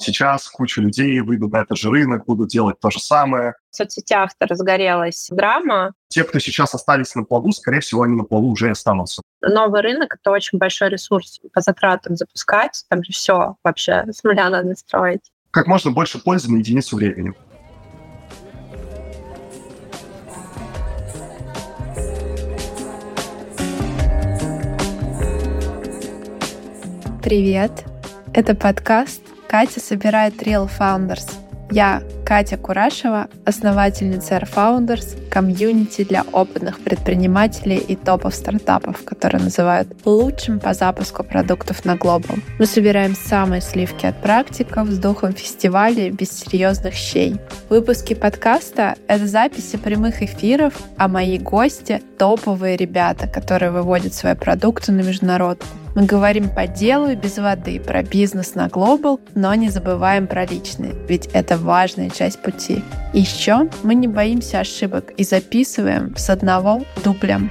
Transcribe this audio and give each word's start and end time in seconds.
Сейчас 0.00 0.48
куча 0.48 0.80
людей 0.80 1.20
выйдут 1.20 1.52
на 1.52 1.58
этот 1.58 1.76
же 1.76 1.90
рынок, 1.90 2.24
будут 2.24 2.48
делать 2.48 2.80
то 2.80 2.90
же 2.90 2.98
самое. 2.98 3.52
В 3.70 3.76
соцсетях-то 3.76 4.46
разгорелась 4.46 5.28
драма. 5.30 5.92
Те, 6.08 6.24
кто 6.24 6.38
сейчас 6.38 6.74
остались 6.74 7.14
на 7.14 7.22
плаву, 7.22 7.52
скорее 7.52 7.80
всего, 7.80 8.02
они 8.02 8.16
на 8.16 8.24
плаву 8.24 8.48
уже 8.48 8.68
и 8.68 8.70
останутся. 8.70 9.20
Новый 9.42 9.82
рынок— 9.82 10.16
это 10.20 10.30
очень 10.30 10.56
большой 10.56 10.88
ресурс 10.88 11.40
по 11.52 11.60
затратам 11.60 12.16
запускать. 12.16 12.82
Там 12.88 13.04
же 13.04 13.12
все 13.12 13.56
вообще 13.62 14.06
с 14.10 14.24
нуля 14.24 14.48
надо 14.48 14.74
строить. 14.74 15.30
Как 15.50 15.66
можно 15.66 15.90
больше 15.90 16.18
пользы 16.18 16.50
на 16.50 16.56
единицу 16.56 16.96
времени. 16.96 17.34
Привет! 27.22 27.84
Это 28.32 28.54
подкаст 28.54 29.29
«Катя 29.50 29.80
собирает 29.80 30.40
Real 30.44 30.70
Founders». 30.78 31.28
Я 31.72 32.04
Катя 32.24 32.56
Курашева, 32.56 33.26
основательница 33.44 34.36
Air 34.36 34.48
Founders, 34.48 35.28
комьюнити 35.28 36.04
для 36.04 36.22
опытных 36.30 36.78
предпринимателей 36.78 37.78
и 37.78 37.96
топов 37.96 38.36
стартапов, 38.36 39.04
которые 39.04 39.42
называют 39.42 39.88
лучшим 40.04 40.60
по 40.60 40.72
запуску 40.72 41.24
продуктов 41.24 41.84
на 41.84 41.96
глобал. 41.96 42.36
Мы 42.60 42.66
собираем 42.66 43.16
самые 43.16 43.60
сливки 43.60 44.06
от 44.06 44.22
практиков 44.22 44.88
с 44.88 44.98
духом 44.98 45.32
фестиваля 45.32 46.12
без 46.12 46.30
серьезных 46.30 46.94
щей. 46.94 47.40
Выпуски 47.68 48.14
подкаста— 48.14 48.94
это 49.08 49.26
записи 49.26 49.78
прямых 49.78 50.22
эфиров, 50.22 50.74
а 50.96 51.08
мои 51.08 51.38
гости— 51.38 52.00
топовые 52.18 52.76
ребята, 52.76 53.26
которые 53.26 53.72
выводят 53.72 54.14
свои 54.14 54.36
продукты 54.36 54.92
на 54.92 55.00
международку. 55.00 55.66
Мы 55.96 56.06
говорим 56.06 56.48
по 56.48 56.68
делу 56.68 57.08
и 57.08 57.16
без 57.16 57.38
воды 57.38 57.80
про 57.80 58.04
бизнес 58.04 58.54
на 58.54 58.68
глобал, 58.68 59.20
но 59.34 59.52
не 59.56 59.70
забываем 59.70 60.28
про 60.28 60.46
личные, 60.46 60.94
ведь 61.08 61.26
это 61.32 61.58
важная 61.58 62.10
часть 62.10 62.40
пути. 62.40 62.84
Еще 63.12 63.68
мы 63.82 63.96
не 63.96 64.06
боимся 64.06 64.60
ошибок 64.60 65.10
и 65.16 65.24
записываем 65.24 66.14
с 66.14 66.30
одного 66.30 66.82
дублем. 67.02 67.50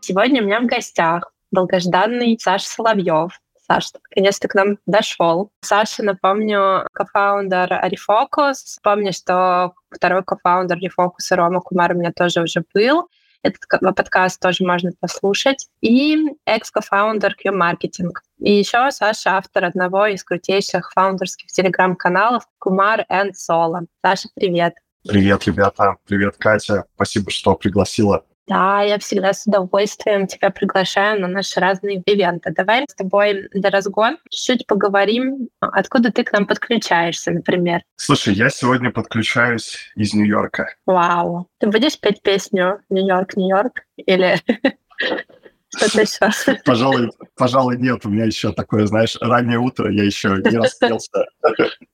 Сегодня 0.00 0.42
у 0.42 0.46
меня 0.46 0.60
в 0.60 0.66
гостях 0.66 1.30
долгожданный 1.50 2.38
Саша 2.40 2.66
Соловьев. 2.66 3.38
Саша, 3.70 3.90
наконец-то 4.08 4.48
к 4.48 4.54
нам 4.54 4.78
дошел. 4.86 5.50
Саша, 5.60 6.02
напомню, 6.02 6.86
кофаундер 6.94 7.74
Арифокус. 7.74 8.78
Помню, 8.82 9.12
что 9.12 9.74
второй 9.90 10.24
кофаундер 10.24 10.78
Арифокуса 10.78 11.36
Рома 11.36 11.60
Кумар 11.60 11.92
у 11.92 11.98
меня 11.98 12.12
тоже 12.12 12.40
уже 12.40 12.64
был. 12.72 13.10
Этот 13.42 13.62
подкаст 13.94 14.40
тоже 14.40 14.64
можно 14.64 14.90
послушать. 15.00 15.68
И 15.80 16.16
экс-кофаундер 16.44 17.34
Q-Marketing. 17.34 18.12
И 18.38 18.58
еще 18.58 18.90
Саша 18.90 19.36
автор 19.36 19.64
одного 19.64 20.06
из 20.06 20.24
крутейших 20.24 20.90
фаундерских 20.92 21.46
телеграм-каналов 21.46 22.44
Kumar 22.62 23.04
and 23.10 23.32
Solo. 23.32 23.86
Саша, 24.04 24.28
привет. 24.34 24.74
Привет, 25.06 25.46
ребята. 25.46 25.96
Привет, 26.06 26.36
Катя. 26.38 26.84
Спасибо, 26.94 27.30
что 27.30 27.54
пригласила. 27.54 28.24
Да, 28.48 28.82
я 28.82 28.98
всегда 28.98 29.32
с 29.34 29.46
удовольствием 29.46 30.26
тебя 30.26 30.50
приглашаю 30.50 31.20
на 31.20 31.28
наши 31.28 31.60
разные 31.60 32.02
ивенты. 32.06 32.50
Давай 32.50 32.86
с 32.88 32.94
тобой 32.94 33.48
для 33.52 33.70
разгона 33.70 34.16
чуть-чуть 34.30 34.66
поговорим, 34.66 35.48
откуда 35.60 36.10
ты 36.10 36.24
к 36.24 36.32
нам 36.32 36.46
подключаешься, 36.46 37.30
например. 37.30 37.82
Слушай, 37.96 38.34
я 38.34 38.48
сегодня 38.48 38.90
подключаюсь 38.90 39.92
из 39.96 40.14
Нью-Йорка. 40.14 40.74
Вау. 40.86 41.48
Ты 41.58 41.66
будешь 41.68 42.00
петь 42.00 42.22
песню 42.22 42.80
«Нью-Йорк, 42.88 43.36
Нью-Йорк» 43.36 43.82
или 43.96 44.36
что-то 45.76 46.00
еще? 46.02 46.60
Пожалуй, 46.64 47.10
пожалуй, 47.36 47.78
нет. 47.78 48.04
У 48.04 48.08
меня 48.08 48.24
еще 48.24 48.52
такое, 48.52 48.86
знаешь, 48.86 49.16
раннее 49.20 49.58
утро, 49.58 49.90
я 49.90 50.04
еще 50.04 50.28
не 50.28 50.56
распелся. 50.56 51.26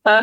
А, 0.04 0.22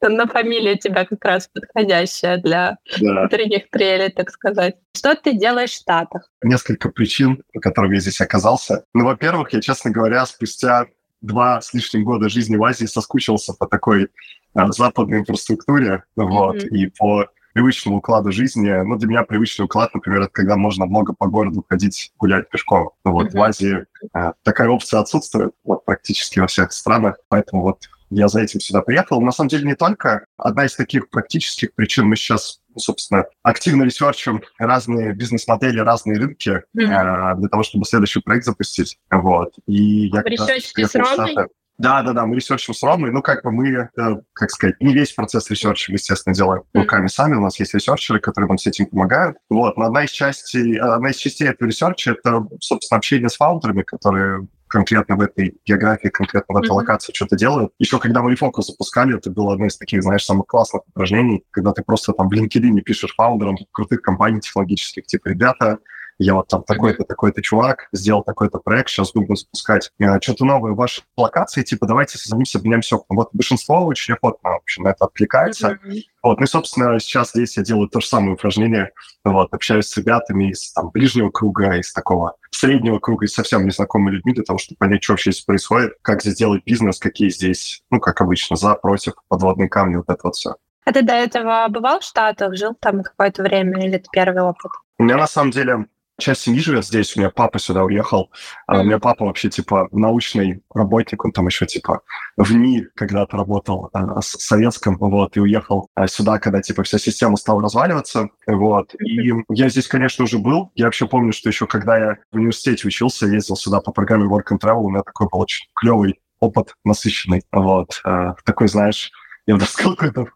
на 0.08 0.26
фамилия 0.26 0.76
тебя 0.76 1.04
как 1.04 1.24
раз 1.24 1.48
подходящая 1.48 2.38
для 2.38 2.78
да. 3.00 3.24
утренних 3.24 3.68
трелей, 3.70 4.10
так 4.10 4.30
сказать. 4.30 4.76
Что 4.96 5.14
ты 5.14 5.32
делаешь 5.34 5.70
в 5.70 5.80
Штатах? 5.80 6.30
Несколько 6.42 6.90
причин, 6.90 7.42
по 7.52 7.60
которым 7.60 7.92
я 7.92 8.00
здесь 8.00 8.20
оказался. 8.20 8.84
Ну, 8.94 9.04
во-первых, 9.04 9.52
я, 9.52 9.60
честно 9.60 9.90
говоря, 9.90 10.24
спустя 10.26 10.86
два 11.20 11.60
с 11.60 11.74
лишним 11.74 12.04
года 12.04 12.28
жизни 12.28 12.56
в 12.56 12.62
Азии 12.62 12.86
соскучился 12.86 13.54
по 13.54 13.66
такой 13.66 14.08
а, 14.54 14.70
западной 14.70 15.18
инфраструктуре, 15.18 16.04
mm-hmm. 16.16 16.24
вот, 16.26 16.62
и 16.62 16.86
по 16.96 17.28
привычному 17.52 17.98
укладу 17.98 18.32
жизни. 18.32 18.70
Ну, 18.70 18.96
для 18.96 19.08
меня 19.08 19.22
привычный 19.24 19.64
уклад, 19.64 19.94
например, 19.94 20.22
это 20.22 20.30
когда 20.32 20.56
можно 20.56 20.86
много 20.86 21.12
по 21.12 21.26
городу 21.26 21.64
ходить, 21.68 22.12
гулять 22.18 22.48
пешком. 22.50 22.90
Ну, 23.04 23.12
вот 23.12 23.28
mm-hmm. 23.28 23.38
в 23.38 23.42
Азии 23.42 23.86
а, 24.12 24.32
такая 24.42 24.68
опция 24.68 25.00
отсутствует 25.00 25.52
вот, 25.64 25.84
практически 25.84 26.38
во 26.38 26.46
всех 26.46 26.72
странах, 26.72 27.18
поэтому 27.28 27.62
вот 27.62 27.88
я 28.10 28.28
за 28.28 28.40
этим 28.40 28.60
сюда 28.60 28.82
приехал. 28.82 29.20
На 29.20 29.32
самом 29.32 29.48
деле 29.48 29.64
не 29.66 29.74
только. 29.74 30.24
Одна 30.36 30.64
из 30.64 30.74
таких 30.74 31.10
практических 31.10 31.74
причин 31.74 32.06
мы 32.06 32.16
сейчас, 32.16 32.60
ну, 32.74 32.80
собственно, 32.80 33.26
активно 33.42 33.82
ресерчим 33.82 34.42
разные 34.58 35.12
бизнес-модели, 35.12 35.80
разные 35.80 36.18
рынки 36.18 36.62
mm-hmm. 36.76 37.34
э, 37.34 37.36
для 37.38 37.48
того, 37.48 37.62
чтобы 37.62 37.84
следующий 37.84 38.20
проект 38.20 38.46
запустить. 38.46 38.98
Вот. 39.10 39.54
И 39.66 40.06
я 40.08 40.22
Вы 40.22 40.30
ресерчите 40.30 40.86
с 40.86 40.94
Ромой? 40.94 41.48
Да, 41.78 42.02
да, 42.02 42.12
да, 42.12 42.26
мы 42.26 42.36
ресерчим 42.36 42.74
с 42.74 42.82
Ромой. 42.82 43.12
Ну, 43.12 43.22
как 43.22 43.44
бы 43.44 43.52
мы, 43.52 43.68
э, 43.70 43.88
как 44.32 44.50
сказать, 44.50 44.74
не 44.80 44.92
весь 44.92 45.12
процесс 45.12 45.48
ресерча, 45.48 45.92
естественно, 45.92 46.34
делаем 46.34 46.64
руками 46.74 47.06
сами. 47.06 47.36
У 47.36 47.40
нас 47.40 47.58
есть 47.60 47.72
ресерчеры, 47.72 48.18
которые 48.18 48.48
нам 48.48 48.58
с 48.58 48.66
этим 48.66 48.86
помогают. 48.86 49.36
Вот, 49.48 49.76
но 49.76 49.86
одна 49.86 50.04
из 50.04 50.10
частей, 50.10 50.76
одна 50.78 51.10
из 51.10 51.16
частей 51.16 51.48
этого 51.48 51.68
ресерча— 51.68 52.10
это, 52.12 52.46
собственно, 52.60 52.98
общение 52.98 53.28
с 53.28 53.36
фаундерами, 53.36 53.82
которые 53.82 54.48
конкретно 54.66 55.16
в 55.16 55.20
этой 55.20 55.56
географии, 55.64 56.08
конкретно 56.08 56.54
в 56.54 56.58
этой 56.58 56.70
mm-hmm. 56.70 56.74
локации 56.74 57.12
что-то 57.14 57.36
делают. 57.36 57.72
Еще 57.78 57.98
когда 57.98 58.22
мы 58.22 58.32
Refocus 58.32 58.66
запускали, 58.66 59.16
это 59.16 59.30
было 59.30 59.54
одно 59.54 59.66
из 59.66 59.78
таких, 59.78 60.02
знаешь, 60.02 60.24
самых 60.24 60.46
классных 60.46 60.82
упражнений, 60.88 61.44
когда 61.50 61.72
ты 61.72 61.82
просто 61.82 62.12
там 62.12 62.28
в 62.28 62.32
LinkedIn 62.32 62.80
пишешь 62.80 63.14
фаундерам 63.16 63.56
крутых 63.72 64.02
компаний 64.02 64.40
технологических, 64.40 65.06
типа, 65.06 65.28
ребята, 65.28 65.78
я 66.18 66.34
вот 66.34 66.48
там 66.48 66.62
такой-то, 66.64 67.04
такой-то 67.04 67.42
чувак, 67.42 67.88
сделал 67.92 68.22
такой-то 68.22 68.58
проект, 68.58 68.90
сейчас 68.90 69.12
думаю 69.12 69.36
запускать 69.36 69.90
э, 69.98 70.20
что-то 70.20 70.44
новое 70.44 70.72
в 70.72 70.76
вашей 70.76 71.04
локации, 71.16 71.62
типа, 71.62 71.86
давайте 71.86 72.18
созвонимся, 72.18 72.58
обменяемся 72.58 72.96
опытом. 72.96 73.16
Вот 73.16 73.28
большинство 73.32 73.84
очень 73.84 74.14
охотно, 74.14 74.50
в 74.50 74.56
общем, 74.56 74.82
на 74.84 74.88
это 74.88 75.04
откликается. 75.04 75.78
Mm-hmm. 75.84 76.00
Вот, 76.22 76.38
ну 76.38 76.44
и, 76.44 76.48
собственно, 76.48 76.98
сейчас 76.98 77.30
здесь 77.30 77.56
я 77.56 77.62
делаю 77.62 77.88
то 77.88 78.00
же 78.00 78.06
самое 78.06 78.32
упражнение, 78.32 78.90
вот, 79.24 79.54
общаюсь 79.54 79.86
с 79.86 79.96
ребятами 79.96 80.50
из 80.50 80.72
там, 80.72 80.90
ближнего 80.90 81.30
круга, 81.30 81.76
из 81.76 81.92
такого 81.92 82.36
среднего 82.50 82.98
круга, 82.98 83.26
из 83.26 83.34
совсем 83.34 83.64
незнакомыми 83.64 84.16
людьми, 84.16 84.34
для 84.34 84.44
того, 84.44 84.58
чтобы 84.58 84.78
понять, 84.78 85.04
что 85.04 85.12
вообще 85.12 85.30
здесь 85.30 85.44
происходит, 85.44 85.92
как 86.02 86.22
здесь 86.22 86.34
делать 86.34 86.64
бизнес, 86.64 86.98
какие 86.98 87.28
здесь, 87.30 87.82
ну, 87.90 88.00
как 88.00 88.20
обычно, 88.20 88.56
за, 88.56 88.74
против, 88.74 89.14
подводные 89.28 89.68
камни, 89.68 89.96
вот 89.96 90.08
это 90.08 90.20
вот 90.24 90.34
все. 90.34 90.56
А 90.84 90.92
ты 90.92 91.02
до 91.02 91.12
этого 91.12 91.66
бывал 91.68 92.00
в 92.00 92.04
Штатах, 92.04 92.56
жил 92.56 92.74
там 92.74 93.02
какое-то 93.02 93.42
время, 93.42 93.86
или 93.86 93.96
это 93.96 94.06
первый 94.10 94.42
опыт? 94.42 94.72
У 94.98 95.04
меня, 95.04 95.18
на 95.18 95.26
самом 95.26 95.50
деле, 95.50 95.86
часть 96.18 96.42
семьи 96.42 96.60
живет 96.60 96.84
здесь, 96.84 97.16
у 97.16 97.20
меня 97.20 97.30
папа 97.30 97.58
сюда 97.58 97.84
уехал. 97.84 98.30
Mm-hmm. 98.68 98.80
у 98.80 98.84
меня 98.84 98.98
папа 98.98 99.24
вообще, 99.24 99.48
типа, 99.48 99.88
научный 99.92 100.62
работник, 100.74 101.24
он 101.24 101.32
там 101.32 101.46
еще, 101.46 101.64
типа, 101.66 102.02
в 102.36 102.52
НИ 102.52 102.86
когда-то 102.94 103.36
работал, 103.36 103.88
а, 103.92 104.20
с 104.20 104.30
советском, 104.38 104.96
вот, 104.98 105.36
и 105.36 105.40
уехал 105.40 105.88
а, 105.94 106.08
сюда, 106.08 106.38
когда, 106.38 106.60
типа, 106.60 106.82
вся 106.82 106.98
система 106.98 107.36
стала 107.36 107.62
разваливаться, 107.62 108.28
вот. 108.46 108.94
И 109.00 109.32
я 109.48 109.68
здесь, 109.68 109.86
конечно, 109.86 110.24
уже 110.24 110.38
был. 110.38 110.72
Я 110.74 110.86
вообще 110.86 111.06
помню, 111.06 111.32
что 111.32 111.48
еще 111.48 111.66
когда 111.66 111.96
я 111.96 112.18
в 112.32 112.36
университете 112.36 112.88
учился, 112.88 113.26
ездил 113.26 113.56
сюда 113.56 113.80
по 113.80 113.92
программе 113.92 114.24
Work 114.24 114.52
and 114.52 114.58
Travel, 114.60 114.80
у 114.80 114.90
меня 114.90 115.02
такой 115.02 115.28
был 115.30 115.40
очень 115.40 115.66
клевый 115.74 116.20
опыт, 116.40 116.74
насыщенный, 116.84 117.42
вот. 117.52 118.00
такой, 118.44 118.68
знаешь, 118.68 119.10
я 119.46 119.56
бы 119.56 119.62
сказал, 119.62 119.96
какой-то 119.96 120.30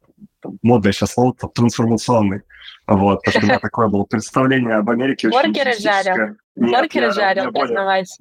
модное 0.62 0.92
сейчас 0.92 1.12
слово, 1.12 1.34
трансформационный. 1.54 2.42
Вот, 2.86 3.22
потому 3.22 3.32
что 3.32 3.40
у 3.40 3.48
меня 3.48 3.58
такое 3.62 3.88
было 3.88 4.04
представление 4.04 4.76
об 4.76 4.90
Америке. 4.90 5.28
Бургеры 5.28 5.74
жарил. 5.74 6.36
Бургеры 6.56 7.12
признавайся. 7.52 8.16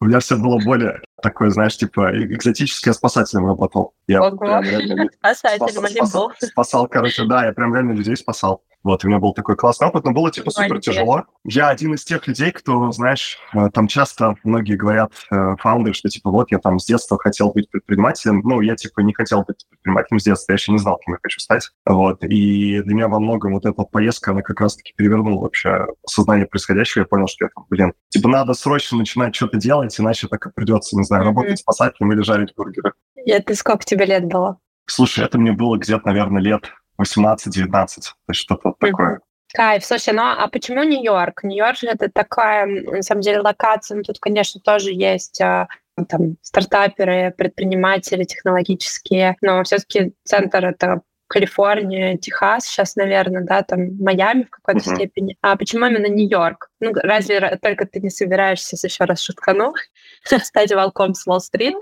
У 0.00 0.04
меня 0.04 0.18
все 0.20 0.36
было 0.36 0.58
более 0.64 1.00
такое, 1.22 1.50
знаешь, 1.50 1.76
типа 1.76 2.12
экзотически 2.24 2.88
я 2.88 2.94
спасателем 2.94 3.46
работал. 3.46 3.94
Я 4.06 4.22
Ого. 4.22 4.36
прям 4.36 4.62
реально 4.62 5.08
спасал, 6.40 6.86
короче, 6.88 7.24
да, 7.24 7.46
я 7.46 7.52
прям 7.52 7.74
реально 7.74 7.92
людей 7.92 8.16
спасал. 8.16 8.62
Вот, 8.86 9.04
у 9.04 9.08
меня 9.08 9.18
был 9.18 9.32
такой 9.32 9.56
классный 9.56 9.88
опыт, 9.88 10.04
но 10.04 10.12
было, 10.12 10.30
типа, 10.30 10.52
супер 10.52 10.78
тяжело. 10.78 11.24
Я 11.42 11.70
один 11.70 11.94
из 11.94 12.04
тех 12.04 12.24
людей, 12.28 12.52
кто, 12.52 12.92
знаешь, 12.92 13.36
э, 13.52 13.68
там 13.74 13.88
часто 13.88 14.36
многие 14.44 14.76
говорят, 14.76 15.10
э, 15.32 15.56
фаундеры, 15.58 15.92
что, 15.92 16.08
типа, 16.08 16.30
вот, 16.30 16.52
я 16.52 16.60
там 16.60 16.78
с 16.78 16.86
детства 16.86 17.18
хотел 17.18 17.50
быть 17.50 17.68
предпринимателем. 17.68 18.42
Ну, 18.44 18.60
я, 18.60 18.76
типа, 18.76 19.00
не 19.00 19.12
хотел 19.12 19.42
быть 19.42 19.66
предпринимателем 19.68 20.20
с 20.20 20.22
детства, 20.22 20.52
я 20.52 20.54
еще 20.54 20.70
не 20.70 20.78
знал, 20.78 21.00
кем 21.04 21.14
я 21.14 21.18
хочу 21.20 21.40
стать. 21.40 21.68
Вот, 21.84 22.22
и 22.22 22.80
для 22.80 22.94
меня 22.94 23.08
во 23.08 23.18
многом 23.18 23.54
вот 23.54 23.66
эта 23.66 23.82
поездка, 23.82 24.30
она 24.30 24.42
как 24.42 24.60
раз-таки 24.60 24.92
перевернула 24.96 25.42
вообще 25.42 25.88
сознание 26.06 26.46
происходящего. 26.46 27.02
Я 27.02 27.06
понял, 27.06 27.26
что 27.26 27.46
я 27.46 27.48
там, 27.52 27.66
блин, 27.68 27.92
типа, 28.10 28.28
надо 28.28 28.54
срочно 28.54 28.98
начинать 28.98 29.34
что-то 29.34 29.56
делать, 29.56 29.98
иначе 29.98 30.28
так 30.28 30.46
и 30.46 30.50
придется, 30.54 30.96
не 30.96 31.02
знаю, 31.02 31.24
работать 31.24 31.58
спасателем 31.58 32.12
или 32.12 32.20
жарить 32.20 32.52
бургеры. 32.56 32.92
И 33.16 33.32
это 33.32 33.52
сколько 33.56 33.84
тебе 33.84 34.04
лет 34.06 34.26
было? 34.26 34.60
Слушай, 34.88 35.24
это 35.24 35.38
мне 35.38 35.50
было 35.50 35.76
где-то, 35.76 36.06
наверное, 36.06 36.40
лет 36.40 36.70
18-19, 37.00 37.66
то 37.70 37.88
есть 38.28 38.40
что-то 38.40 38.68
вот 38.68 38.78
такое. 38.78 39.20
Кайф. 39.52 39.84
Слушай, 39.84 40.12
ну 40.12 40.22
а 40.22 40.48
почему 40.48 40.82
Нью-Йорк? 40.82 41.44
Нью-Йорк 41.44 41.78
же 41.78 41.86
это 41.86 42.10
такая, 42.10 42.66
на 42.66 43.02
самом 43.02 43.22
деле, 43.22 43.40
локация. 43.40 43.96
Ну, 43.96 44.02
тут, 44.02 44.18
конечно, 44.18 44.60
тоже 44.60 44.90
есть 44.92 45.40
а, 45.40 45.68
там 46.08 46.36
стартаперы, 46.42 47.32
предприниматели 47.36 48.24
технологические, 48.24 49.36
но 49.40 49.62
все-таки 49.64 50.12
центр 50.24 50.66
это 50.66 51.02
Калифорния, 51.28 52.16
Техас 52.18 52.66
сейчас, 52.66 52.94
наверное, 52.94 53.42
да, 53.42 53.62
там 53.62 53.96
Майами 53.98 54.44
в 54.44 54.50
какой-то 54.50 54.90
uh-huh. 54.90 54.94
степени. 54.94 55.36
А 55.40 55.56
почему 55.56 55.86
именно 55.86 56.06
Нью-Йорк? 56.06 56.70
Ну, 56.80 56.92
разве 56.94 57.58
только 57.60 57.86
ты 57.86 58.00
не 58.00 58.10
собираешься 58.10 58.76
еще 58.80 59.04
раз 59.04 59.22
шуткану 59.22 59.74
стать 60.24 60.72
волком 60.72 61.14
с 61.14 61.26
Уолл-стрит, 61.26 61.74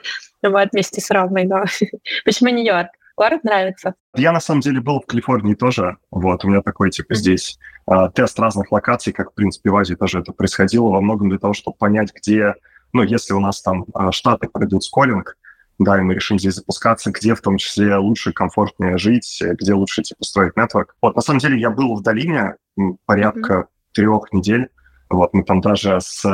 вот, 0.42 0.68
вместе 0.72 1.00
с 1.00 1.10
Ромой, 1.10 1.44
но 1.44 1.64
почему 2.24 2.50
Нью-Йорк? 2.50 2.90
Город 3.16 3.44
нравится? 3.44 3.94
Я, 4.14 4.32
на 4.32 4.40
самом 4.40 4.60
деле, 4.60 4.80
был 4.80 5.00
в 5.00 5.06
Калифорнии 5.06 5.54
тоже. 5.54 5.98
Вот, 6.10 6.44
у 6.44 6.48
меня 6.48 6.62
такой, 6.62 6.90
типа, 6.90 7.14
здесь 7.14 7.58
э, 7.88 7.94
тест 8.14 8.38
разных 8.40 8.72
локаций, 8.72 9.12
как, 9.12 9.30
в 9.30 9.34
принципе, 9.34 9.70
в 9.70 9.76
Азии 9.76 9.94
тоже 9.94 10.20
это 10.20 10.32
происходило, 10.32 10.88
во 10.88 11.00
многом 11.00 11.28
для 11.28 11.38
того, 11.38 11.52
чтобы 11.54 11.76
понять, 11.76 12.12
где, 12.12 12.54
ну, 12.92 13.02
если 13.02 13.32
у 13.32 13.40
нас 13.40 13.62
там 13.62 13.84
э, 13.94 14.10
штаты 14.10 14.48
пройдут 14.48 14.82
сколлинг, 14.82 15.36
да, 15.78 15.98
и 15.98 16.02
мы 16.02 16.14
решим 16.14 16.38
здесь 16.38 16.54
запускаться, 16.54 17.10
где 17.12 17.34
в 17.34 17.40
том 17.40 17.56
числе 17.56 17.96
лучше, 17.96 18.32
комфортнее 18.32 18.98
жить, 18.98 19.42
где 19.42 19.74
лучше, 19.74 20.02
типа, 20.02 20.24
строить 20.24 20.56
нетворк. 20.56 20.96
Вот, 21.00 21.14
на 21.14 21.22
самом 21.22 21.38
деле, 21.38 21.58
я 21.58 21.70
был 21.70 21.94
в 21.94 22.02
долине 22.02 22.56
порядка 23.06 23.52
mm-hmm. 23.52 23.92
трех 23.92 24.32
недель, 24.32 24.68
вот, 25.14 25.34
мы 25.34 25.44
там 25.44 25.60
даже 25.60 26.00
с 26.00 26.24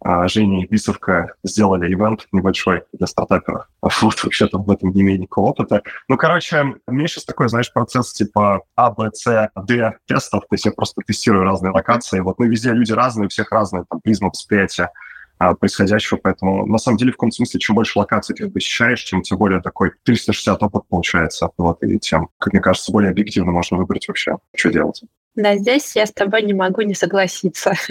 а, 0.00 0.28
Женей 0.28 0.66
Бисовка 0.66 1.34
сделали 1.44 1.92
ивент 1.92 2.26
небольшой 2.32 2.82
для 2.92 3.06
стартаперов. 3.06 3.68
Вот, 3.82 4.24
вообще 4.24 4.46
там 4.46 4.62
в 4.62 4.70
этом 4.70 4.90
не 4.90 5.02
имею 5.02 5.20
никакого 5.20 5.50
опыта. 5.50 5.82
Ну, 6.08 6.16
короче, 6.16 6.74
у 6.86 6.92
меня 6.92 7.06
сейчас 7.06 7.24
такой, 7.24 7.48
знаешь, 7.48 7.72
процесс 7.72 8.12
типа 8.12 8.62
А, 8.76 8.90
Б, 8.90 9.10
С, 9.12 9.50
Д 9.66 9.96
тестов, 10.06 10.42
то 10.48 10.54
есть 10.54 10.64
я 10.64 10.72
просто 10.72 11.02
тестирую 11.06 11.44
разные 11.44 11.72
локации. 11.72 12.20
Вот, 12.20 12.38
ну, 12.38 12.46
везде 12.46 12.72
люди 12.72 12.92
разные, 12.92 13.26
у 13.26 13.28
всех 13.28 13.50
разные, 13.52 13.84
там, 13.88 14.00
призма 14.00 14.28
восприятия 14.28 14.90
а, 15.38 15.54
происходящего, 15.54 16.18
поэтому 16.22 16.66
на 16.66 16.78
самом 16.78 16.98
деле 16.98 17.12
в 17.12 17.14
каком-то 17.14 17.36
смысле, 17.36 17.60
чем 17.60 17.74
больше 17.74 17.98
локаций 17.98 18.36
ты 18.36 18.50
посещаешь, 18.50 19.04
тем 19.04 19.22
тем 19.22 19.38
более 19.38 19.62
такой 19.62 19.92
360 20.04 20.62
опыт 20.62 20.82
получается, 20.88 21.48
вот, 21.56 21.82
и 21.82 21.98
тем, 21.98 22.28
как 22.38 22.52
мне 22.52 22.60
кажется, 22.60 22.92
более 22.92 23.10
объективно 23.10 23.50
можно 23.50 23.78
выбрать 23.78 24.06
вообще, 24.06 24.36
что 24.54 24.70
делать. 24.70 25.02
Да, 25.34 25.56
здесь 25.56 25.94
я 25.96 26.06
с 26.06 26.12
тобой 26.12 26.42
не 26.42 26.54
могу 26.54 26.82
не 26.82 26.94
согласиться. 26.94 27.72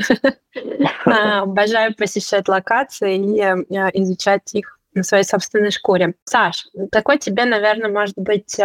А, 1.06 1.42
обожаю 1.42 1.96
посещать 1.96 2.48
локации 2.48 3.16
и 3.16 3.40
а, 3.40 3.90
изучать 3.94 4.54
их 4.54 4.80
на 4.94 5.04
своей 5.04 5.24
собственной 5.24 5.72
шкуре. 5.72 6.16
Саш, 6.26 6.68
такой 6.92 7.18
тебе, 7.18 7.46
наверное, 7.46 7.90
может 7.90 8.16
быть 8.18 8.56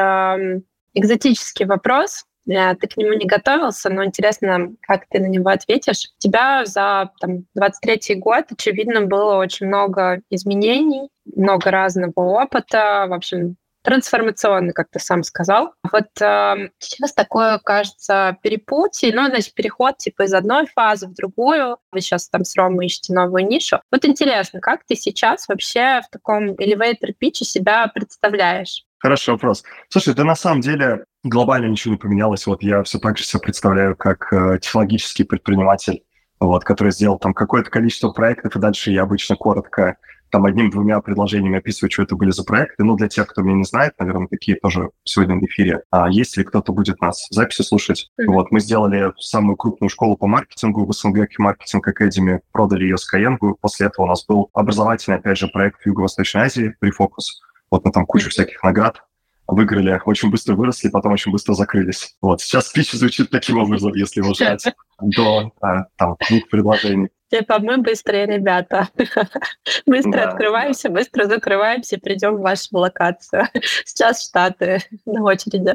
экзотический 0.94 1.66
вопрос. 1.66 2.24
Ты 2.46 2.88
к 2.88 2.96
нему 2.96 3.14
не 3.14 3.26
готовился, 3.26 3.88
но 3.88 4.04
интересно, 4.04 4.74
как 4.82 5.06
ты 5.08 5.20
на 5.20 5.26
него 5.26 5.48
ответишь. 5.48 6.10
У 6.18 6.20
тебя 6.20 6.64
за 6.66 7.10
там, 7.20 7.46
23 7.54 8.16
год, 8.16 8.46
очевидно, 8.50 9.02
было 9.02 9.36
очень 9.36 9.66
много 9.66 10.20
изменений, 10.28 11.08
много 11.24 11.70
разного 11.70 12.12
опыта. 12.16 13.06
В 13.08 13.14
общем, 13.14 13.56
трансформационный, 13.84 14.72
как 14.72 14.88
ты 14.90 14.98
сам 14.98 15.22
сказал. 15.22 15.74
Вот 15.92 16.20
э, 16.20 16.70
сейчас 16.78 17.12
такое, 17.12 17.58
кажется, 17.58 18.36
перепутье, 18.42 19.14
ну, 19.14 19.26
значит, 19.26 19.54
переход 19.54 19.98
типа 19.98 20.22
из 20.24 20.32
одной 20.32 20.66
фазы 20.66 21.06
в 21.06 21.14
другую. 21.14 21.76
Вы 21.92 22.00
сейчас 22.00 22.28
там 22.28 22.44
с 22.44 22.56
Ромой 22.56 22.86
ищете 22.86 23.12
новую 23.12 23.46
нишу. 23.46 23.80
Вот 23.92 24.04
интересно, 24.04 24.60
как 24.60 24.84
ты 24.86 24.96
сейчас 24.96 25.46
вообще 25.48 26.00
в 26.00 26.10
таком 26.10 26.52
elevator 26.52 27.12
питче 27.16 27.44
себя 27.44 27.86
представляешь? 27.94 28.84
Хороший 28.98 29.30
вопрос. 29.30 29.62
Слушай, 29.90 30.14
да 30.14 30.24
на 30.24 30.34
самом 30.34 30.62
деле 30.62 31.04
глобально 31.22 31.66
ничего 31.66 31.92
не 31.92 31.98
поменялось. 31.98 32.46
Вот 32.46 32.62
я 32.62 32.82
все 32.84 32.98
так 32.98 33.18
же 33.18 33.24
себя 33.24 33.40
представляю 33.40 33.96
как 33.96 34.32
э, 34.32 34.58
технологический 34.60 35.24
предприниматель, 35.24 36.04
вот, 36.40 36.64
который 36.64 36.90
сделал 36.90 37.18
там 37.18 37.34
какое-то 37.34 37.70
количество 37.70 38.10
проектов, 38.12 38.56
и 38.56 38.60
дальше 38.60 38.92
я 38.92 39.02
обычно 39.02 39.36
коротко 39.36 39.98
там 40.30 40.44
одним-двумя 40.44 41.00
предложениями 41.00 41.58
описывать, 41.58 41.92
что 41.92 42.02
это 42.02 42.16
были 42.16 42.30
за 42.30 42.44
проекты. 42.44 42.84
Ну, 42.84 42.96
для 42.96 43.08
тех, 43.08 43.26
кто 43.26 43.42
меня 43.42 43.56
не 43.56 43.64
знает, 43.64 43.94
наверное, 43.98 44.26
такие 44.28 44.56
тоже 44.56 44.90
сегодня 45.04 45.36
в 45.36 45.44
эфире. 45.44 45.82
А 45.90 46.08
если 46.10 46.42
кто-то 46.42 46.72
будет 46.72 47.00
нас 47.00 47.28
в 47.30 47.34
записи 47.34 47.62
слушать, 47.62 48.10
mm-hmm. 48.20 48.26
вот, 48.26 48.50
мы 48.50 48.60
сделали 48.60 49.12
самую 49.18 49.56
крупную 49.56 49.88
школу 49.90 50.16
по 50.16 50.26
маркетингу 50.26 50.84
в 50.86 50.92
СНГ, 50.92 51.28
Маркетинг 51.38 51.86
Академи, 51.86 52.40
продали 52.52 52.84
ее 52.84 52.96
Skyeng. 52.96 53.38
После 53.60 53.86
этого 53.86 54.06
у 54.06 54.08
нас 54.08 54.24
был 54.26 54.50
образовательный, 54.52 55.18
опять 55.18 55.38
же, 55.38 55.48
проект 55.48 55.80
в 55.82 55.86
Юго-Восточной 55.86 56.42
Азии, 56.42 56.74
Префокус. 56.80 57.40
Вот 57.70 57.84
мы 57.84 57.92
там 57.92 58.06
кучу 58.06 58.26
mm-hmm. 58.26 58.30
всяких 58.30 58.62
наград 58.62 59.02
выиграли, 59.46 60.00
очень 60.04 60.30
быстро 60.30 60.54
выросли, 60.54 60.88
потом 60.88 61.12
очень 61.12 61.30
быстро 61.30 61.54
закрылись. 61.54 62.16
Вот, 62.20 62.40
сейчас 62.40 62.66
спич 62.68 62.92
звучит 62.92 63.30
таким 63.30 63.58
образом, 63.58 63.92
если 63.94 64.20
его 64.20 64.34
ждать 64.34 64.64
до 65.00 65.52
а, 65.60 65.84
там, 65.96 66.16
двух 66.28 66.48
предложений. 66.48 67.10
Типа 67.34 67.58
мы 67.58 67.78
быстрые 67.78 68.26
ребята. 68.26 68.88
Быстро 69.86 70.12
да, 70.12 70.28
открываемся, 70.28 70.88
да. 70.88 70.94
быстро 70.94 71.24
закрываемся, 71.24 71.98
придем 71.98 72.36
в 72.36 72.42
вашу 72.42 72.68
локацию. 72.78 73.48
Сейчас 73.84 74.24
Штаты 74.24 74.78
на 75.04 75.24
очереди. 75.24 75.74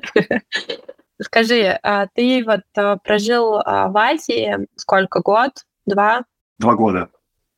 Скажи, 1.22 1.78
а 1.84 2.08
ты 2.08 2.46
вот 2.46 2.62
а, 2.78 2.96
прожил 2.96 3.58
а, 3.58 3.90
в 3.90 3.98
Азии 3.98 4.68
сколько 4.78 5.20
год? 5.20 5.66
Два? 5.86 6.24
Два 6.60 6.76
года. 6.76 7.10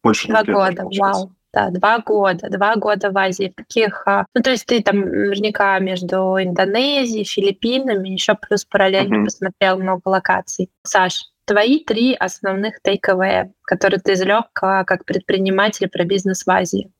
Больше 0.01 0.29
Два 0.29 0.43
года, 0.45 0.83
вау. 0.99 1.31
Да, 1.53 1.69
два 1.69 1.99
года, 1.99 2.49
два 2.49 2.75
года 2.77 3.11
в 3.11 3.17
Азии. 3.19 3.53
В 3.55 3.55
каких, 3.55 4.03
ну, 4.07 4.41
то 4.41 4.49
есть 4.49 4.65
ты 4.65 4.81
там 4.81 5.01
наверняка 5.01 5.77
между 5.77 6.37
Индонезией, 6.41 7.23
Филиппинами, 7.23 8.09
еще 8.09 8.33
плюс 8.33 8.65
параллельно 8.65 9.17
mm-hmm. 9.17 9.25
посмотрел 9.25 9.77
много 9.77 10.01
локаций. 10.05 10.71
Саш, 10.81 11.30
твои 11.45 11.83
три 11.83 12.13
основных 12.13 12.81
тейковые, 12.81 13.53
которые 13.63 13.99
ты 13.99 14.13
извлек 14.13 14.45
как 14.53 15.05
предприниматель 15.05 15.89
про 15.89 16.03
бизнес 16.05 16.45
в 16.45 16.49
Азии? 16.49 16.91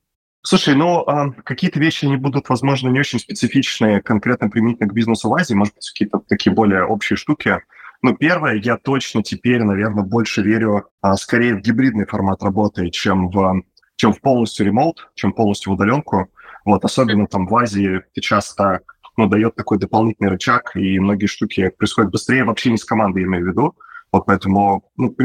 Слушай, 0.44 0.74
ну, 0.74 1.06
э, 1.06 1.32
какие-то 1.44 1.80
вещи, 1.80 2.06
они 2.06 2.18
будут, 2.18 2.50
возможно, 2.50 2.90
не 2.90 3.00
очень 3.00 3.20
специфичные, 3.20 4.02
конкретно 4.02 4.50
применительно 4.50 4.90
к 4.90 4.94
бизнесу 4.94 5.30
в 5.30 5.36
Азии, 5.36 5.54
может 5.54 5.76
быть, 5.76 5.88
какие-то 5.88 6.20
такие 6.28 6.52
более 6.52 6.84
общие 6.84 7.16
штуки. 7.16 7.62
Ну, 8.02 8.16
первое, 8.16 8.56
я 8.56 8.78
точно 8.78 9.22
теперь, 9.22 9.62
наверное, 9.62 10.04
больше 10.04 10.42
верю 10.42 10.90
а, 11.02 11.16
скорее 11.16 11.54
в 11.54 11.62
гибридный 11.62 12.08
формат 12.08 12.42
работы, 12.42 12.90
чем 12.90 13.30
в, 13.30 13.62
чем 13.98 14.14
в 14.14 14.22
полностью 14.22 14.66
ремоут, 14.66 15.12
чем 15.14 15.32
полностью 15.34 15.72
в 15.72 15.76
удаленку. 15.76 16.32
Вот, 16.66 16.84
особенно 16.84 17.28
там 17.28 17.46
в 17.46 17.56
Азии 17.56 18.02
ты 18.16 18.22
часто 18.22 18.82
ну, 19.18 19.28
дает 19.28 19.56
такой 19.56 19.78
дополнительный 19.78 20.32
рычаг, 20.32 20.76
и 20.76 21.00
многие 21.00 21.28
штуки 21.28 21.70
происходят 21.70 22.12
быстрее, 22.12 22.44
вообще 22.46 22.72
не 22.72 22.78
с 22.78 22.86
командой, 22.86 23.24
имею 23.24 23.46
в 23.46 23.48
виду. 23.48 23.76
Вот 24.12 24.26
поэтому, 24.26 24.90
ну, 24.98 25.16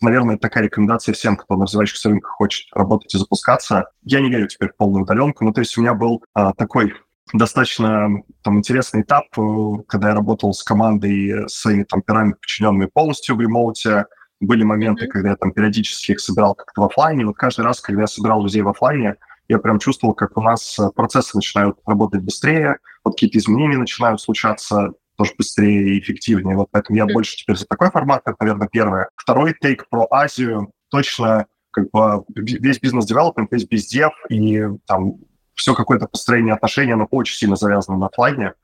наверное, 0.00 0.38
такая 0.38 0.64
рекомендация 0.64 1.12
всем, 1.12 1.36
кто 1.36 1.56
на 1.56 1.64
развивающихся 1.64 2.08
рынках 2.08 2.30
хочет 2.32 2.66
работать 2.72 3.14
и 3.14 3.18
запускаться. 3.18 3.90
Я 4.02 4.20
не 4.20 4.30
верю 4.30 4.48
теперь 4.48 4.70
в 4.70 4.76
полную 4.76 5.04
удаленку. 5.04 5.44
Ну, 5.44 5.52
то 5.52 5.60
есть 5.60 5.76
у 5.76 5.82
меня 5.82 5.94
был 5.94 6.22
а, 6.32 6.52
такой 6.54 6.94
достаточно 7.32 8.22
там 8.42 8.58
интересный 8.58 9.02
этап, 9.02 9.24
э, 9.36 9.82
когда 9.88 10.10
я 10.10 10.14
работал 10.14 10.52
с 10.52 10.62
командой, 10.62 11.48
с 11.48 11.60
своими 11.60 11.84
там 11.84 12.02
пирами, 12.02 12.32
подчиненными 12.32 12.86
полностью 12.86 13.36
в 13.36 13.40
ремоуте. 13.40 14.06
Были 14.40 14.62
моменты, 14.62 15.04
mm-hmm. 15.04 15.08
когда 15.08 15.30
я 15.30 15.36
там 15.36 15.52
периодически 15.52 16.12
их 16.12 16.20
собирал 16.20 16.54
как-то 16.54 16.82
в 16.82 16.84
офлайне. 16.84 17.24
Вот 17.24 17.36
каждый 17.36 17.64
раз, 17.64 17.80
когда 17.80 18.02
я 18.02 18.06
собирал 18.06 18.42
людей 18.42 18.62
в 18.62 18.68
офлайне, 18.68 19.16
я 19.48 19.58
прям 19.58 19.78
чувствовал, 19.78 20.14
как 20.14 20.36
у 20.36 20.42
нас 20.42 20.78
э, 20.78 20.90
процессы 20.94 21.36
начинают 21.36 21.78
работать 21.86 22.22
быстрее, 22.22 22.78
вот 23.04 23.12
какие-то 23.12 23.38
изменения 23.38 23.78
начинают 23.78 24.20
случаться, 24.20 24.92
тоже 25.16 25.32
быстрее 25.36 25.94
и 25.94 25.98
эффективнее. 26.00 26.56
Вот 26.56 26.68
поэтому 26.70 26.96
я 26.96 27.06
больше 27.06 27.36
теперь 27.36 27.56
за 27.56 27.66
такой 27.66 27.90
формат, 27.90 28.22
это, 28.24 28.36
наверное, 28.40 28.68
первое. 28.70 29.08
Второй 29.16 29.54
тейк 29.60 29.88
про 29.88 30.06
Азию. 30.10 30.72
Точно 30.90 31.46
как 31.70 31.90
бы 31.90 32.24
весь 32.34 32.80
бизнес-девелопмент, 32.80 33.50
весь 33.50 33.66
бездев 33.66 34.12
и 34.28 34.62
там 34.86 35.14
все 35.54 35.74
какое-то 35.74 36.06
построение 36.06 36.54
отношений, 36.54 36.92
оно 36.92 37.06
очень 37.10 37.36
сильно 37.36 37.56
завязано 37.56 37.98
на 37.98 38.06
офлайне. 38.06 38.54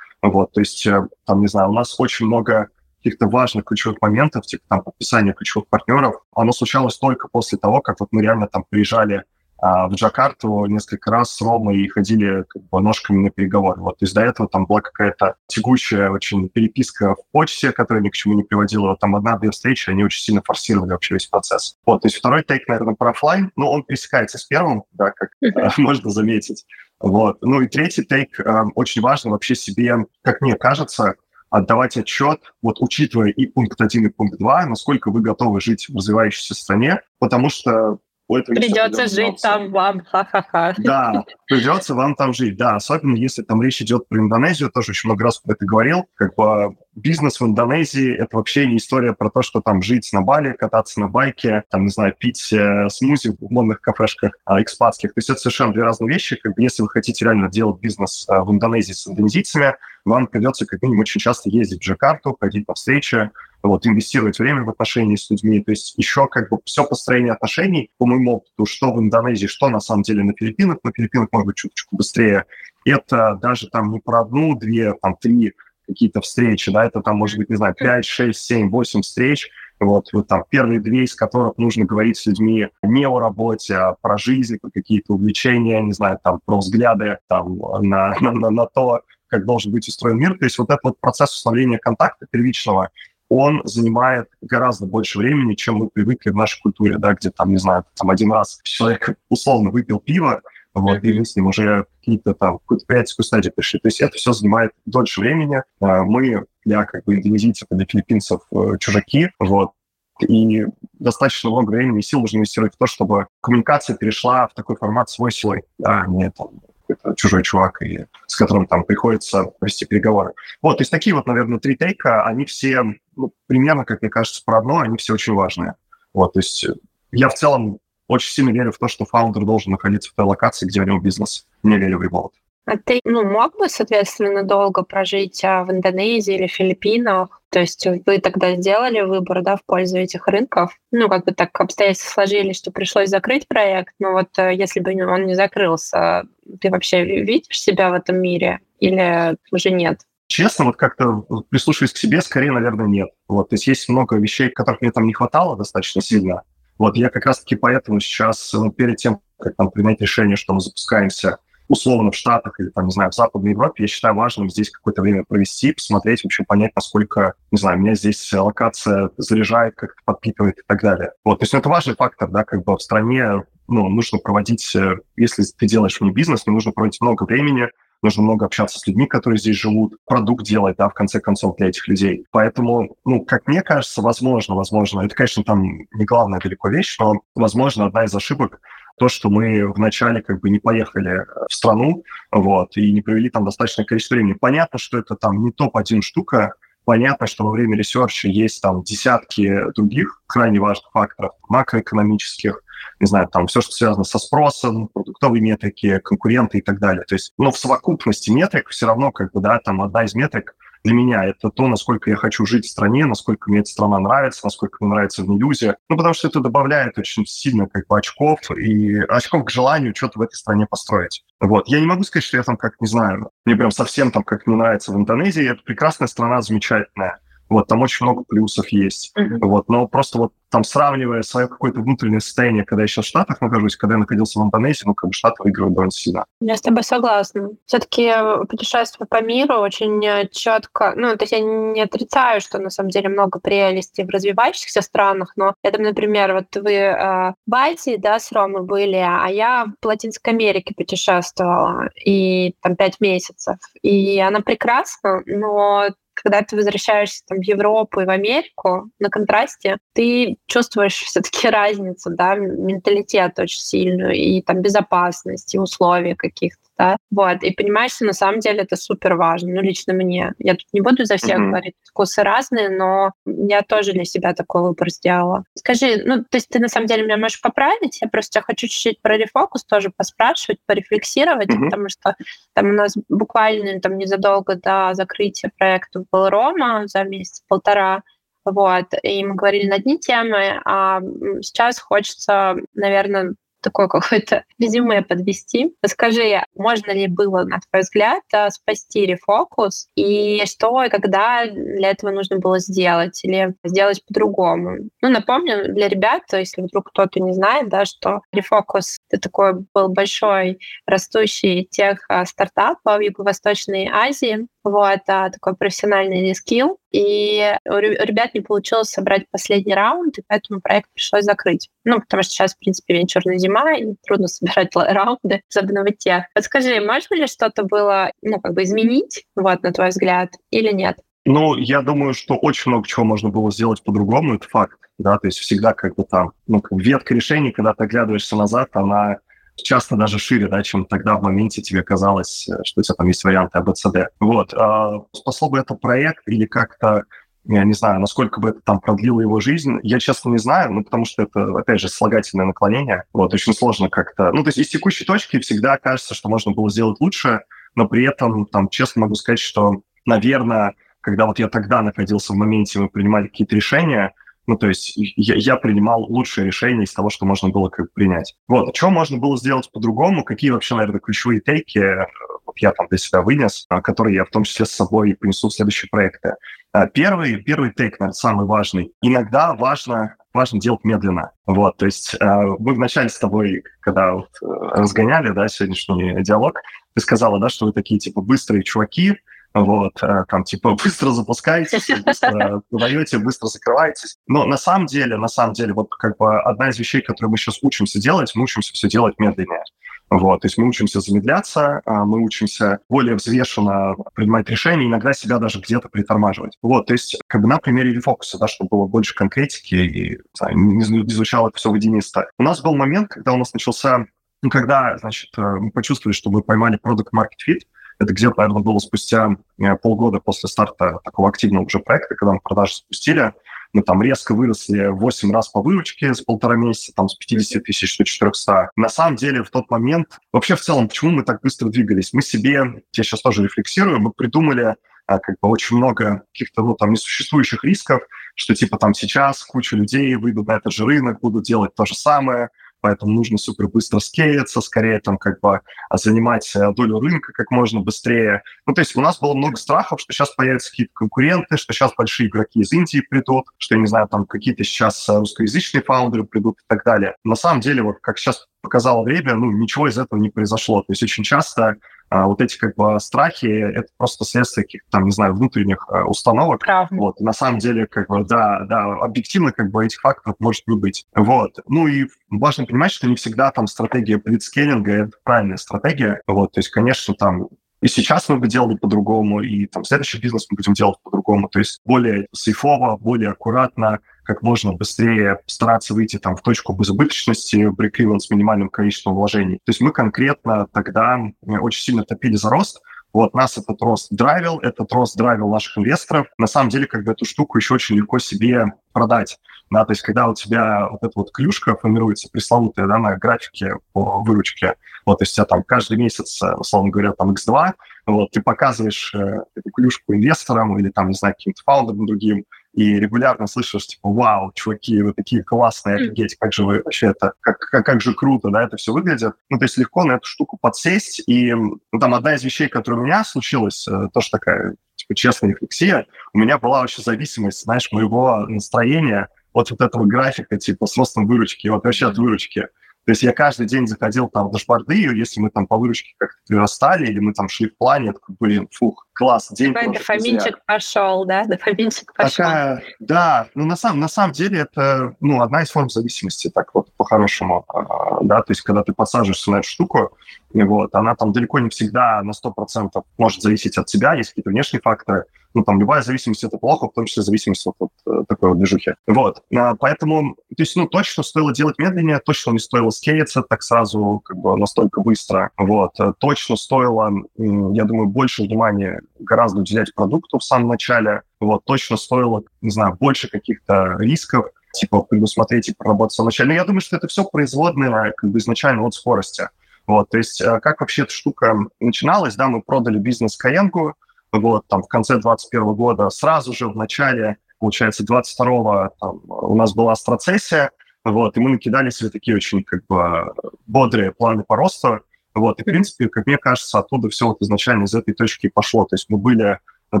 Вот, 0.22 0.52
то 0.52 0.60
есть, 0.60 0.86
э, 0.86 1.06
там, 1.26 1.40
не 1.40 1.48
знаю, 1.48 1.70
у 1.70 1.72
нас 1.72 1.98
очень 1.98 2.26
много 2.26 2.68
каких-то 2.98 3.26
важных 3.26 3.64
ключевых 3.64 4.00
моментов, 4.00 4.46
типа 4.46 4.62
там 4.68 4.82
подписания 4.82 5.32
ключевых 5.32 5.68
партнеров, 5.68 6.16
оно 6.34 6.52
случалось 6.52 6.96
только 6.96 7.28
после 7.28 7.58
того, 7.58 7.80
как 7.80 7.98
вот 7.98 8.10
мы 8.12 8.22
реально 8.22 8.46
там 8.46 8.64
приезжали 8.68 9.24
в 9.62 9.94
Джакарту 9.94 10.66
несколько 10.66 11.12
раз 11.12 11.32
с 11.36 11.40
Ромой 11.40 11.78
и 11.78 11.88
ходили 11.88 12.44
как 12.48 12.62
бы, 12.64 12.80
ножками 12.80 13.18
на 13.18 13.30
переговоры. 13.30 13.80
Вот, 13.80 13.98
то 13.98 14.04
есть 14.04 14.14
до 14.14 14.22
этого 14.22 14.48
там 14.48 14.66
была 14.66 14.80
какая-то 14.80 15.36
тягучая 15.46 16.10
очень 16.10 16.48
переписка 16.48 17.14
в 17.14 17.22
почте, 17.30 17.70
которая 17.70 18.02
ни 18.02 18.08
к 18.08 18.14
чему 18.14 18.34
не 18.34 18.42
приводила. 18.42 18.88
Вот, 18.88 18.98
там 18.98 19.14
одна-две 19.14 19.52
встречи, 19.52 19.88
они 19.88 20.02
очень 20.02 20.20
сильно 20.20 20.42
форсировали 20.44 20.90
вообще 20.90 21.14
весь 21.14 21.26
процесс. 21.26 21.76
Вот, 21.86 22.02
то 22.02 22.08
есть 22.08 22.18
второй 22.18 22.42
тейк, 22.42 22.66
наверное, 22.66 22.96
про 22.96 23.10
офлайн, 23.10 23.52
ну, 23.54 23.70
он 23.70 23.84
пересекается 23.84 24.36
с 24.36 24.44
первым, 24.44 24.82
да, 24.92 25.12
как 25.12 25.30
uh-huh. 25.44 25.70
можно 25.78 26.10
заметить. 26.10 26.66
Вот. 26.98 27.38
Ну 27.42 27.60
и 27.60 27.68
третий 27.68 28.02
тейк 28.02 28.40
э, 28.40 28.64
очень 28.74 29.00
важно 29.00 29.30
вообще 29.30 29.54
себе, 29.54 30.06
как 30.22 30.40
мне 30.40 30.56
кажется, 30.56 31.14
отдавать 31.50 31.96
отчет, 31.96 32.40
вот 32.62 32.80
учитывая 32.80 33.28
и 33.28 33.46
пункт 33.46 33.80
1, 33.80 34.06
и 34.06 34.08
пункт 34.08 34.38
2, 34.38 34.66
насколько 34.66 35.10
вы 35.10 35.20
готовы 35.20 35.60
жить 35.60 35.88
в 35.88 35.96
развивающейся 35.96 36.54
стране, 36.54 37.00
потому 37.18 37.50
что 37.50 37.98
этого 38.36 38.54
Придется 38.54 39.06
жить 39.06 39.40
там 39.42 39.70
вам, 39.70 40.00
ха-ха-ха. 40.04 40.74
Да, 40.78 41.24
придется 41.46 41.94
вам 41.94 42.14
там 42.14 42.32
жить, 42.32 42.56
да. 42.56 42.76
Особенно 42.76 43.16
если 43.16 43.42
там 43.42 43.62
речь 43.62 43.80
идет 43.82 44.08
про 44.08 44.18
Индонезию, 44.18 44.70
тоже 44.70 44.90
очень 44.90 45.08
много 45.08 45.24
раз 45.24 45.38
про 45.38 45.52
это 45.52 45.64
говорил. 45.64 46.06
Как 46.14 46.34
бы 46.34 46.76
бизнес 46.94 47.40
в 47.40 47.46
Индонезии– 47.46 48.14
это 48.18 48.36
вообще 48.36 48.66
не 48.66 48.76
история 48.76 49.12
про 49.12 49.30
то, 49.30 49.42
что 49.42 49.60
там 49.60 49.82
жить 49.82 50.08
на 50.12 50.22
Бали, 50.22 50.52
кататься 50.52 51.00
на 51.00 51.08
байке, 51.08 51.64
там, 51.70 51.84
не 51.84 51.90
знаю, 51.90 52.14
пить 52.18 52.52
э, 52.52 52.88
смузи 52.88 53.36
в 53.38 53.50
модных 53.50 53.80
кафешках 53.80 54.32
э, 54.46 54.62
экспатских. 54.62 55.14
То 55.14 55.18
есть 55.18 55.30
это 55.30 55.40
совершенно 55.40 55.72
две 55.72 55.82
разные 55.82 56.08
вещи. 56.08 56.36
Как 56.36 56.54
бы 56.54 56.62
если 56.62 56.82
вы 56.82 56.88
хотите 56.88 57.24
реально 57.24 57.50
делать 57.50 57.80
бизнес 57.80 58.26
э, 58.28 58.38
в 58.40 58.50
Индонезии 58.50 58.92
с 58.92 59.06
индонезийцами, 59.06 59.76
вам 60.04 60.26
придется 60.26 60.66
как 60.66 60.82
минимум 60.82 61.00
очень 61.02 61.20
часто 61.20 61.48
ездить 61.48 61.80
в 61.80 61.84
Джакарту, 61.84 62.36
ходить 62.40 62.66
на 62.68 62.74
встречи, 62.74 63.30
вот, 63.62 63.86
инвестировать 63.86 64.38
время 64.38 64.64
в 64.64 64.70
отношения 64.70 65.16
с 65.16 65.30
людьми. 65.30 65.60
То 65.60 65.72
есть 65.72 65.94
еще 65.96 66.26
как 66.28 66.50
бы 66.50 66.58
все 66.64 66.84
построение 66.84 67.32
отношений, 67.32 67.90
по 67.98 68.06
моему 68.06 68.36
опыту, 68.36 68.66
что 68.66 68.92
в 68.92 69.00
Индонезии, 69.00 69.46
что 69.46 69.68
на 69.68 69.80
самом 69.80 70.02
деле 70.02 70.24
на 70.24 70.32
Филиппинах. 70.36 70.78
На 70.82 70.92
Филиппинах 70.92 71.28
может 71.32 71.46
быть 71.46 71.56
чуточку 71.56 71.96
быстрее. 71.96 72.44
Это 72.84 73.38
даже 73.40 73.68
там 73.68 73.92
не 73.92 74.00
про 74.00 74.22
одну, 74.22 74.56
две, 74.56 74.94
там 74.94 75.16
три 75.20 75.52
какие-то 75.86 76.20
встречи, 76.20 76.72
да, 76.72 76.84
это 76.84 77.00
там 77.00 77.16
может 77.16 77.38
быть, 77.38 77.50
не 77.50 77.56
знаю, 77.56 77.74
5, 77.74 78.04
6, 78.04 78.38
7, 78.38 78.70
8 78.70 79.02
встреч, 79.02 79.50
вот, 79.80 80.08
вот 80.12 80.28
там 80.28 80.44
первые 80.48 80.80
две 80.80 81.04
из 81.04 81.14
которых 81.14 81.58
нужно 81.58 81.84
говорить 81.84 82.16
с 82.16 82.26
людьми 82.26 82.68
не 82.82 83.06
о 83.06 83.18
работе, 83.18 83.74
а 83.74 83.96
про 84.00 84.16
жизнь, 84.16 84.58
про 84.60 84.70
какие-то 84.70 85.14
увлечения, 85.14 85.80
не 85.82 85.92
знаю, 85.92 86.18
там, 86.22 86.40
про 86.44 86.58
взгляды 86.58 87.18
там, 87.28 87.58
на, 87.58 88.14
на, 88.20 88.32
на, 88.32 88.50
на 88.50 88.66
то, 88.66 89.02
как 89.26 89.44
должен 89.44 89.72
быть 89.72 89.88
устроен 89.88 90.18
мир. 90.18 90.38
То 90.38 90.44
есть 90.44 90.58
вот 90.58 90.70
этот 90.70 90.84
вот 90.84 91.00
процесс 91.00 91.32
установления 91.32 91.78
контакта 91.78 92.26
первичного, 92.30 92.90
он 93.32 93.62
занимает 93.64 94.28
гораздо 94.42 94.84
больше 94.84 95.18
времени, 95.18 95.54
чем 95.54 95.76
мы 95.76 95.88
привыкли 95.88 96.30
в 96.30 96.36
нашей 96.36 96.60
культуре, 96.60 96.98
да, 96.98 97.14
где 97.14 97.30
там, 97.30 97.48
не 97.50 97.56
знаю, 97.56 97.86
там 97.96 98.10
один 98.10 98.30
раз 98.30 98.60
человек 98.62 99.16
условно 99.30 99.70
выпил 99.70 100.00
пиво, 100.00 100.42
вот, 100.74 101.02
и 101.02 101.18
мы 101.18 101.24
с 101.24 101.34
ним 101.34 101.46
уже 101.46 101.86
какие-то 101.98 102.34
там, 102.34 102.58
какую-то 102.58 102.84
приятельскую 102.84 103.24
стадию 103.24 103.54
пришли. 103.54 103.80
То 103.80 103.88
есть 103.88 104.02
это 104.02 104.16
все 104.16 104.34
занимает 104.34 104.72
дольше 104.84 105.20
времени. 105.20 105.62
А 105.80 106.02
мы 106.02 106.44
для 106.64 106.84
как 106.84 107.04
бы 107.04 107.14
индонезийцев, 107.14 107.68
для 107.70 107.86
филиппинцев 107.86 108.40
э, 108.52 108.78
чужаки, 108.78 109.30
вот, 109.38 109.72
и 110.20 110.66
достаточно 110.98 111.50
много 111.50 111.70
времени 111.70 112.00
и 112.00 112.02
сил 112.02 112.20
нужно 112.20 112.36
инвестировать 112.38 112.74
в 112.74 112.78
то, 112.78 112.86
чтобы 112.86 113.28
коммуникация 113.40 113.96
перешла 113.96 114.46
в 114.46 114.54
такой 114.54 114.76
формат 114.76 115.08
свой 115.08 115.32
свой, 115.32 115.62
а 115.82 116.06
не 116.06 116.30
там 116.30 116.60
какой-то 116.86 117.14
чужой 117.16 117.42
чувак, 117.42 117.82
и 117.82 118.06
с 118.26 118.36
которым 118.36 118.66
там 118.66 118.84
приходится 118.84 119.52
вести 119.60 119.84
переговоры. 119.84 120.32
Вот, 120.60 120.78
то 120.78 120.82
есть 120.82 120.90
такие 120.90 121.14
вот, 121.14 121.26
наверное, 121.26 121.58
три 121.58 121.76
тейка, 121.76 122.24
они 122.24 122.44
все 122.44 122.82
ну, 123.16 123.32
примерно, 123.46 123.84
как 123.84 124.02
мне 124.02 124.10
кажется, 124.10 124.42
про 124.44 124.58
одно, 124.58 124.80
они 124.80 124.96
все 124.96 125.14
очень 125.14 125.34
важные. 125.34 125.74
Вот, 126.14 126.34
то 126.34 126.40
есть 126.40 126.66
я 127.12 127.28
в 127.28 127.34
целом 127.34 127.78
очень 128.08 128.30
сильно 128.30 128.50
верю 128.50 128.72
в 128.72 128.78
то, 128.78 128.88
что 128.88 129.04
фаундер 129.04 129.44
должен 129.44 129.72
находиться 129.72 130.10
в 130.10 130.14
той 130.14 130.26
локации, 130.26 130.66
где 130.66 130.80
у 130.80 130.84
него 130.84 130.98
бизнес. 130.98 131.46
Не 131.62 131.78
верю 131.78 131.98
в 131.98 132.02
remote. 132.02 132.32
А 132.64 132.76
ты 132.76 133.00
ну, 133.04 133.24
мог 133.24 133.58
бы, 133.58 133.68
соответственно, 133.68 134.44
долго 134.44 134.84
прожить 134.84 135.44
а, 135.44 135.64
в 135.64 135.72
Индонезии 135.72 136.36
или 136.36 136.46
Филиппинах? 136.46 137.42
То 137.50 137.60
есть 137.60 137.86
вы 138.06 138.18
тогда 138.18 138.54
сделали 138.54 139.00
выбор 139.00 139.42
да, 139.42 139.56
в 139.56 139.64
пользу 139.64 139.98
этих 139.98 140.28
рынков? 140.28 140.76
Ну, 140.92 141.08
как 141.08 141.24
бы 141.24 141.32
так 141.32 141.60
обстоятельства 141.60 142.12
сложились, 142.12 142.56
что 142.56 142.70
пришлось 142.70 143.08
закрыть 143.08 143.48
проект, 143.48 143.94
но 143.98 144.12
вот 144.12 144.28
э, 144.38 144.54
если 144.54 144.78
бы 144.78 144.92
он 145.04 145.26
не 145.26 145.34
закрылся, 145.34 146.22
ты 146.60 146.70
вообще 146.70 147.04
видишь 147.04 147.60
себя 147.60 147.90
в 147.90 147.94
этом 147.94 148.20
мире 148.20 148.60
или 148.78 149.36
уже 149.50 149.70
нет? 149.70 150.00
Честно, 150.28 150.64
вот 150.66 150.76
как-то 150.76 151.26
прислушиваясь 151.50 151.92
к 151.92 151.98
себе, 151.98 152.22
скорее, 152.22 152.52
наверное, 152.52 152.86
нет. 152.86 153.10
Вот, 153.28 153.50
то 153.50 153.54
есть 153.54 153.66
есть 153.66 153.88
много 153.88 154.16
вещей, 154.16 154.48
которых 154.48 154.80
мне 154.80 154.92
там 154.92 155.06
не 155.06 155.12
хватало 155.12 155.56
достаточно 155.56 156.00
сильно. 156.00 156.42
Вот 156.78 156.96
я 156.96 157.10
как 157.10 157.26
раз-таки 157.26 157.56
поэтому 157.56 158.00
сейчас, 158.00 158.52
ну, 158.54 158.70
перед 158.70 158.96
тем, 158.96 159.20
как 159.38 159.56
там 159.56 159.70
принять 159.70 160.00
решение, 160.00 160.36
что 160.36 160.54
мы 160.54 160.60
запускаемся 160.60 161.38
условно 161.68 162.10
в 162.10 162.16
Штатах 162.16 162.58
или, 162.60 162.68
там, 162.68 162.86
не 162.86 162.92
знаю, 162.92 163.10
в 163.10 163.14
Западной 163.14 163.52
Европе, 163.52 163.84
я 163.84 163.88
считаю 163.88 164.14
важным 164.14 164.50
здесь 164.50 164.70
какое-то 164.70 165.02
время 165.02 165.24
провести, 165.26 165.72
посмотреть, 165.72 166.24
вообще 166.24 166.44
понять, 166.44 166.72
насколько, 166.74 167.34
не 167.50 167.58
знаю, 167.58 167.78
меня 167.78 167.94
здесь 167.94 168.32
локация 168.32 169.10
заряжает, 169.16 169.74
как-то 169.74 170.00
подпитывает 170.04 170.58
и 170.58 170.62
так 170.66 170.82
далее. 170.82 171.12
Вот, 171.24 171.38
то 171.38 171.42
есть 171.44 171.52
ну, 171.52 171.58
это 171.58 171.68
важный 171.68 171.94
фактор, 171.94 172.30
да, 172.30 172.44
как 172.44 172.64
бы 172.64 172.76
в 172.76 172.82
стране 172.82 173.44
ну, 173.68 173.88
нужно 173.88 174.18
проводить, 174.18 174.74
э, 174.76 174.96
если 175.16 175.44
ты 175.56 175.66
делаешь 175.66 176.00
вне 176.00 176.12
бизнес, 176.12 176.46
не 176.46 176.52
нужно 176.52 176.72
проводить 176.72 177.00
много 177.00 177.24
времени, 177.24 177.68
нужно 178.02 178.22
много 178.22 178.46
общаться 178.46 178.78
с 178.78 178.86
людьми, 178.86 179.06
которые 179.06 179.38
здесь 179.38 179.56
живут, 179.56 179.96
продукт 180.06 180.44
делать, 180.44 180.76
да, 180.76 180.88
в 180.88 180.94
конце 180.94 181.20
концов, 181.20 181.56
для 181.56 181.68
этих 181.68 181.86
людей. 181.88 182.26
Поэтому, 182.32 182.96
ну, 183.04 183.24
как 183.24 183.46
мне 183.46 183.62
кажется, 183.62 184.02
возможно, 184.02 184.54
возможно, 184.54 185.02
это, 185.02 185.14
конечно, 185.14 185.44
там 185.44 185.62
не 185.62 186.04
главная 186.04 186.40
далеко 186.40 186.68
вещь, 186.68 186.96
но, 186.98 187.22
возможно, 187.34 187.86
одна 187.86 188.04
из 188.04 188.14
ошибок 188.14 188.60
то, 188.98 189.08
что 189.08 189.30
мы 189.30 189.72
вначале 189.72 190.22
как 190.22 190.40
бы 190.40 190.50
не 190.50 190.58
поехали 190.58 191.26
в 191.48 191.54
страну, 191.54 192.04
вот, 192.30 192.76
и 192.76 192.92
не 192.92 193.02
провели 193.02 193.30
там 193.30 193.44
достаточное 193.44 193.84
количество 193.84 194.14
времени. 194.14 194.34
Понятно, 194.34 194.78
что 194.78 194.98
это 194.98 195.16
там 195.16 195.44
не 195.44 195.52
топ-1 195.52 196.02
штука, 196.02 196.54
понятно, 196.84 197.26
что 197.26 197.44
во 197.44 197.50
время 197.50 197.76
ресерча 197.76 198.28
есть 198.28 198.60
там 198.62 198.82
десятки 198.82 199.72
других 199.74 200.22
крайне 200.26 200.60
важных 200.60 200.90
факторов, 200.92 201.32
макроэкономических, 201.48 202.62
не 203.00 203.06
знаю, 203.06 203.28
там 203.28 203.46
все, 203.46 203.60
что 203.60 203.72
связано 203.72 204.04
со 204.04 204.18
спросом, 204.18 204.88
продуктовые 204.88 205.40
метрики, 205.40 205.98
конкуренты 206.00 206.58
и 206.58 206.62
так 206.62 206.78
далее. 206.78 207.04
То 207.04 207.14
есть, 207.14 207.32
но 207.38 207.50
в 207.50 207.58
совокупности 207.58 208.30
метрик 208.30 208.68
все 208.68 208.86
равно, 208.86 209.12
как 209.12 209.32
бы, 209.32 209.40
да, 209.40 209.58
там 209.58 209.82
одна 209.82 210.04
из 210.04 210.14
метрик 210.14 210.54
для 210.84 210.94
меня 210.94 211.24
это 211.24 211.50
то, 211.50 211.68
насколько 211.68 212.10
я 212.10 212.16
хочу 212.16 212.44
жить 212.44 212.66
в 212.66 212.70
стране, 212.70 213.06
насколько 213.06 213.50
мне 213.50 213.60
эта 213.60 213.70
страна 213.70 213.98
нравится, 213.98 214.44
насколько 214.44 214.78
мне 214.80 214.92
нравится 214.92 215.22
в 215.22 215.28
Ньюзе. 215.28 215.76
Ну, 215.88 215.96
потому 215.96 216.14
что 216.14 216.28
это 216.28 216.40
добавляет 216.40 216.98
очень 216.98 217.24
сильно 217.26 217.68
как 217.68 217.86
бы 217.86 217.98
очков 217.98 218.40
и 218.50 218.98
очков 219.08 219.44
к 219.44 219.50
желанию 219.50 219.94
что-то 219.94 220.18
в 220.18 220.22
этой 220.22 220.34
стране 220.34 220.66
построить. 220.68 221.24
Вот. 221.40 221.68
Я 221.68 221.80
не 221.80 221.86
могу 221.86 222.02
сказать, 222.02 222.24
что 222.24 222.36
я 222.36 222.42
там 222.42 222.56
как, 222.56 222.80
не 222.80 222.88
знаю, 222.88 223.30
мне 223.44 223.56
прям 223.56 223.70
совсем 223.70 224.10
там 224.10 224.22
как 224.22 224.46
не 224.46 224.56
нравится 224.56 224.92
в 224.92 224.96
Индонезии. 224.96 225.50
Это 225.50 225.62
прекрасная 225.62 226.08
страна, 226.08 226.42
замечательная. 226.42 227.20
Вот, 227.52 227.66
там 227.66 227.82
очень 227.82 228.06
много 228.06 228.24
плюсов 228.24 228.68
есть. 228.68 229.12
Mm-hmm. 229.16 229.38
Вот, 229.42 229.68
но 229.68 229.86
просто 229.86 230.18
вот 230.18 230.32
там 230.52 230.64
сравнивая 230.64 231.22
свое 231.22 231.48
какое-то 231.48 231.80
внутреннее 231.80 232.20
состояние, 232.20 232.64
когда 232.64 232.82
я 232.82 232.86
сейчас 232.86 233.06
в 233.06 233.08
Штатах 233.08 233.40
нахожусь, 233.40 233.76
когда 233.76 233.94
я 233.94 233.98
находился 233.98 234.38
в 234.38 234.44
Индонезии, 234.44 234.84
ну, 234.84 234.94
как 234.94 235.08
бы 235.08 235.14
Штаты 235.14 235.42
выигрывают 235.42 235.74
довольно 235.74 235.90
сильно. 235.90 236.24
Я 236.40 236.56
с 236.56 236.60
тобой 236.60 236.84
согласна. 236.84 237.50
Все-таки 237.66 238.12
путешествие 238.48 239.06
по 239.08 239.22
миру 239.22 239.56
очень 239.56 240.04
э, 240.04 240.28
четко, 240.30 240.92
ну, 240.94 241.16
то 241.16 241.22
есть 241.22 241.32
я 241.32 241.40
не 241.40 241.80
отрицаю, 241.80 242.40
что 242.40 242.58
на 242.58 242.70
самом 242.70 242.90
деле 242.90 243.08
много 243.08 243.38
прелестей 243.38 244.04
в 244.04 244.10
развивающихся 244.10 244.82
странах, 244.82 245.32
но 245.36 245.54
это, 245.62 245.80
например, 245.80 246.34
вот 246.34 246.62
вы 246.62 246.74
э, 246.74 247.32
в 247.46 247.54
Азии, 247.54 247.96
да, 247.96 248.18
с 248.18 248.30
Ромой 248.32 248.62
были, 248.62 248.96
а 248.96 249.28
я 249.28 249.66
в 249.80 249.86
Латинской 249.86 250.34
Америке 250.34 250.74
путешествовала, 250.76 251.88
и 252.04 252.54
там 252.60 252.76
пять 252.76 253.00
месяцев. 253.00 253.56
И 253.80 254.20
она 254.20 254.40
прекрасна, 254.40 255.22
но 255.26 255.88
когда 256.14 256.42
ты 256.42 256.56
возвращаешься 256.56 257.22
там, 257.26 257.38
в 257.38 257.44
Европу 257.44 258.00
и 258.00 258.04
в 258.04 258.10
Америку 258.10 258.90
на 258.98 259.08
контрасте, 259.08 259.78
ты 259.92 260.36
чувствуешь 260.46 260.94
все-таки 260.94 261.48
разницу, 261.50 262.10
да, 262.10 262.36
менталитет 262.36 263.38
очень 263.38 263.60
сильную, 263.60 264.12
и 264.12 264.42
там 264.42 264.62
безопасность, 264.62 265.54
и 265.54 265.58
условия 265.58 266.14
каких-то 266.14 266.61
да, 266.78 266.96
вот, 267.10 267.42
и 267.42 267.52
понимаешь, 267.52 267.92
что 267.92 268.06
на 268.06 268.12
самом 268.12 268.40
деле 268.40 268.62
это 268.62 268.76
супер 268.76 269.14
важно, 269.14 269.52
ну, 269.52 269.60
лично 269.60 269.92
мне. 269.92 270.32
Я 270.38 270.54
тут 270.54 270.66
не 270.72 270.80
буду 270.80 271.04
за 271.04 271.16
всех 271.16 271.38
mm-hmm. 271.38 271.48
говорить, 271.48 271.74
вкусы 271.84 272.22
разные, 272.22 272.70
но 272.70 273.12
я 273.26 273.62
тоже 273.62 273.92
для 273.92 274.04
себя 274.04 274.32
такой 274.32 274.62
выбор 274.62 274.90
сделала. 274.90 275.44
Скажи, 275.54 276.02
ну, 276.04 276.24
то 276.24 276.36
есть 276.36 276.48
ты 276.48 276.58
на 276.58 276.68
самом 276.68 276.86
деле 276.86 277.04
меня 277.04 277.18
можешь 277.18 277.40
поправить, 277.40 278.00
я 278.00 278.08
просто 278.08 278.40
хочу 278.40 278.66
чуть-чуть 278.66 279.02
про 279.02 279.16
рефокус 279.16 279.64
тоже 279.64 279.90
поспрашивать, 279.94 280.60
порефлексировать, 280.66 281.50
mm-hmm. 281.50 281.64
потому 281.64 281.88
что 281.88 282.16
там 282.54 282.70
у 282.70 282.72
нас 282.72 282.96
буквально 283.08 283.80
там 283.80 283.98
незадолго 283.98 284.54
до 284.56 284.90
закрытия 284.94 285.52
проекта 285.56 286.04
был 286.10 286.30
Рома 286.30 286.86
за 286.86 287.04
месяц-полтора, 287.04 288.02
вот, 288.44 288.86
и 289.02 289.24
мы 289.24 289.34
говорили 289.34 289.68
на 289.68 289.76
одни 289.76 289.98
темы, 289.98 290.60
а 290.64 291.00
сейчас 291.42 291.78
хочется, 291.78 292.56
наверное, 292.74 293.34
такое 293.62 293.88
какое-то 293.88 294.44
резюме 294.58 295.02
подвести. 295.02 295.74
Скажи, 295.86 296.42
можно 296.54 296.92
ли 296.92 297.06
было, 297.06 297.44
на 297.44 297.60
твой 297.70 297.82
взгляд, 297.82 298.22
э, 298.32 298.50
спасти 298.50 299.06
рефокус, 299.06 299.88
и 299.96 300.42
что 300.46 300.82
и 300.82 300.88
когда 300.88 301.46
для 301.46 301.90
этого 301.90 302.10
нужно 302.10 302.38
было 302.38 302.58
сделать, 302.58 303.24
или 303.24 303.54
сделать 303.64 304.04
по-другому? 304.06 304.90
Ну, 305.00 305.08
напомню 305.08 305.72
для 305.72 305.88
ребят, 305.88 306.22
то 306.28 306.38
если 306.38 306.62
вдруг 306.62 306.90
кто-то 306.90 307.20
не 307.20 307.32
знает, 307.32 307.68
да, 307.68 307.84
что 307.84 308.20
рефокус— 308.32 308.98
это 309.10 309.22
такой 309.22 309.54
был 309.74 309.88
большой 309.88 310.58
растущий 310.86 311.64
тех 311.70 312.04
э, 312.08 312.24
стартап 312.26 312.78
в 312.84 313.00
Юго-Восточной 313.00 313.88
Азии, 313.92 314.46
вот, 314.64 315.00
а, 315.06 315.30
такой 315.30 315.54
профессиональный 315.56 316.28
рескил. 316.28 316.78
И 316.92 317.56
у 317.66 317.76
ребят 317.76 318.34
не 318.34 318.40
получилось 318.40 318.90
собрать 318.90 319.24
последний 319.30 319.74
раунд, 319.74 320.18
и 320.18 320.22
поэтому 320.26 320.60
проект 320.60 320.88
пришлось 320.92 321.24
закрыть. 321.24 321.68
Ну, 321.84 322.00
потому 322.00 322.22
что 322.22 322.32
сейчас, 322.32 322.54
в 322.54 322.58
принципе, 322.58 322.94
венчурная 322.94 323.38
зима, 323.38 323.72
и 323.74 323.94
трудно 324.06 324.26
собирать 324.28 324.70
раунды, 324.74 325.42
особенно 325.48 325.82
в 325.82 325.92
тех. 325.92 326.24
Подскажи, 326.34 326.80
можно 326.80 327.14
ли 327.14 327.26
что-то 327.26 327.64
было, 327.64 328.12
ну, 328.22 328.40
как 328.40 328.54
бы 328.54 328.62
изменить, 328.62 329.24
вот, 329.36 329.62
на 329.62 329.72
твой 329.72 329.88
взгляд, 329.88 330.30
или 330.50 330.72
нет? 330.72 330.98
Ну, 331.24 331.56
я 331.56 331.82
думаю, 331.82 332.14
что 332.14 332.34
очень 332.34 332.70
много 332.70 332.86
чего 332.86 333.04
можно 333.04 333.28
было 333.28 333.50
сделать 333.52 333.82
по-другому, 333.82 334.34
это 334.34 334.48
факт. 334.48 334.78
да, 334.98 335.18
то 335.18 335.28
есть 335.28 335.38
всегда 335.38 335.72
как 335.72 335.94
бы 335.94 336.04
там, 336.04 336.32
ну, 336.46 336.62
ветка 336.72 337.14
решений, 337.14 337.52
когда 337.52 337.74
ты 337.74 337.84
оглядываешься 337.84 338.36
назад, 338.36 338.70
она 338.72 339.18
часто 339.56 339.96
даже 339.96 340.18
шире, 340.18 340.48
да, 340.48 340.62
чем 340.62 340.84
тогда 340.84 341.16
в 341.16 341.22
моменте 341.22 341.62
тебе 341.62 341.82
казалось, 341.82 342.48
э, 342.48 342.62
что 342.64 342.80
у 342.80 342.82
тебя 342.82 342.94
там 342.94 343.06
есть 343.08 343.24
варианты 343.24 343.58
ABCD. 343.58 344.06
Вот. 344.20 344.54
А 344.54 345.00
спасло 345.12 345.50
бы 345.50 345.58
это 345.58 345.74
проект 345.74 346.26
или 346.26 346.46
как-то 346.46 347.04
я 347.44 347.64
не 347.64 347.72
знаю, 347.72 348.00
насколько 348.00 348.40
бы 348.40 348.50
это 348.50 348.60
там 348.60 348.78
продлило 348.80 349.20
его 349.20 349.40
жизнь, 349.40 349.80
я 349.82 349.98
честно 349.98 350.30
не 350.30 350.38
знаю, 350.38 350.72
ну, 350.72 350.84
потому 350.84 351.04
что 351.04 351.22
это, 351.22 351.58
опять 351.58 351.80
же, 351.80 351.88
слагательное 351.88 352.46
наклонение. 352.46 353.04
Вот, 353.12 353.34
очень 353.34 353.52
сложно 353.52 353.88
как-то... 353.88 354.30
Ну, 354.32 354.44
то 354.44 354.48
есть 354.48 354.58
из 354.58 354.68
текущей 354.68 355.04
точки 355.04 355.40
всегда 355.40 355.76
кажется, 355.76 356.14
что 356.14 356.28
можно 356.28 356.52
было 356.52 356.70
сделать 356.70 357.00
лучше, 357.00 357.40
но 357.74 357.88
при 357.88 358.06
этом, 358.06 358.46
там, 358.46 358.68
честно 358.68 359.02
могу 359.02 359.16
сказать, 359.16 359.40
что, 359.40 359.82
наверное, 360.06 360.74
когда 361.00 361.26
вот 361.26 361.40
я 361.40 361.48
тогда 361.48 361.82
находился 361.82 362.32
в 362.32 362.36
моменте, 362.36 362.78
мы 362.78 362.88
принимали 362.88 363.26
какие-то 363.26 363.56
решения, 363.56 364.14
ну, 364.46 364.56
то 364.56 364.68
есть 364.68 364.92
я, 364.96 365.34
я 365.36 365.56
принимал 365.56 366.02
лучшее 366.04 366.46
решение 366.46 366.84
из 366.84 366.92
того, 366.92 367.10
что 367.10 367.26
можно 367.26 367.48
было 367.48 367.68
как 367.68 367.92
принять. 367.92 368.34
Вот, 368.48 368.76
что 368.76 368.90
можно 368.90 369.18
было 369.18 369.36
сделать 369.36 369.70
по-другому, 369.72 370.24
какие 370.24 370.50
вообще, 370.50 370.74
наверное, 370.74 371.00
ключевые 371.00 371.40
тейки 371.40 371.78
э, 371.78 372.06
вот 372.44 372.58
я 372.58 372.72
там 372.72 372.88
для 372.88 372.98
себя 372.98 373.22
вынес, 373.22 373.66
а, 373.68 373.80
которые 373.80 374.16
я 374.16 374.24
в 374.24 374.30
том 374.30 374.44
числе 374.44 374.66
с 374.66 374.72
собой 374.72 375.14
принесу 375.14 375.48
в 375.48 375.54
следующие 375.54 375.88
проекты. 375.90 376.34
А, 376.72 376.86
первый, 376.86 377.36
первый 377.36 377.72
тейк, 377.72 377.98
наверное, 378.00 378.12
самый 378.14 378.46
важный. 378.46 378.92
Иногда 379.00 379.54
важно 379.54 380.16
важно 380.34 380.58
делать 380.60 380.82
медленно. 380.84 381.32
Вот, 381.46 381.76
то 381.76 381.86
есть 381.86 382.14
э, 382.14 382.24
мы 382.58 382.74
вначале 382.74 383.10
с 383.10 383.18
тобой, 383.18 383.64
когда 383.80 384.14
вот, 384.14 384.30
э, 384.42 384.46
разгоняли, 384.46 385.30
да, 385.30 385.46
сегодняшний 385.48 386.22
диалог, 386.22 386.60
ты 386.94 387.02
сказала, 387.02 387.38
да, 387.38 387.48
что 387.48 387.66
вы 387.66 387.72
такие, 387.72 388.00
типа, 388.00 388.22
быстрые 388.22 388.62
чуваки, 388.62 389.18
вот, 389.54 390.02
э, 390.02 390.24
там, 390.28 390.44
типа, 390.44 390.76
быстро 390.84 391.10
запускаетесь, 391.10 391.88
быстро 392.04 392.62
даете, 392.70 393.18
быстро 393.18 393.48
закрываетесь. 393.48 394.16
Но 394.26 394.44
на 394.44 394.56
самом 394.56 394.86
деле, 394.86 395.16
на 395.16 395.28
самом 395.28 395.54
деле, 395.54 395.72
вот 395.74 395.90
как 395.90 396.16
бы 396.16 396.40
одна 396.40 396.70
из 396.70 396.78
вещей, 396.78 397.02
которые 397.02 397.30
мы 397.30 397.36
сейчас 397.36 397.58
учимся 397.62 398.00
делать, 398.00 398.32
мы 398.34 398.44
учимся 398.44 398.72
все 398.72 398.88
делать 398.88 399.18
медленнее. 399.18 399.64
Вот, 400.10 400.42
то 400.42 400.46
есть 400.46 400.58
мы 400.58 400.68
учимся 400.68 401.00
замедляться, 401.00 401.80
а, 401.86 402.04
мы 402.04 402.22
учимся 402.22 402.80
более 402.90 403.14
взвешенно 403.14 403.94
принимать 404.14 404.46
решения, 404.50 404.86
иногда 404.86 405.14
себя 405.14 405.38
даже 405.38 405.58
где-то 405.58 405.88
притормаживать. 405.88 406.58
Вот, 406.60 406.86
то 406.86 406.92
есть 406.92 407.18
как 407.28 407.40
бы 407.40 407.48
на 407.48 407.56
примере 407.56 407.94
рефокуса, 407.94 408.38
да, 408.38 408.46
чтобы 408.46 408.68
было 408.76 408.86
больше 408.86 409.14
конкретики 409.14 409.74
и 409.74 410.18
не, 410.52 411.02
не 411.02 411.08
звучало 411.08 411.50
все 411.54 411.70
водянисто. 411.70 412.28
У 412.38 412.42
нас 412.42 412.60
был 412.60 412.74
момент, 412.74 413.08
когда 413.08 413.32
у 413.32 413.38
нас 413.38 413.54
начался, 413.54 414.04
когда, 414.50 414.98
значит, 414.98 415.30
э, 415.38 415.40
мы 415.40 415.70
почувствовали, 415.70 416.14
что 416.14 416.30
мы 416.30 416.42
поймали 416.42 416.78
product 416.78 417.08
market 417.14 417.40
fit, 417.48 417.60
это 418.02 418.12
где-то, 418.12 418.34
наверное, 418.38 418.62
было 418.62 418.78
спустя 418.78 419.36
э, 419.58 419.76
полгода 419.76 420.20
после 420.20 420.48
старта 420.48 421.00
такого 421.04 421.28
активного 421.28 421.64
уже 421.64 421.78
проекта, 421.78 422.14
когда 422.14 422.34
мы 422.34 422.40
продажи 422.40 422.74
спустили. 422.74 423.32
Мы 423.72 423.82
там 423.82 424.02
резко 424.02 424.34
выросли 424.34 424.86
8 424.88 425.32
раз 425.32 425.48
по 425.48 425.62
выручке 425.62 426.12
с 426.12 426.20
полтора 426.20 426.56
месяца, 426.56 426.92
там 426.94 427.08
с 427.08 427.14
50 427.14 427.62
тысяч 427.62 427.96
до 427.96 428.04
400. 428.04 428.70
На 428.76 428.88
самом 428.88 429.16
деле 429.16 429.42
в 429.42 429.50
тот 429.50 429.70
момент, 429.70 430.18
вообще 430.32 430.56
в 430.56 430.60
целом, 430.60 430.88
почему 430.88 431.12
мы 431.12 431.22
так 431.22 431.40
быстро 431.40 431.68
двигались? 431.70 432.12
Мы 432.12 432.20
себе, 432.20 432.52
я 432.52 433.02
сейчас 433.02 433.22
тоже 433.22 433.44
рефлексирую, 433.44 433.98
мы 433.98 434.12
придумали 434.12 434.76
а, 435.06 435.18
как 435.18 435.36
бы 435.40 435.48
очень 435.48 435.76
много 435.76 436.22
каких-то, 436.32 436.62
ну, 436.62 436.74
там, 436.74 436.92
несуществующих 436.92 437.64
рисков, 437.64 438.02
что, 438.34 438.54
типа, 438.54 438.78
там 438.78 438.94
сейчас 438.94 439.42
куча 439.42 439.76
людей 439.76 440.14
выйдут 440.16 440.48
на 440.48 440.56
этот 440.56 440.72
же 440.72 440.84
рынок, 440.84 441.20
будут 441.20 441.44
делать 441.44 441.74
то 441.74 441.84
же 441.86 441.94
самое, 441.94 442.50
поэтому 442.82 443.12
нужно 443.12 443.38
супер 443.38 443.68
быстро 443.68 444.00
скейлиться, 444.00 444.60
скорее 444.60 445.00
там 445.00 445.16
как 445.16 445.40
бы 445.40 445.60
а, 445.88 445.96
занимать 445.96 446.50
э, 446.54 446.72
долю 446.74 447.00
рынка 447.00 447.32
как 447.32 447.50
можно 447.50 447.80
быстрее. 447.80 448.42
Ну, 448.66 448.74
то 448.74 448.80
есть 448.80 448.94
у 448.96 449.00
нас 449.00 449.18
было 449.18 449.32
много 449.32 449.56
страхов, 449.56 450.00
что 450.00 450.12
сейчас 450.12 450.30
появятся 450.30 450.70
какие-то 450.70 450.92
конкуренты, 450.94 451.56
что 451.56 451.72
сейчас 451.72 451.94
большие 451.96 452.28
игроки 452.28 452.60
из 452.60 452.72
Индии 452.72 453.00
придут, 453.08 453.46
что, 453.56 453.76
я 453.76 453.80
не 453.80 453.86
знаю, 453.86 454.08
там 454.08 454.26
какие-то 454.26 454.64
сейчас 454.64 455.08
э, 455.08 455.16
русскоязычные 455.16 455.82
фаундеры 455.82 456.24
придут 456.24 456.58
и 456.58 456.64
так 456.66 456.84
далее. 456.84 457.16
На 457.24 457.36
самом 457.36 457.60
деле, 457.60 457.82
вот 457.82 457.96
как 458.02 458.18
сейчас 458.18 458.48
показало 458.60 459.02
время, 459.02 459.34
ну, 459.34 459.50
ничего 459.50 459.88
из 459.88 459.96
этого 459.96 460.18
не 460.18 460.30
произошло. 460.30 460.82
То 460.82 460.92
есть 460.92 461.02
очень 461.02 461.24
часто 461.24 461.76
а, 462.12 462.26
вот 462.26 462.42
эти 462.42 462.58
как 462.58 462.74
бы 462.76 463.00
страхи, 463.00 463.46
это 463.46 463.88
просто 463.96 464.26
следствие 464.26 464.64
каких-то 464.64 464.90
там, 464.90 465.06
не 465.06 465.12
знаю, 465.12 465.34
внутренних 465.34 465.86
а, 465.88 466.04
установок. 466.04 466.60
Правда. 466.60 466.94
Вот, 466.94 467.20
на 467.20 467.32
самом 467.32 467.58
деле, 467.58 467.86
как 467.86 468.08
бы, 468.08 468.22
да, 468.24 468.64
да, 468.68 468.82
объективно 468.96 469.50
как 469.50 469.70
бы 469.70 469.86
этих 469.86 470.00
факторов 470.00 470.36
может 470.38 470.66
не 470.66 470.76
быть. 470.76 471.06
Вот. 471.14 471.58
Ну 471.68 471.86
и 471.86 472.06
важно 472.28 472.66
понимать, 472.66 472.92
что 472.92 473.08
не 473.08 473.16
всегда 473.16 473.50
там 473.50 473.66
стратегия 473.66 474.18
блицкейлинга– 474.18 474.92
это 474.92 475.12
правильная 475.24 475.56
стратегия. 475.56 476.20
Вот, 476.26 476.52
то 476.52 476.58
есть, 476.58 476.68
конечно, 476.68 477.14
там 477.14 477.48
и 477.80 477.88
сейчас 477.88 478.28
мы 478.28 478.38
бы 478.38 478.46
делали 478.46 478.76
по-другому, 478.76 479.40
и 479.40 479.66
там 479.66 479.84
следующий 479.84 480.20
бизнес 480.20 480.46
мы 480.50 480.56
будем 480.56 480.74
делать 480.74 480.98
по-другому. 481.02 481.48
То 481.48 481.58
есть 481.58 481.80
более 481.84 482.28
сейфово, 482.32 482.96
более 482.96 483.30
аккуратно, 483.30 483.98
как 484.22 484.42
можно 484.42 484.72
быстрее 484.72 485.40
стараться 485.46 485.94
выйти 485.94 486.18
там 486.18 486.36
в 486.36 486.42
точку 486.42 486.72
безубыточности, 486.72 487.68
брейк 487.68 487.96
с 487.98 488.30
минимальным 488.30 488.68
количеством 488.68 489.14
вложений. 489.14 489.56
То 489.64 489.70
есть 489.70 489.80
мы 489.80 489.92
конкретно 489.92 490.66
тогда 490.72 491.18
очень 491.46 491.82
сильно 491.82 492.04
топили 492.04 492.36
за 492.36 492.50
рост, 492.50 492.80
вот, 493.12 493.34
нас 493.34 493.58
этот 493.58 493.80
рост 493.82 494.08
драйвил, 494.10 494.58
этот 494.60 494.90
рост 494.92 495.16
драйвил 495.16 495.48
наших 495.48 495.76
инвесторов. 495.76 496.28
На 496.38 496.46
самом 496.46 496.70
деле, 496.70 496.86
как 496.86 497.04
бы 497.04 497.12
эту 497.12 497.26
штуку 497.26 497.58
еще 497.58 497.74
очень 497.74 497.96
легко 497.96 498.18
себе 498.18 498.72
продать. 498.92 499.38
Да, 499.70 499.84
то 499.84 499.92
есть, 499.92 500.02
когда 500.02 500.28
у 500.28 500.34
тебя 500.34 500.88
вот 500.88 501.02
эта 501.02 501.12
вот 501.14 501.30
клюшка 501.32 501.76
формируется, 501.76 502.28
пресловутая, 502.30 502.86
да, 502.86 502.98
на 502.98 503.16
графике 503.16 503.76
по 503.92 504.22
выручке, 504.22 504.76
вот, 505.04 505.18
то 505.18 505.22
есть 505.22 505.32
у 505.32 505.36
тебя 505.36 505.44
там 505.44 505.62
каждый 505.62 505.98
месяц, 505.98 506.42
э, 506.42 506.54
условно 506.54 506.90
говоря, 506.90 507.12
там 507.12 507.32
X2, 507.32 507.72
вот, 508.06 508.30
ты 508.30 508.42
показываешь 508.42 509.14
э, 509.14 509.40
эту 509.54 509.70
клюшку 509.70 510.14
инвесторам 510.14 510.78
или 510.78 510.90
там, 510.90 511.08
не 511.08 511.14
знаю, 511.14 511.34
каким-то 511.34 511.62
фаундерам 511.64 512.06
другим, 512.06 512.44
и 512.72 512.98
регулярно 512.98 513.46
слышишь, 513.46 513.86
типа, 513.86 514.10
вау, 514.10 514.52
чуваки, 514.54 515.02
вы 515.02 515.12
такие 515.12 515.42
классные, 515.42 515.96
офигеть, 515.96 516.36
как 516.38 516.52
же 516.52 516.64
вы 516.64 516.82
вообще 516.82 517.08
это, 517.08 517.34
как, 517.40 517.58
как, 517.58 517.84
как 517.84 518.00
же 518.00 518.14
круто, 518.14 518.50
да, 518.50 518.64
это 518.64 518.76
все 518.76 518.92
выглядит. 518.92 519.34
Ну, 519.50 519.58
то 519.58 519.64
есть 519.64 519.76
легко 519.76 520.04
на 520.04 520.12
эту 520.12 520.26
штуку 520.26 520.58
подсесть, 520.60 521.22
и 521.26 521.52
ну, 521.52 521.80
там 522.00 522.14
одна 522.14 522.34
из 522.34 522.42
вещей, 522.42 522.68
которая 522.68 523.00
у 523.00 523.04
меня 523.04 523.24
случилась, 523.24 523.86
э, 523.86 524.08
тоже 524.12 524.30
такая, 524.30 524.76
типа, 524.96 525.14
честная 525.14 525.50
рефлексия, 525.50 526.06
у 526.32 526.38
меня 526.38 526.58
была 526.58 526.80
вообще 526.80 527.02
зависимость, 527.02 527.62
знаешь, 527.62 527.92
моего 527.92 528.46
настроения 528.46 529.28
от 529.52 529.70
вот 529.70 529.80
этого 529.82 530.06
графика, 530.06 530.56
типа, 530.56 530.86
с 530.86 530.96
ростом 530.96 531.26
выручки, 531.26 531.68
вот 531.68 531.84
вообще 531.84 532.06
от 532.06 532.16
выручки. 532.16 532.68
То 533.04 533.10
есть 533.10 533.22
я 533.24 533.32
каждый 533.32 533.66
день 533.66 533.86
заходил 533.88 534.28
там 534.28 534.48
в 534.48 534.52
дашборды, 534.52 534.96
и 534.96 535.18
если 535.18 535.40
мы 535.40 535.50
там 535.50 535.66
по 535.66 535.76
выручке 535.76 536.14
как-то 536.18 536.38
прирастали, 536.46 537.06
или 537.06 537.18
мы 537.18 537.32
там 537.32 537.48
шли 537.48 537.68
в 537.68 537.76
плане, 537.76 538.06
я 538.06 538.12
такой, 538.12 538.36
блин, 538.38 538.68
фух, 538.70 539.08
класс, 539.12 539.48
день 539.50 539.74
Такой 539.74 539.94
дофаминчик 539.94 540.64
пошел, 540.64 541.24
да? 541.24 541.44
Дофаминчик 541.44 542.14
пошел. 542.14 542.44
Такая, 542.44 542.82
да, 543.00 543.48
ну 543.56 543.64
на 543.64 543.74
самом, 543.74 543.98
на 543.98 544.08
самом 544.08 544.32
деле 544.32 544.60
это 544.60 545.16
ну, 545.18 545.42
одна 545.42 545.62
из 545.62 545.70
форм 545.70 545.90
зависимости, 545.90 546.48
так 546.48 546.72
вот 546.74 546.92
по-хорошему, 546.96 547.64
а, 547.68 548.22
да, 548.22 548.42
то 548.42 548.52
есть 548.52 548.62
когда 548.62 548.84
ты 548.84 548.92
подсаживаешься 548.92 549.50
на 549.50 549.56
эту 549.56 549.68
штуку, 549.68 550.16
вот, 550.54 550.94
она 550.94 551.16
там 551.16 551.32
далеко 551.32 551.58
не 551.58 551.70
всегда 551.70 552.22
на 552.22 552.30
100% 552.30 553.02
может 553.18 553.42
зависеть 553.42 553.78
от 553.78 553.86
тебя, 553.86 554.14
есть 554.14 554.30
какие-то 554.30 554.50
внешние 554.50 554.80
факторы, 554.80 555.24
ну, 555.54 555.64
там, 555.64 555.80
любая 555.80 556.02
зависимость– 556.02 556.44
это 556.44 556.58
плохо, 556.58 556.88
в 556.88 556.92
том 556.92 557.06
числе 557.06 557.22
зависимость 557.22 557.66
от, 557.66 557.74
от 557.78 557.90
э, 558.06 558.24
такой 558.28 558.50
вот 558.50 558.58
движухи. 558.58 558.92
Вот. 559.06 559.42
А, 559.54 559.74
поэтому, 559.74 560.34
то 560.34 560.62
есть, 560.62 560.76
ну, 560.76 560.86
точно 560.86 561.22
стоило 561.22 561.52
делать 561.52 561.78
медленнее, 561.78 562.18
точно 562.18 562.52
не 562.52 562.58
стоило 562.58 562.90
скейлиться 562.90 563.42
так 563.42 563.62
сразу, 563.62 564.20
как 564.24 564.36
бы, 564.36 564.56
настолько 564.56 565.00
быстро. 565.00 565.50
Вот. 565.56 565.98
Э, 566.00 566.12
точно 566.18 566.56
стоило, 566.56 567.10
я 567.36 567.84
думаю, 567.84 568.08
больше 568.08 568.42
внимания 568.42 569.02
гораздо 569.18 569.60
уделять 569.60 569.94
продукту 569.94 570.38
в 570.38 570.44
самом 570.44 570.68
начале. 570.68 571.22
Вот. 571.40 571.64
Точно 571.64 571.96
стоило, 571.96 572.42
не 572.60 572.70
знаю, 572.70 572.96
больше 572.98 573.28
каких-то 573.28 573.96
рисков, 573.98 574.46
типа, 574.72 575.02
предусмотреть 575.02 575.68
и 575.68 575.74
проработать 575.74 576.12
в 576.12 576.16
самом 576.16 576.28
начале. 576.28 576.48
Но 576.48 576.54
я 576.54 576.64
думаю, 576.64 576.80
что 576.80 576.96
это 576.96 577.08
все 577.08 577.24
производное, 577.24 578.12
как 578.16 578.30
бы, 578.30 578.38
изначально 578.38 578.86
от 578.86 578.94
скорости. 578.94 579.48
Вот, 579.86 580.10
то 580.10 580.18
есть 580.18 580.40
э, 580.40 580.60
как 580.60 580.80
вообще 580.80 581.02
эта 581.02 581.12
штука 581.12 581.56
начиналась, 581.80 582.36
да, 582.36 582.48
мы 582.48 582.62
продали 582.62 582.98
бизнес 582.98 583.36
Каенгу, 583.36 583.94
вот, 584.32 584.66
там, 584.68 584.82
в 584.82 584.88
конце 584.88 585.14
2021 585.14 585.74
года, 585.74 586.10
сразу 586.10 586.52
же 586.52 586.68
в 586.68 586.76
начале, 586.76 587.36
получается, 587.58 588.04
22-го 588.04 588.90
там, 589.00 589.20
у 589.26 589.54
нас 589.54 589.74
была 589.74 589.94
страцессия, 589.94 590.70
вот, 591.04 591.36
и 591.36 591.40
мы 591.40 591.50
накидали 591.50 591.90
себе 591.90 592.10
такие 592.10 592.36
очень, 592.36 592.64
как 592.64 592.86
бы, 592.86 593.34
бодрые 593.66 594.12
планы 594.12 594.44
по 594.44 594.56
росту, 594.56 595.00
вот, 595.34 595.60
и, 595.60 595.62
в 595.62 595.64
принципе, 595.64 596.08
как 596.08 596.26
мне 596.26 596.38
кажется, 596.38 596.78
оттуда 596.78 597.08
все 597.08 597.26
вот 597.28 597.40
изначально 597.40 597.84
из 597.84 597.94
этой 597.94 598.14
точки 598.14 598.48
пошло, 598.48 598.84
то 598.84 598.94
есть 598.94 599.06
мы 599.08 599.18
были 599.18 599.58
на 599.90 600.00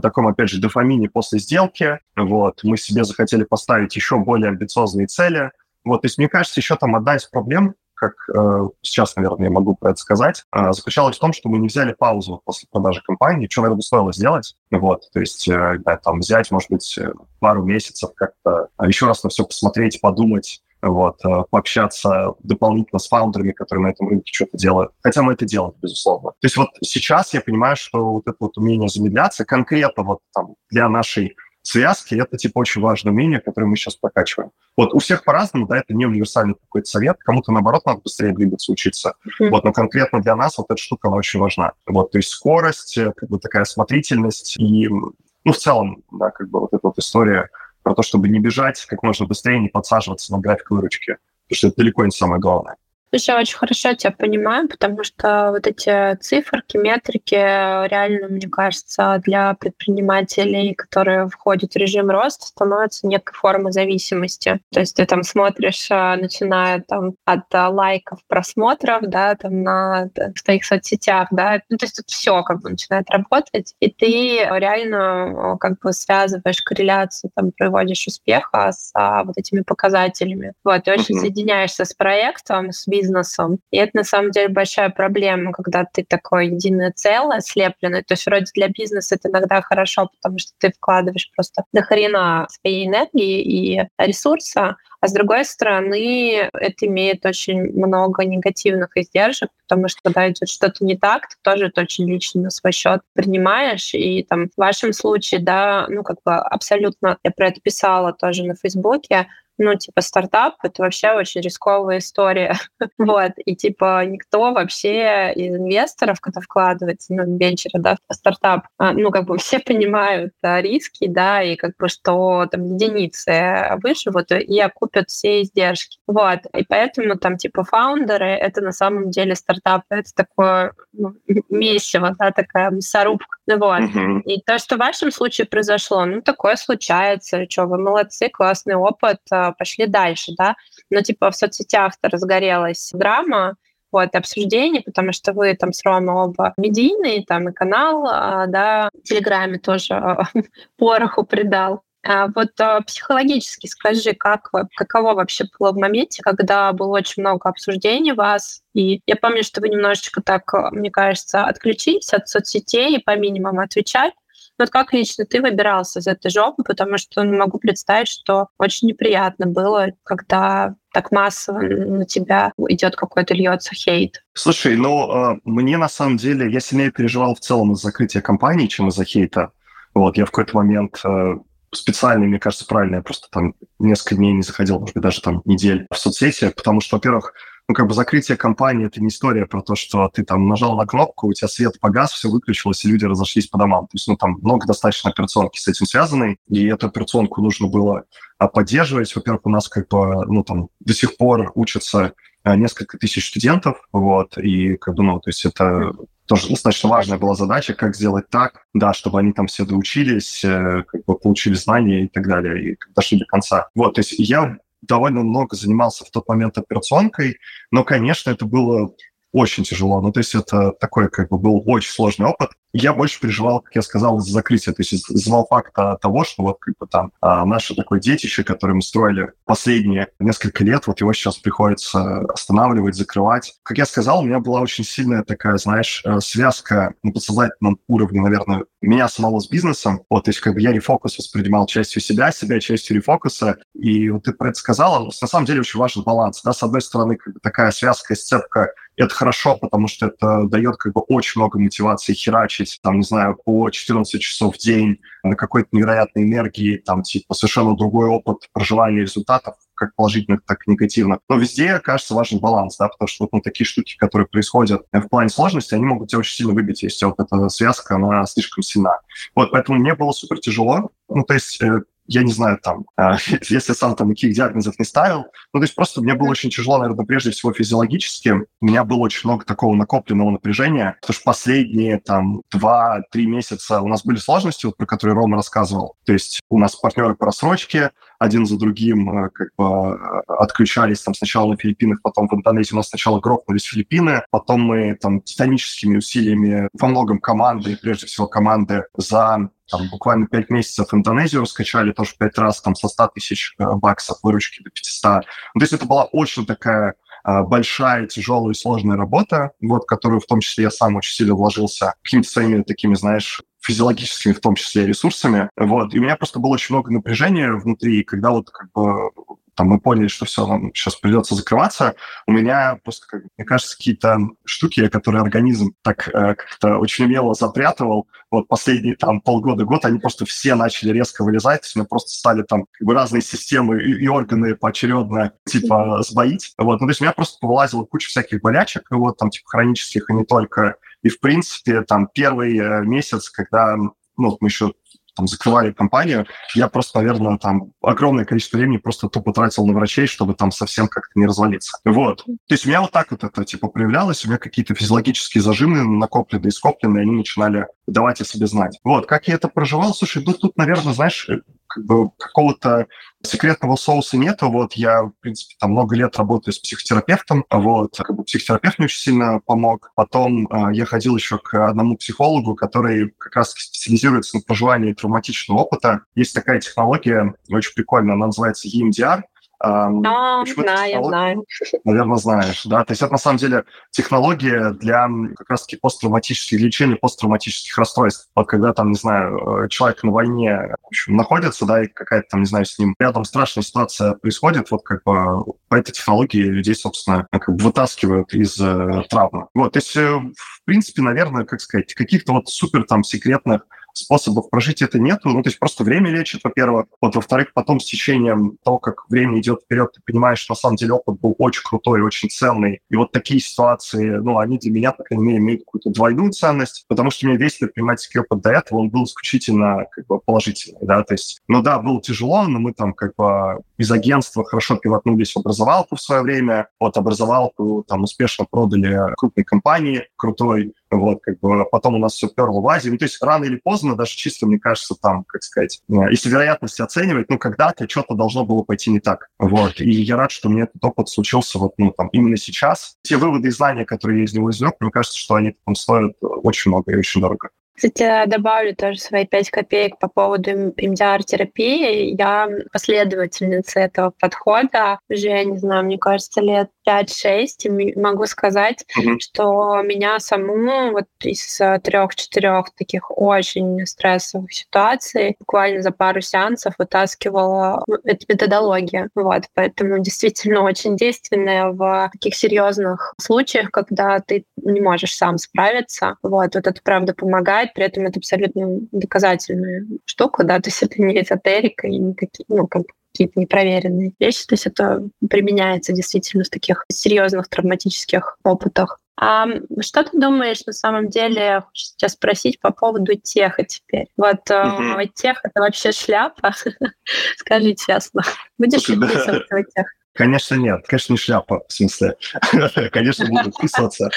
таком, 0.00 0.26
опять 0.26 0.48
же, 0.48 0.60
дофамине 0.60 1.10
после 1.10 1.38
сделки, 1.38 2.00
вот, 2.16 2.60
мы 2.62 2.76
себе 2.76 3.04
захотели 3.04 3.44
поставить 3.44 3.94
еще 3.94 4.18
более 4.18 4.48
амбициозные 4.48 5.06
цели, 5.06 5.50
вот, 5.84 6.02
то 6.02 6.06
есть, 6.06 6.18
мне 6.18 6.28
кажется, 6.28 6.60
еще 6.60 6.76
там 6.76 6.94
одна 6.94 7.16
из 7.16 7.24
проблем, 7.24 7.74
как 8.02 8.14
э, 8.34 8.68
сейчас, 8.82 9.14
наверное, 9.14 9.44
я 9.44 9.50
могу 9.52 9.76
про 9.76 9.90
это 9.90 10.00
сказать, 10.00 10.44
э, 10.52 10.72
заключалась 10.72 11.16
в 11.16 11.20
том, 11.20 11.32
что 11.32 11.48
мы 11.48 11.58
не 11.58 11.68
взяли 11.68 11.92
паузу 11.92 12.42
после 12.44 12.68
продажи 12.70 13.00
компании, 13.04 13.46
что, 13.48 13.62
наверное, 13.62 13.82
стоило 13.82 14.12
сделать. 14.12 14.56
Вот, 14.72 15.08
то 15.12 15.20
есть, 15.20 15.46
э, 15.48 15.78
да, 15.84 15.96
там, 15.98 16.18
взять, 16.18 16.50
может 16.50 16.68
быть, 16.68 16.98
э, 16.98 17.12
пару 17.38 17.62
месяцев 17.62 18.10
как-то 18.16 18.68
а 18.76 18.86
еще 18.88 19.06
раз 19.06 19.22
на 19.22 19.30
все 19.30 19.44
посмотреть, 19.44 20.00
подумать, 20.00 20.62
вот, 20.82 21.24
э, 21.24 21.44
пообщаться 21.50 22.34
дополнительно 22.42 22.98
с 22.98 23.06
фаундерами, 23.06 23.52
которые 23.52 23.84
на 23.84 23.90
этом 23.90 24.08
рынке 24.08 24.32
что-то 24.32 24.56
делают. 24.56 24.90
Хотя 25.00 25.22
мы 25.22 25.34
это 25.34 25.44
делаем, 25.44 25.74
безусловно. 25.80 26.30
То 26.30 26.44
есть 26.46 26.56
вот 26.56 26.70
сейчас 26.82 27.32
я 27.34 27.40
понимаю, 27.40 27.76
что 27.76 28.14
вот 28.14 28.26
это 28.26 28.36
вот 28.40 28.58
умение 28.58 28.88
замедляться 28.88 29.44
конкретно 29.44 30.02
вот 30.02 30.18
там 30.34 30.56
для 30.70 30.88
нашей 30.88 31.36
связки— 31.62 32.14
это, 32.20 32.36
типа, 32.36 32.58
очень 32.58 32.80
важное 32.80 33.12
умение, 33.12 33.40
которое 33.40 33.66
мы 33.66 33.76
сейчас 33.76 33.96
прокачиваем. 33.96 34.50
Вот 34.76 34.92
у 34.94 34.98
всех 34.98 35.24
по-разному, 35.24 35.66
да, 35.66 35.78
это 35.78 35.94
не 35.94 36.06
универсальный 36.06 36.54
какой-то 36.54 36.88
совет. 36.88 37.18
Кому-то, 37.20 37.52
наоборот, 37.52 37.86
надо 37.86 38.00
быстрее 38.00 38.32
двигаться, 38.32 38.72
учиться. 38.72 39.14
Mm-hmm. 39.24 39.50
Вот, 39.50 39.64
но 39.64 39.72
конкретно 39.72 40.20
для 40.20 40.36
нас 40.36 40.58
вот 40.58 40.66
эта 40.68 40.80
штука, 40.80 41.08
она 41.08 41.16
очень 41.16 41.40
важна. 41.40 41.72
Вот, 41.86 42.10
то 42.10 42.18
есть 42.18 42.30
скорость, 42.30 42.98
э, 42.98 43.12
как 43.16 43.28
бы 43.28 43.38
такая 43.38 43.62
осмотрительность 43.62 44.56
и, 44.58 44.88
ну, 44.88 45.52
в 45.52 45.56
целом, 45.56 46.02
да, 46.10 46.30
как 46.30 46.50
бы 46.50 46.60
вот 46.60 46.72
эта 46.72 46.86
вот 46.86 46.98
история 46.98 47.48
про 47.82 47.94
то, 47.94 48.02
чтобы 48.02 48.28
не 48.28 48.38
бежать 48.38 48.84
как 48.86 49.02
можно 49.02 49.26
быстрее, 49.26 49.58
не 49.58 49.68
подсаживаться 49.68 50.32
на 50.32 50.38
график 50.38 50.70
выручки. 50.70 51.16
Потому 51.48 51.56
что 51.56 51.68
это 51.68 51.76
далеко 51.76 52.04
не 52.04 52.10
самое 52.10 52.40
главное. 52.40 52.76
Слушай, 53.14 53.34
я 53.34 53.40
очень 53.40 53.58
хорошо 53.58 53.92
тебя 53.92 54.10
понимаю, 54.10 54.68
потому 54.68 55.04
что 55.04 55.50
вот 55.50 55.66
эти 55.66 56.16
циферки, 56.16 56.78
метрики 56.78 57.34
реально, 57.34 58.28
мне 58.28 58.48
кажется, 58.48 59.20
для 59.22 59.52
предпринимателей, 59.52 60.72
которые 60.72 61.28
входят 61.28 61.74
в 61.74 61.76
режим 61.76 62.08
роста, 62.08 62.46
становятся 62.46 63.06
некой 63.06 63.34
формой 63.34 63.72
зависимости. 63.72 64.60
То 64.72 64.80
есть 64.80 64.96
ты 64.96 65.04
там 65.04 65.24
смотришь, 65.24 65.88
а, 65.90 66.16
начиная 66.16 66.80
там 66.80 67.12
от 67.26 67.54
а, 67.54 67.68
лайков, 67.68 68.20
просмотров, 68.28 69.02
да, 69.02 69.34
там 69.34 69.62
на 69.62 70.08
в 70.34 70.42
твоих 70.42 70.64
соцсетях, 70.64 71.28
да, 71.32 71.60
ну, 71.68 71.76
то 71.76 71.84
есть 71.84 71.96
тут 71.96 72.08
все 72.08 72.42
как 72.42 72.62
бы 72.62 72.70
начинает 72.70 73.10
работать, 73.10 73.74
и 73.80 73.90
ты 73.90 74.38
реально 74.38 75.58
как 75.60 75.78
бы 75.80 75.92
связываешь 75.92 76.62
корреляцию, 76.62 77.30
там, 77.34 77.52
проводишь 77.52 78.06
успеха 78.06 78.72
с 78.72 78.90
а, 78.94 79.24
вот 79.24 79.36
этими 79.36 79.60
показателями. 79.60 80.54
Вот, 80.64 80.84
ты 80.84 80.92
очень 80.92 81.18
uh-huh. 81.18 81.20
соединяешься 81.20 81.84
с 81.84 81.92
проектом, 81.92 82.72
с 82.72 82.86
бизнесом, 82.86 83.01
бизнесом. 83.02 83.58
И 83.70 83.76
это 83.76 83.90
на 83.94 84.04
самом 84.04 84.30
деле 84.30 84.48
большая 84.48 84.90
проблема, 84.90 85.52
когда 85.52 85.84
ты 85.84 86.04
такое 86.04 86.44
единое 86.44 86.92
целое, 86.94 87.40
слепленное. 87.40 88.02
То 88.02 88.14
есть 88.14 88.26
вроде 88.26 88.46
для 88.54 88.68
бизнеса 88.68 89.16
это 89.16 89.28
иногда 89.28 89.60
хорошо, 89.60 90.10
потому 90.16 90.38
что 90.38 90.52
ты 90.58 90.72
вкладываешь 90.72 91.30
просто 91.34 91.64
до 91.72 91.82
хрена 91.82 92.46
своей 92.50 92.86
энергии 92.86 93.42
и 93.42 93.88
ресурса, 93.98 94.76
а 95.02 95.08
с 95.08 95.12
другой 95.12 95.44
стороны, 95.44 96.48
это 96.52 96.86
имеет 96.86 97.26
очень 97.26 97.72
много 97.72 98.24
негативных 98.24 98.96
издержек, 98.96 99.50
потому 99.68 99.88
что 99.88 100.00
когда 100.04 100.30
идет 100.30 100.48
что-то 100.48 100.84
не 100.84 100.96
так, 100.96 101.26
ты 101.26 101.34
тоже 101.42 101.66
это 101.66 101.80
очень 101.80 102.08
лично 102.08 102.42
на 102.42 102.50
свой 102.50 102.70
счет 102.70 103.00
принимаешь. 103.12 103.94
И 103.94 104.22
там 104.22 104.46
в 104.46 104.52
вашем 104.56 104.92
случае, 104.92 105.40
да, 105.40 105.86
ну 105.88 106.04
как 106.04 106.18
бы 106.24 106.36
абсолютно, 106.36 107.18
я 107.24 107.32
про 107.32 107.48
это 107.48 107.60
писала 107.60 108.12
тоже 108.12 108.44
на 108.44 108.54
Фейсбуке, 108.54 109.26
ну, 109.62 109.76
типа, 109.76 110.00
стартап— 110.00 110.56
это 110.62 110.82
вообще 110.82 111.12
очень 111.12 111.40
рисковая 111.40 111.98
история. 111.98 112.56
вот. 112.98 113.32
И, 113.44 113.54
типа, 113.54 114.04
никто 114.04 114.52
вообще 114.52 115.32
из 115.34 115.54
инвесторов, 115.54 116.20
когда 116.20 116.40
вкладывается, 116.40 117.14
ну, 117.14 117.36
венчера, 117.38 117.78
да, 117.80 117.96
в 118.08 118.14
стартап, 118.14 118.66
а, 118.78 118.92
ну, 118.92 119.10
как 119.10 119.26
бы 119.26 119.36
все 119.38 119.60
понимают 119.60 120.32
а, 120.42 120.60
риски, 120.60 121.06
да, 121.06 121.42
и 121.42 121.56
как 121.56 121.76
бы 121.78 121.88
что 121.88 122.46
там 122.50 122.64
единицы 122.64 123.78
выживут 123.82 124.32
и 124.32 124.60
окупят 124.60 125.08
все 125.08 125.42
издержки. 125.42 125.98
Вот. 126.06 126.40
И 126.56 126.64
поэтому 126.68 127.16
там, 127.16 127.36
типа, 127.36 127.64
фаундеры— 127.64 128.26
это 128.30 128.60
на 128.60 128.72
самом 128.72 129.10
деле 129.10 129.36
стартапы. 129.36 129.84
Это 129.90 130.10
такое 130.14 130.72
ну, 130.92 131.14
месиво, 131.48 132.14
да, 132.18 132.32
такая 132.32 132.70
мясорубка. 132.70 133.36
Вот. 133.46 133.80
Uh-huh. 133.80 134.22
И 134.22 134.40
то, 134.40 134.58
что 134.58 134.76
в 134.76 134.78
вашем 134.80 135.10
случае 135.12 135.46
произошло, 135.46 136.04
ну, 136.04 136.20
такое 136.20 136.56
случается. 136.56 137.46
Что, 137.48 137.66
вы 137.66 137.78
молодцы, 137.78 138.28
классный 138.28 138.74
опыт, 138.74 139.20
а, 139.30 139.51
пошли 139.52 139.86
дальше, 139.86 140.32
да. 140.36 140.56
Но 140.90 141.00
типа 141.02 141.30
в 141.30 141.36
соцсетях-то 141.36 142.08
разгорелась 142.08 142.90
драма, 142.92 143.56
вот, 143.92 144.14
обсуждение, 144.14 144.80
потому 144.80 145.12
что 145.12 145.32
вы 145.34 145.54
там 145.54 145.72
с 145.72 145.84
Ромой 145.84 146.14
оба 146.14 146.54
медийные, 146.56 147.24
там 147.24 147.50
и 147.50 147.52
канал, 147.52 148.06
а, 148.10 148.46
да, 148.46 148.88
в 148.94 149.02
Телеграме 149.02 149.58
тоже 149.58 149.94
а, 149.94 150.24
пороху 150.78 151.24
придал. 151.24 151.82
А 152.04 152.28
вот 152.34 152.58
а, 152.58 152.80
психологически 152.80 153.66
скажи, 153.66 154.14
как, 154.14 154.50
каково 154.74 155.14
вообще 155.14 155.44
было 155.58 155.72
в 155.72 155.76
моменте, 155.76 156.22
когда 156.22 156.72
было 156.72 156.96
очень 156.96 157.22
много 157.22 157.48
обсуждений 157.48 158.12
вас, 158.12 158.62
и 158.74 159.02
я 159.06 159.14
помню, 159.14 159.44
что 159.44 159.60
вы 159.60 159.68
немножечко 159.68 160.22
так, 160.22 160.50
мне 160.72 160.90
кажется, 160.90 161.44
отключились 161.44 162.12
от 162.12 162.28
соцсетей 162.28 162.96
и 162.96 163.02
по 163.02 163.14
минимуму 163.14 163.60
отвечать, 163.60 164.14
вот 164.62 164.70
как 164.70 164.92
лично 164.92 165.24
ты 165.24 165.42
выбирался 165.42 165.98
из 165.98 166.06
этой 166.06 166.30
жопы, 166.30 166.62
потому 166.62 166.96
что 166.98 167.22
ну, 167.24 167.36
могу 167.36 167.58
представить, 167.58 168.08
что 168.08 168.46
очень 168.58 168.88
неприятно 168.88 169.46
было, 169.46 169.88
когда 170.04 170.76
так 170.92 171.10
массово 171.10 171.60
на 171.60 172.04
тебя 172.04 172.52
идет 172.68 172.94
какой-то 172.94 173.34
льется 173.34 173.74
хейт. 173.74 174.22
Слушай, 174.34 174.76
ну, 174.76 175.32
э, 175.32 175.40
мне 175.44 175.78
на 175.78 175.88
самом 175.88 176.16
деле, 176.16 176.50
я 176.50 176.60
сильнее 176.60 176.92
переживал 176.92 177.34
в 177.34 177.40
целом 177.40 177.72
из 177.72 177.80
закрытия 177.80 178.22
компании, 178.22 178.66
чем 178.66 178.88
из-за 178.88 179.04
хейта. 179.04 179.50
Вот, 179.94 180.16
я 180.16 180.26
в 180.26 180.30
какой-то 180.30 180.56
момент 180.56 181.00
э, 181.04 181.34
специально, 181.72 182.24
мне 182.26 182.38
кажется, 182.38 182.66
правильно, 182.66 182.96
я 182.96 183.02
просто 183.02 183.28
там 183.30 183.54
несколько 183.78 184.14
дней 184.14 184.32
не 184.32 184.42
заходил, 184.42 184.78
может 184.78 184.94
быть, 184.94 185.02
даже 185.02 185.20
там 185.22 185.42
недель 185.44 185.86
в 185.90 185.96
соцсети, 185.96 186.52
потому 186.54 186.80
что, 186.80 186.96
во-первых, 186.96 187.34
ну, 187.68 187.74
как 187.74 187.86
бы 187.86 187.94
закрытие 187.94 188.36
компании– 188.36 188.86
это 188.88 189.00
не 189.00 189.08
история 189.08 189.46
про 189.46 189.62
то, 189.62 189.74
что 189.74 190.08
ты 190.08 190.24
там 190.24 190.48
нажал 190.48 190.76
на 190.76 190.86
кнопку, 190.86 191.28
у 191.28 191.32
тебя 191.32 191.48
свет 191.48 191.78
погас, 191.80 192.12
все 192.12 192.28
выключилось, 192.28 192.84
и 192.84 192.88
люди 192.88 193.04
разошлись 193.04 193.46
по 193.46 193.58
домам. 193.58 193.86
То 193.86 193.94
есть, 193.94 194.08
ну, 194.08 194.16
там 194.16 194.38
много 194.42 194.66
достаточно 194.66 195.10
операционки 195.10 195.58
с 195.58 195.68
этим 195.68 195.86
связаны, 195.86 196.38
и 196.48 196.66
эту 196.66 196.88
операционку 196.88 197.40
нужно 197.40 197.68
было 197.68 198.04
а, 198.38 198.48
поддерживать. 198.48 199.14
Во-первых, 199.14 199.46
у 199.46 199.50
нас 199.50 199.68
как 199.68 199.88
бы, 199.88 200.26
ну, 200.26 200.42
там 200.42 200.68
до 200.80 200.92
сих 200.92 201.16
пор 201.16 201.52
учатся 201.54 202.14
а, 202.42 202.56
несколько 202.56 202.98
тысяч 202.98 203.28
студентов, 203.28 203.80
вот, 203.92 204.36
и 204.38 204.76
как 204.76 204.94
бы, 204.94 205.04
ну, 205.04 205.20
то 205.20 205.30
есть 205.30 205.44
это 205.44 205.92
тоже 206.26 206.48
достаточно 206.48 206.88
важная 206.88 207.18
была 207.18 207.34
задача, 207.34 207.74
как 207.74 207.94
сделать 207.94 208.28
так, 208.28 208.64
да, 208.74 208.92
чтобы 208.92 209.20
они 209.20 209.32
там 209.32 209.46
все 209.46 209.64
доучились, 209.64 210.44
э, 210.44 210.84
как 210.86 211.04
бы 211.04 211.18
получили 211.18 211.54
знания 211.54 212.04
и 212.04 212.08
так 212.08 212.26
далее, 212.26 212.72
и 212.72 212.78
дошли 212.94 213.18
до 213.18 213.26
конца. 213.26 213.68
Вот, 213.74 213.94
то 213.94 214.00
есть 214.00 214.14
я 214.18 214.58
довольно 214.82 215.22
много 215.22 215.56
занимался 215.56 216.04
в 216.04 216.10
тот 216.10 216.28
момент 216.28 216.58
операционкой, 216.58 217.38
но, 217.70 217.84
конечно, 217.84 218.30
это 218.30 218.44
было 218.44 218.94
очень 219.32 219.64
тяжело. 219.64 220.00
Ну, 220.00 220.12
то 220.12 220.20
есть 220.20 220.34
это 220.34 220.72
такой, 220.72 221.08
как 221.08 221.30
бы, 221.30 221.38
был 221.38 221.62
очень 221.66 221.90
сложный 221.90 222.26
опыт. 222.26 222.50
Я 222.72 222.94
больше 222.94 223.20
переживал, 223.20 223.60
как 223.60 223.74
я 223.76 223.82
сказал, 223.82 224.18
из-за 224.18 224.32
закрытия, 224.32 224.72
то 224.72 224.80
есть 224.80 224.92
из-за 224.92 225.44
факта 225.44 225.98
того, 226.00 226.24
что 226.24 226.42
вот 226.42 226.58
как 226.60 226.74
бы 226.78 226.86
там 226.86 227.12
а, 227.20 227.44
наше 227.44 227.74
такое 227.74 228.00
детище, 228.00 228.44
которое 228.44 228.74
мы 228.74 228.82
строили 228.82 229.32
последние 229.44 230.08
несколько 230.18 230.64
лет, 230.64 230.86
вот 230.86 231.00
его 231.00 231.12
сейчас 231.12 231.36
приходится 231.36 232.20
останавливать, 232.20 232.94
закрывать. 232.94 233.54
Как 233.62 233.76
я 233.78 233.84
сказал, 233.84 234.20
у 234.20 234.22
меня 234.22 234.40
была 234.40 234.60
очень 234.60 234.84
сильная 234.84 235.22
такая, 235.22 235.58
знаешь, 235.58 236.02
э, 236.04 236.20
связка 236.20 236.94
на 237.02 237.12
подсознательном 237.12 237.78
уровне, 237.88 238.20
наверное, 238.20 238.64
меня 238.80 239.08
самого 239.08 239.40
с 239.40 239.48
бизнесом. 239.48 240.02
Вот, 240.08 240.24
то 240.24 240.30
есть 240.30 240.40
как 240.40 240.54
бы 240.54 240.60
я 240.60 240.72
рефокус 240.72 241.18
воспринимал 241.18 241.66
частью 241.66 242.00
себя, 242.00 242.32
себя 242.32 242.58
частью 242.60 242.96
рефокуса. 242.96 243.58
И 243.74 244.08
вот 244.10 244.24
ты 244.24 244.32
про 244.32 244.48
это 244.48 244.58
сказала, 244.58 245.04
на 245.04 245.28
самом 245.28 245.46
деле 245.46 245.60
очень 245.60 245.78
важен 245.78 246.02
баланс. 246.02 246.42
Да? 246.42 246.52
С 246.52 246.62
одной 246.62 246.80
стороны, 246.80 247.16
как 247.16 247.34
бы 247.34 247.40
такая 247.40 247.70
связка 247.70 248.14
и 248.14 248.16
сцепка 248.16 248.72
это 248.96 249.14
хорошо, 249.14 249.56
потому 249.56 249.88
что 249.88 250.06
это 250.06 250.44
дает 250.44 250.76
как 250.76 250.92
бы 250.92 251.00
очень 251.02 251.40
много 251.40 251.58
мотивации 251.58 252.12
херачить, 252.12 252.78
там, 252.82 252.98
не 252.98 253.04
знаю, 253.04 253.38
по 253.44 253.70
14 253.70 254.20
часов 254.20 254.56
в 254.56 254.58
день 254.58 255.00
на 255.22 255.36
какой-то 255.36 255.68
невероятной 255.72 256.24
энергии, 256.24 256.76
там, 256.76 257.02
типа, 257.02 257.34
совершенно 257.34 257.76
другой 257.76 258.08
опыт 258.08 258.48
проживания 258.52 259.00
результатов, 259.00 259.54
как 259.74 259.94
положительных, 259.94 260.44
так 260.46 260.66
и 260.66 260.70
негативных. 260.70 261.20
Но 261.28 261.36
везде, 261.36 261.78
кажется, 261.80 262.14
важен 262.14 262.38
баланс, 262.38 262.76
да, 262.76 262.88
потому 262.88 263.08
что 263.08 263.24
вот 263.24 263.32
ну, 263.32 263.40
такие 263.40 263.66
штуки, 263.66 263.96
которые 263.96 264.26
происходят 264.26 264.82
в 264.92 265.08
плане 265.08 265.28
сложности, 265.28 265.74
они 265.74 265.84
могут 265.84 266.10
тебя 266.10 266.18
очень 266.20 266.36
сильно 266.36 266.52
выбить, 266.52 266.82
если 266.82 267.06
вот 267.06 267.18
эта 267.18 267.48
связка, 267.48 267.96
она 267.96 268.26
слишком 268.26 268.62
сильна. 268.62 268.98
Вот, 269.34 269.50
поэтому 269.50 269.78
мне 269.78 269.94
было 269.94 270.12
супер 270.12 270.38
тяжело. 270.38 270.90
Ну, 271.08 271.24
то 271.24 271.34
есть 271.34 271.60
э, 271.62 271.82
я 272.12 272.22
не 272.22 272.32
знаю, 272.32 272.58
там, 272.62 272.84
э, 272.98 273.16
если 273.48 273.72
сам 273.72 273.96
там 273.96 274.10
никаких 274.10 274.34
диагнозов 274.34 274.78
не 274.78 274.84
ставил, 274.84 275.26
ну, 275.52 275.60
то 275.60 275.62
есть 275.62 275.74
просто 275.74 276.02
мне 276.02 276.14
было 276.14 276.28
очень 276.28 276.50
тяжело, 276.50 276.78
наверное, 276.78 277.06
прежде 277.06 277.30
всего 277.30 277.52
физиологически. 277.52 278.30
У 278.60 278.66
меня 278.66 278.84
было 278.84 278.98
очень 278.98 279.28
много 279.28 279.44
такого 279.44 279.74
накопленного 279.74 280.30
напряжения, 280.30 280.96
потому 281.00 281.14
что 281.14 281.24
последние 281.24 281.98
там 281.98 282.42
два-три 282.50 283.26
месяца 283.26 283.80
у 283.80 283.88
нас 283.88 284.04
были 284.04 284.18
сложности, 284.18 284.66
вот, 284.66 284.76
про 284.76 284.86
которые 284.86 285.16
Рома 285.16 285.36
рассказывал. 285.36 285.96
То 286.04 286.12
есть 286.12 286.40
у 286.50 286.58
нас 286.58 286.76
партнеры 286.76 287.14
по 287.14 287.26
рассрочке, 287.26 287.90
один 288.18 288.46
за 288.46 288.58
другим 288.58 289.10
э, 289.10 289.30
как 289.30 289.48
бы 289.56 289.64
э, 289.64 290.20
отключались 290.28 291.02
там 291.02 291.14
сначала 291.14 291.50
на 291.50 291.56
Филиппинах, 291.56 292.00
потом 292.02 292.28
в 292.28 292.34
Индонезии. 292.34 292.74
У 292.74 292.76
нас 292.76 292.88
сначала 292.88 293.20
грохнулись 293.20 293.64
Филиппины, 293.64 294.22
потом 294.30 294.60
мы 294.60 294.94
там 294.94 295.20
титаническими 295.20 295.96
усилиями 295.96 296.68
во 296.72 296.88
многом 296.88 297.18
команды, 297.18 297.76
прежде 297.80 298.06
всего 298.06 298.26
команды, 298.26 298.84
за 298.96 299.50
там, 299.72 299.88
буквально 299.90 300.26
5 300.26 300.50
месяцев 300.50 300.92
Индонезию 300.92 301.42
раскачали 301.42 301.92
тоже 301.92 302.12
5 302.18 302.38
раз 302.38 302.60
там 302.60 302.74
со 302.74 302.88
100 302.88 303.08
тысяч 303.14 303.54
э, 303.58 303.64
баксов 303.74 304.18
выручки 304.22 304.62
до 304.62 304.70
500. 304.70 305.24
Ну, 305.54 305.58
то 305.58 305.62
есть 305.62 305.72
это 305.72 305.86
была 305.86 306.04
очень 306.04 306.46
такая 306.46 306.94
большая, 307.24 308.08
тяжелая 308.08 308.52
и 308.52 308.56
сложная 308.56 308.96
работа, 308.96 309.52
вот, 309.60 309.84
которую 309.84 310.20
в 310.20 310.26
том 310.26 310.40
числе 310.40 310.64
я 310.64 310.72
сам 310.72 310.96
очень 310.96 311.14
сильно 311.14 311.34
вложился 311.34 311.94
какими-то 312.02 312.28
своими 312.28 312.62
такими, 312.62 312.94
знаешь, 312.94 313.40
физиологическими 313.60 314.32
в 314.32 314.40
том 314.40 314.56
числе 314.56 314.86
ресурсами. 314.86 315.48
Вот. 315.56 315.94
И 315.94 315.98
у 315.98 316.02
меня 316.02 316.16
просто 316.16 316.40
было 316.40 316.50
очень 316.50 316.74
много 316.74 316.92
напряжения 316.92 317.52
внутри, 317.52 318.02
когда 318.02 318.30
вот 318.30 318.50
как 318.50 318.70
бы 318.72 319.10
там 319.54 319.68
мы 319.68 319.80
поняли, 319.80 320.08
что 320.08 320.24
все, 320.24 320.46
нам 320.46 320.72
сейчас 320.74 320.96
придется 320.96 321.34
закрываться, 321.34 321.94
у 322.26 322.32
меня 322.32 322.78
просто, 322.82 323.06
как, 323.06 323.22
мне 323.36 323.44
кажется, 323.44 323.76
какие-то 323.76 324.18
штуки, 324.44 324.88
которые 324.88 325.22
организм 325.22 325.74
так 325.82 326.08
э, 326.08 326.34
как-то 326.34 326.78
очень 326.78 327.04
умело 327.04 327.34
запрятывал, 327.34 328.08
вот 328.30 328.48
последние 328.48 328.96
там 328.96 329.20
полгода, 329.20 329.64
год, 329.64 329.84
они 329.84 329.98
просто 329.98 330.24
все 330.24 330.54
начали 330.54 330.90
резко 330.90 331.22
вылезать, 331.22 331.70
меня 331.74 331.84
просто 331.84 332.10
стали 332.10 332.42
там 332.42 332.66
как 332.70 332.86
бы 332.86 332.94
разные 332.94 333.22
системы 333.22 333.82
и, 333.82 334.04
и 334.04 334.08
органы 334.08 334.56
поочередно 334.56 335.32
типа 335.44 336.02
сбоить. 336.02 336.54
Вот, 336.58 336.80
ну, 336.80 336.86
то 336.86 336.90
есть 336.90 337.00
у 337.00 337.04
меня 337.04 337.12
просто 337.12 337.46
вылазила 337.46 337.84
куча 337.84 338.08
всяких 338.08 338.40
болячек, 338.40 338.86
вот, 338.90 339.18
там, 339.18 339.30
типа, 339.30 339.48
хронических 339.48 340.08
и 340.08 340.14
не 340.14 340.24
только. 340.24 340.76
И, 341.02 341.08
в 341.08 341.20
принципе, 341.20 341.82
там, 341.82 342.08
первый 342.12 342.56
э, 342.56 342.82
месяц, 342.84 343.28
когда 343.28 343.76
ну, 344.16 344.36
мы 344.40 344.48
еще 344.48 344.72
там, 345.14 345.26
закрывали 345.26 345.72
компанию, 345.72 346.26
я 346.54 346.68
просто, 346.68 346.98
наверное, 346.98 347.38
там 347.38 347.72
огромное 347.82 348.24
количество 348.24 348.56
времени 348.56 348.78
просто 348.78 349.08
тупо 349.08 349.32
тратил 349.32 349.66
на 349.66 349.74
врачей, 349.74 350.06
чтобы 350.06 350.34
там 350.34 350.50
совсем 350.50 350.88
как-то 350.88 351.18
не 351.18 351.26
развалиться. 351.26 351.78
Вот. 351.84 352.24
То 352.24 352.32
есть 352.50 352.66
у 352.66 352.68
меня 352.68 352.80
вот 352.80 352.92
так 352.92 353.10
вот 353.10 353.24
это, 353.24 353.44
типа, 353.44 353.68
проявлялось, 353.68 354.24
у 354.24 354.28
меня 354.28 354.38
какие-то 354.38 354.74
физиологические 354.74 355.42
зажимы 355.42 355.82
накопленные 355.82 356.50
скопленные, 356.50 357.02
они 357.02 357.12
начинали 357.12 357.66
давать 357.86 358.20
о 358.20 358.24
себе 358.24 358.46
знать. 358.46 358.78
Вот, 358.84 359.06
как 359.06 359.28
я 359.28 359.34
это 359.34 359.48
проживал, 359.48 359.94
слушай, 359.94 360.22
ну 360.24 360.32
тут, 360.32 360.56
наверное, 360.56 360.94
знаешь, 360.94 361.28
как 361.72 361.84
бы 361.84 362.10
какого-то 362.18 362.86
секретного 363.22 363.76
соуса 363.76 364.16
нету. 364.16 364.50
Вот 364.50 364.74
я, 364.74 365.04
в 365.04 365.12
принципе, 365.20 365.54
там 365.58 365.72
много 365.72 365.96
лет 365.96 366.16
работаю 366.18 366.52
с 366.52 366.58
психотерапевтом. 366.58 367.44
Вот, 367.50 367.96
как 367.96 368.14
бы 368.14 368.24
психотерапевт 368.24 368.78
мне 368.78 368.86
очень 368.86 369.00
сильно 369.00 369.40
помог. 369.44 369.90
Потом 369.94 370.46
э, 370.46 370.74
я 370.74 370.84
ходил 370.84 371.16
еще 371.16 371.38
к 371.38 371.54
одному 371.68 371.96
психологу, 371.96 372.54
который 372.54 373.14
как 373.16 373.36
раз 373.36 373.52
специализируется 373.52 374.36
на 374.36 374.42
проживании 374.42 374.92
травматичного 374.92 375.60
опыта. 375.60 376.02
Есть 376.14 376.34
такая 376.34 376.60
технология, 376.60 377.34
очень 377.48 377.74
прикольная, 377.74 378.14
она 378.14 378.26
называется 378.26 378.68
EMDR. 378.68 379.22
А, 379.64 379.88
знаю, 379.90 381.04
знаю. 381.04 381.44
Наверное, 381.84 382.16
знаешь, 382.16 382.64
да. 382.64 382.84
То 382.84 382.92
есть 382.92 383.02
это 383.02 383.12
на 383.12 383.18
самом 383.18 383.38
деле 383.38 383.64
технология 383.92 384.70
для 384.72 385.08
как 385.36 385.50
раз-таки 385.50 385.76
посттравматических 385.76 386.58
лечения 386.58 386.96
посттравматических 386.96 387.78
расстройств. 387.78 388.28
Вот 388.34 388.48
когда 388.48 388.72
там, 388.72 388.88
не 388.90 388.96
знаю, 388.96 389.64
э, 389.64 389.68
человек 389.68 390.02
на 390.02 390.10
войне 390.10 390.74
в 390.82 390.86
общем, 390.88 391.16
находится, 391.16 391.64
да, 391.64 391.84
и 391.84 391.86
какая-то 391.86 392.26
там, 392.30 392.40
не 392.40 392.46
знаю, 392.46 392.64
с 392.64 392.76
ним 392.76 392.96
рядом 392.98 393.24
страшная 393.24 393.62
ситуация 393.62 394.14
происходит, 394.14 394.68
вот 394.72 394.82
как 394.82 395.04
бы 395.04 395.44
по 395.68 395.76
этой 395.76 395.92
технологии 395.92 396.42
людей, 396.42 396.74
собственно, 396.74 397.28
как 397.30 397.54
бы 397.54 397.62
вытаскивают 397.62 398.34
из 398.34 398.60
э, 398.60 399.04
травмы. 399.08 399.46
Вот, 399.54 399.74
то 399.74 399.78
есть, 399.78 399.94
э, 399.94 400.08
в 400.10 400.64
принципе, 400.64 401.02
наверное, 401.02 401.44
как 401.44 401.60
сказать, 401.60 401.94
каких-то 401.94 402.32
вот 402.32 402.48
супер 402.48 402.82
там 402.82 403.04
секретных 403.04 403.62
способов 403.92 404.50
прожить 404.50 404.82
это 404.82 404.98
нету. 404.98 405.28
Ну, 405.28 405.42
то 405.42 405.48
есть 405.48 405.58
просто 405.58 405.84
время 405.84 406.10
лечит, 406.10 406.42
во-первых. 406.44 406.86
Вот, 407.00 407.14
во-вторых, 407.14 407.52
потом 407.54 407.80
с 407.80 407.84
течением 407.84 408.58
того, 408.64 408.78
как 408.78 409.08
время 409.08 409.38
идет 409.40 409.62
вперед, 409.62 409.92
ты 409.94 410.00
понимаешь, 410.04 410.38
что 410.38 410.52
на 410.52 410.56
самом 410.56 410.76
деле 410.76 410.92
опыт 410.92 411.20
был 411.20 411.34
очень 411.38 411.62
крутой, 411.64 412.02
очень 412.02 412.30
ценный. 412.30 412.80
И 412.90 412.96
вот 412.96 413.12
такие 413.12 413.40
ситуации, 413.40 414.10
ну, 414.10 414.38
они 414.38 414.58
для 414.58 414.70
меня, 414.70 414.92
по 414.92 415.02
крайней 415.02 415.24
мере, 415.24 415.38
имеют 415.38 415.64
какую-то 415.64 415.90
двойную 415.90 416.32
ценность, 416.32 416.84
потому 416.88 417.10
что 417.10 417.26
меня 417.26 417.36
весь 417.36 417.58
предпринимательский 417.58 418.20
опыт 418.20 418.40
до 418.40 418.50
этого, 418.50 418.78
он 418.78 418.90
был 418.90 419.04
исключительно 419.04 419.86
как 419.90 420.06
бы 420.06 420.20
положительный, 420.20 420.80
да, 420.82 421.02
то 421.02 421.14
есть, 421.14 421.40
ну 421.48 421.62
да, 421.62 421.78
было 421.78 422.00
тяжело, 422.00 422.44
но 422.44 422.58
мы 422.58 422.72
там 422.72 422.92
как 422.92 423.14
бы 423.16 423.60
из 423.78 423.90
агентства 423.90 424.44
хорошо 424.44 424.76
пивотнулись 424.76 425.32
в 425.32 425.38
образовалку 425.38 425.96
в 425.96 426.00
свое 426.00 426.22
время, 426.22 426.68
вот 426.80 426.96
образовалку 426.96 427.84
там 427.86 428.04
успешно 428.04 428.46
продали 428.50 429.14
крупной 429.16 429.44
компании 429.44 430.08
крутой, 430.16 430.72
вот, 430.96 431.20
как 431.22 431.40
бы 431.40 431.64
потом 431.70 431.94
у 431.94 431.98
нас 431.98 432.14
все 432.14 432.28
перло 432.28 432.60
в 432.60 432.68
Азии. 432.68 432.90
Ну, 432.90 432.98
то 432.98 433.04
есть 433.04 433.22
рано 433.22 433.44
или 433.44 433.56
поздно, 433.56 433.96
даже 433.96 434.12
чисто, 434.12 434.46
мне 434.46 434.58
кажется, 434.58 434.94
там, 435.00 435.24
как 435.24 435.42
сказать, 435.42 435.80
э, 435.88 435.94
если 436.10 436.28
вероятности 436.28 436.82
оценивать, 436.82 437.28
ну, 437.30 437.38
когда-то 437.38 437.88
что-то 437.88 438.14
должно 438.14 438.44
было 438.44 438.62
пойти 438.62 438.90
не 438.90 439.00
так. 439.00 439.28
Вот. 439.38 439.80
И 439.80 439.90
я 439.90 440.16
рад, 440.16 440.30
что 440.30 440.48
мне 440.48 440.62
этот 440.62 440.84
опыт 440.84 441.08
случился 441.08 441.58
вот, 441.58 441.74
ну, 441.78 441.92
там, 441.92 442.08
именно 442.08 442.36
сейчас. 442.36 442.96
Те 443.02 443.16
выводы 443.16 443.48
и 443.48 443.52
знания, 443.52 443.84
которые 443.84 444.20
я 444.20 444.24
из 444.24 444.34
него 444.34 444.50
извлек, 444.50 444.74
мне 444.80 444.90
кажется, 444.90 445.18
что 445.18 445.34
они 445.34 445.54
там 445.64 445.74
стоят 445.74 446.14
очень 446.20 446.70
много 446.70 446.92
и 446.92 446.96
очень 446.96 447.20
дорого. 447.20 447.50
Кстати, 447.74 448.28
добавлю 448.28 448.74
тоже 448.76 448.98
свои 448.98 449.26
пять 449.26 449.50
копеек 449.50 449.98
по 449.98 450.08
поводу 450.08 450.50
MDR-терапии. 450.50 452.14
Я 452.16 452.48
последовательница 452.72 453.80
этого 453.80 454.12
подхода 454.20 454.98
уже, 455.08 455.44
не 455.44 455.58
знаю, 455.58 455.84
мне 455.84 455.98
кажется, 455.98 456.40
лет 456.40 456.68
5-6. 456.86 457.46
И 457.64 457.98
могу 457.98 458.26
сказать, 458.26 458.84
mm-hmm. 458.98 459.18
что 459.20 459.80
меня 459.82 460.18
саму 460.20 460.92
вот 460.92 461.06
из 461.22 461.60
трех-четырех 461.82 462.66
таких 462.76 463.10
очень 463.10 463.86
стрессовых 463.86 464.52
ситуаций 464.52 465.36
буквально 465.38 465.82
за 465.82 465.92
пару 465.92 466.20
сеансов 466.20 466.74
вытаскивала 466.78 467.82
ну, 467.86 467.96
эта 468.04 468.24
методология. 468.28 469.08
Вот, 469.14 469.44
поэтому 469.54 469.98
действительно 469.98 470.62
очень 470.62 470.96
действенная 470.96 471.70
в 471.70 472.10
таких 472.12 472.34
серьезных 472.34 473.14
случаях, 473.20 473.70
когда 473.70 474.20
ты 474.20 474.44
не 474.56 474.80
можешь 474.80 475.16
сам 475.16 475.38
справиться. 475.38 476.16
Вот, 476.22 476.54
вот 476.54 476.66
это 476.66 476.80
правда 476.82 477.14
помогает 477.14 477.61
помогает, 477.62 477.74
при 477.74 477.84
этом 477.84 478.06
это 478.06 478.18
абсолютно 478.18 478.80
доказательная 478.92 479.86
штука, 480.04 480.44
да, 480.44 480.60
то 480.60 480.68
есть 480.68 480.82
это 480.82 481.00
не 481.00 481.20
эзотерика 481.20 481.86
и 481.86 481.98
никакие, 481.98 482.46
ну, 482.48 482.66
как 482.66 482.82
какие-то 483.12 483.40
непроверенные 483.40 484.12
вещи. 484.18 484.46
То 484.46 484.54
есть 484.54 484.66
это 484.66 485.02
применяется 485.28 485.92
действительно 485.92 486.44
в 486.44 486.48
таких 486.48 486.86
серьезных 486.90 487.48
травматических 487.48 488.38
опытах. 488.42 488.98
А 489.20 489.46
что 489.80 490.02
ты 490.02 490.18
думаешь, 490.18 490.64
на 490.64 490.72
самом 490.72 491.10
деле, 491.10 491.62
сейчас 491.74 492.12
спросить 492.12 492.58
по 492.58 492.72
поводу 492.72 493.14
теха 493.14 493.64
теперь. 493.64 494.06
Вот 494.16 494.40
mm-hmm. 494.48 495.10
тех— 495.14 495.40
это 495.44 495.60
вообще 495.60 495.92
шляпа? 495.92 496.54
Скажи 497.36 497.74
честно. 497.74 498.22
Будешь 498.56 498.88
ли 498.88 498.96
ты 498.96 499.64
тех? 499.76 499.86
Конечно, 500.14 500.56
нет. 500.56 500.84
Конечно, 500.86 501.12
не 501.14 501.18
шляпа, 501.18 501.62
в 501.66 501.72
смысле. 501.72 502.16
Конечно, 502.92 503.26
буду 503.28 503.50
вписываться. 503.50 504.10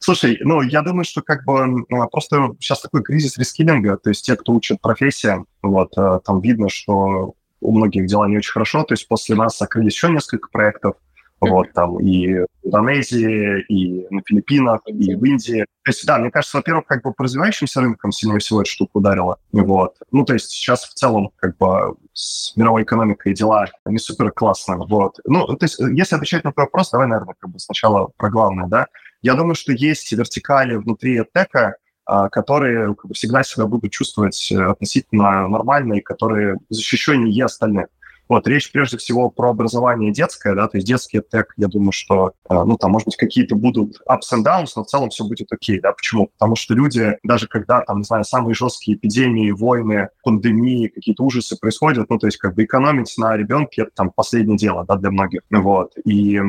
Слушай, 0.00 0.38
ну, 0.40 0.62
я 0.62 0.82
думаю, 0.82 1.04
что 1.04 1.20
как 1.20 1.44
бы 1.44 1.66
ну, 1.66 2.08
просто 2.10 2.54
сейчас 2.58 2.80
такой 2.80 3.02
кризис 3.02 3.36
рескилинга, 3.36 3.98
то 3.98 4.08
есть 4.08 4.24
те, 4.24 4.36
кто 4.36 4.52
учат 4.52 4.80
профессиям, 4.80 5.46
вот, 5.62 5.92
э, 5.98 6.20
там 6.24 6.40
видно, 6.40 6.68
что 6.70 7.34
у 7.60 7.72
многих 7.72 8.06
дела 8.06 8.26
не 8.28 8.38
очень 8.38 8.52
хорошо, 8.52 8.82
то 8.82 8.94
есть 8.94 9.06
после 9.06 9.36
нас 9.36 9.58
закрылись 9.58 9.94
еще 9.94 10.10
несколько 10.10 10.48
проектов, 10.50 10.96
вот, 11.40 11.72
там 11.72 11.98
и 11.98 12.38
в 12.38 12.46
Индонезии, 12.62 13.64
и 13.68 14.06
на 14.10 14.22
Филиппинах, 14.24 14.80
и 14.86 15.14
в 15.14 15.24
Индии. 15.24 15.66
То 15.82 15.90
есть, 15.90 16.06
да, 16.06 16.18
мне 16.18 16.30
кажется, 16.30 16.58
во-первых, 16.58 16.86
как 16.86 17.02
бы 17.02 17.12
по 17.12 17.24
развивающимся 17.24 17.80
рынкам 17.80 18.12
сильнее 18.12 18.38
всего 18.38 18.60
эта 18.60 18.70
штука 18.70 18.90
ударила. 18.94 19.38
Вот. 19.50 19.96
Ну, 20.12 20.24
то 20.24 20.34
есть 20.34 20.50
сейчас 20.50 20.84
в 20.84 20.94
целом 20.94 21.30
как 21.36 21.56
бы 21.58 21.96
с 22.12 22.56
мировой 22.56 22.82
экономикой 22.82 23.34
дела 23.34 23.66
не 23.86 23.98
супер 23.98 24.30
классно. 24.30 24.76
Вот. 24.76 25.18
Ну, 25.24 25.46
то 25.46 25.64
есть 25.64 25.78
если 25.78 26.16
отвечать 26.16 26.44
на 26.44 26.52
твой 26.52 26.66
вопрос, 26.66 26.90
давай, 26.90 27.06
наверное, 27.06 27.34
как 27.38 27.50
бы 27.50 27.58
сначала 27.58 28.10
про 28.16 28.30
главное, 28.30 28.68
да. 28.68 28.86
Я 29.22 29.34
думаю, 29.34 29.54
что 29.54 29.72
есть 29.72 30.12
вертикали 30.12 30.74
внутри 30.76 31.22
тека, 31.34 31.76
а, 32.04 32.28
которые 32.28 32.94
как 32.94 33.06
бы, 33.06 33.14
всегда 33.14 33.42
себя 33.42 33.66
будут 33.66 33.92
чувствовать 33.92 34.52
относительно 34.52 35.48
нормально 35.48 35.94
и 35.94 36.00
которые 36.00 36.58
защищеннее 36.68 37.44
остальных. 37.44 37.86
Вот, 38.32 38.46
речь 38.46 38.72
прежде 38.72 38.96
всего 38.96 39.28
про 39.28 39.50
образование 39.50 40.10
детское, 40.10 40.54
да, 40.54 40.66
то 40.66 40.78
есть 40.78 40.86
детский 40.86 41.20
тег, 41.20 41.52
я 41.58 41.68
думаю, 41.68 41.92
что, 41.92 42.32
э, 42.48 42.54
ну, 42.64 42.78
там, 42.78 42.92
может 42.92 43.04
быть, 43.04 43.16
какие-то 43.16 43.56
будут 43.56 44.00
ups 44.08 44.32
and 44.32 44.42
downs, 44.42 44.68
но 44.74 44.84
в 44.84 44.86
целом 44.86 45.10
все 45.10 45.24
будет 45.24 45.52
окей, 45.52 45.78
да, 45.78 45.92
почему? 45.92 46.30
Потому 46.38 46.56
что 46.56 46.72
люди, 46.72 47.18
даже 47.24 47.46
когда, 47.46 47.82
там, 47.82 47.98
не 47.98 48.04
знаю, 48.04 48.24
самые 48.24 48.54
жесткие 48.54 48.96
эпидемии, 48.96 49.50
войны, 49.50 50.08
пандемии, 50.24 50.86
какие-то 50.86 51.24
ужасы 51.24 51.58
происходят, 51.60 52.08
ну, 52.08 52.16
то 52.18 52.26
есть, 52.26 52.38
как 52.38 52.54
бы 52.54 52.64
экономить 52.64 53.12
на 53.18 53.36
ребенке, 53.36 53.82
это, 53.82 53.90
там, 53.96 54.10
последнее 54.10 54.56
дело, 54.56 54.86
да, 54.88 54.96
для 54.96 55.10
многих, 55.10 55.42
вот, 55.50 55.92
и 56.02 56.40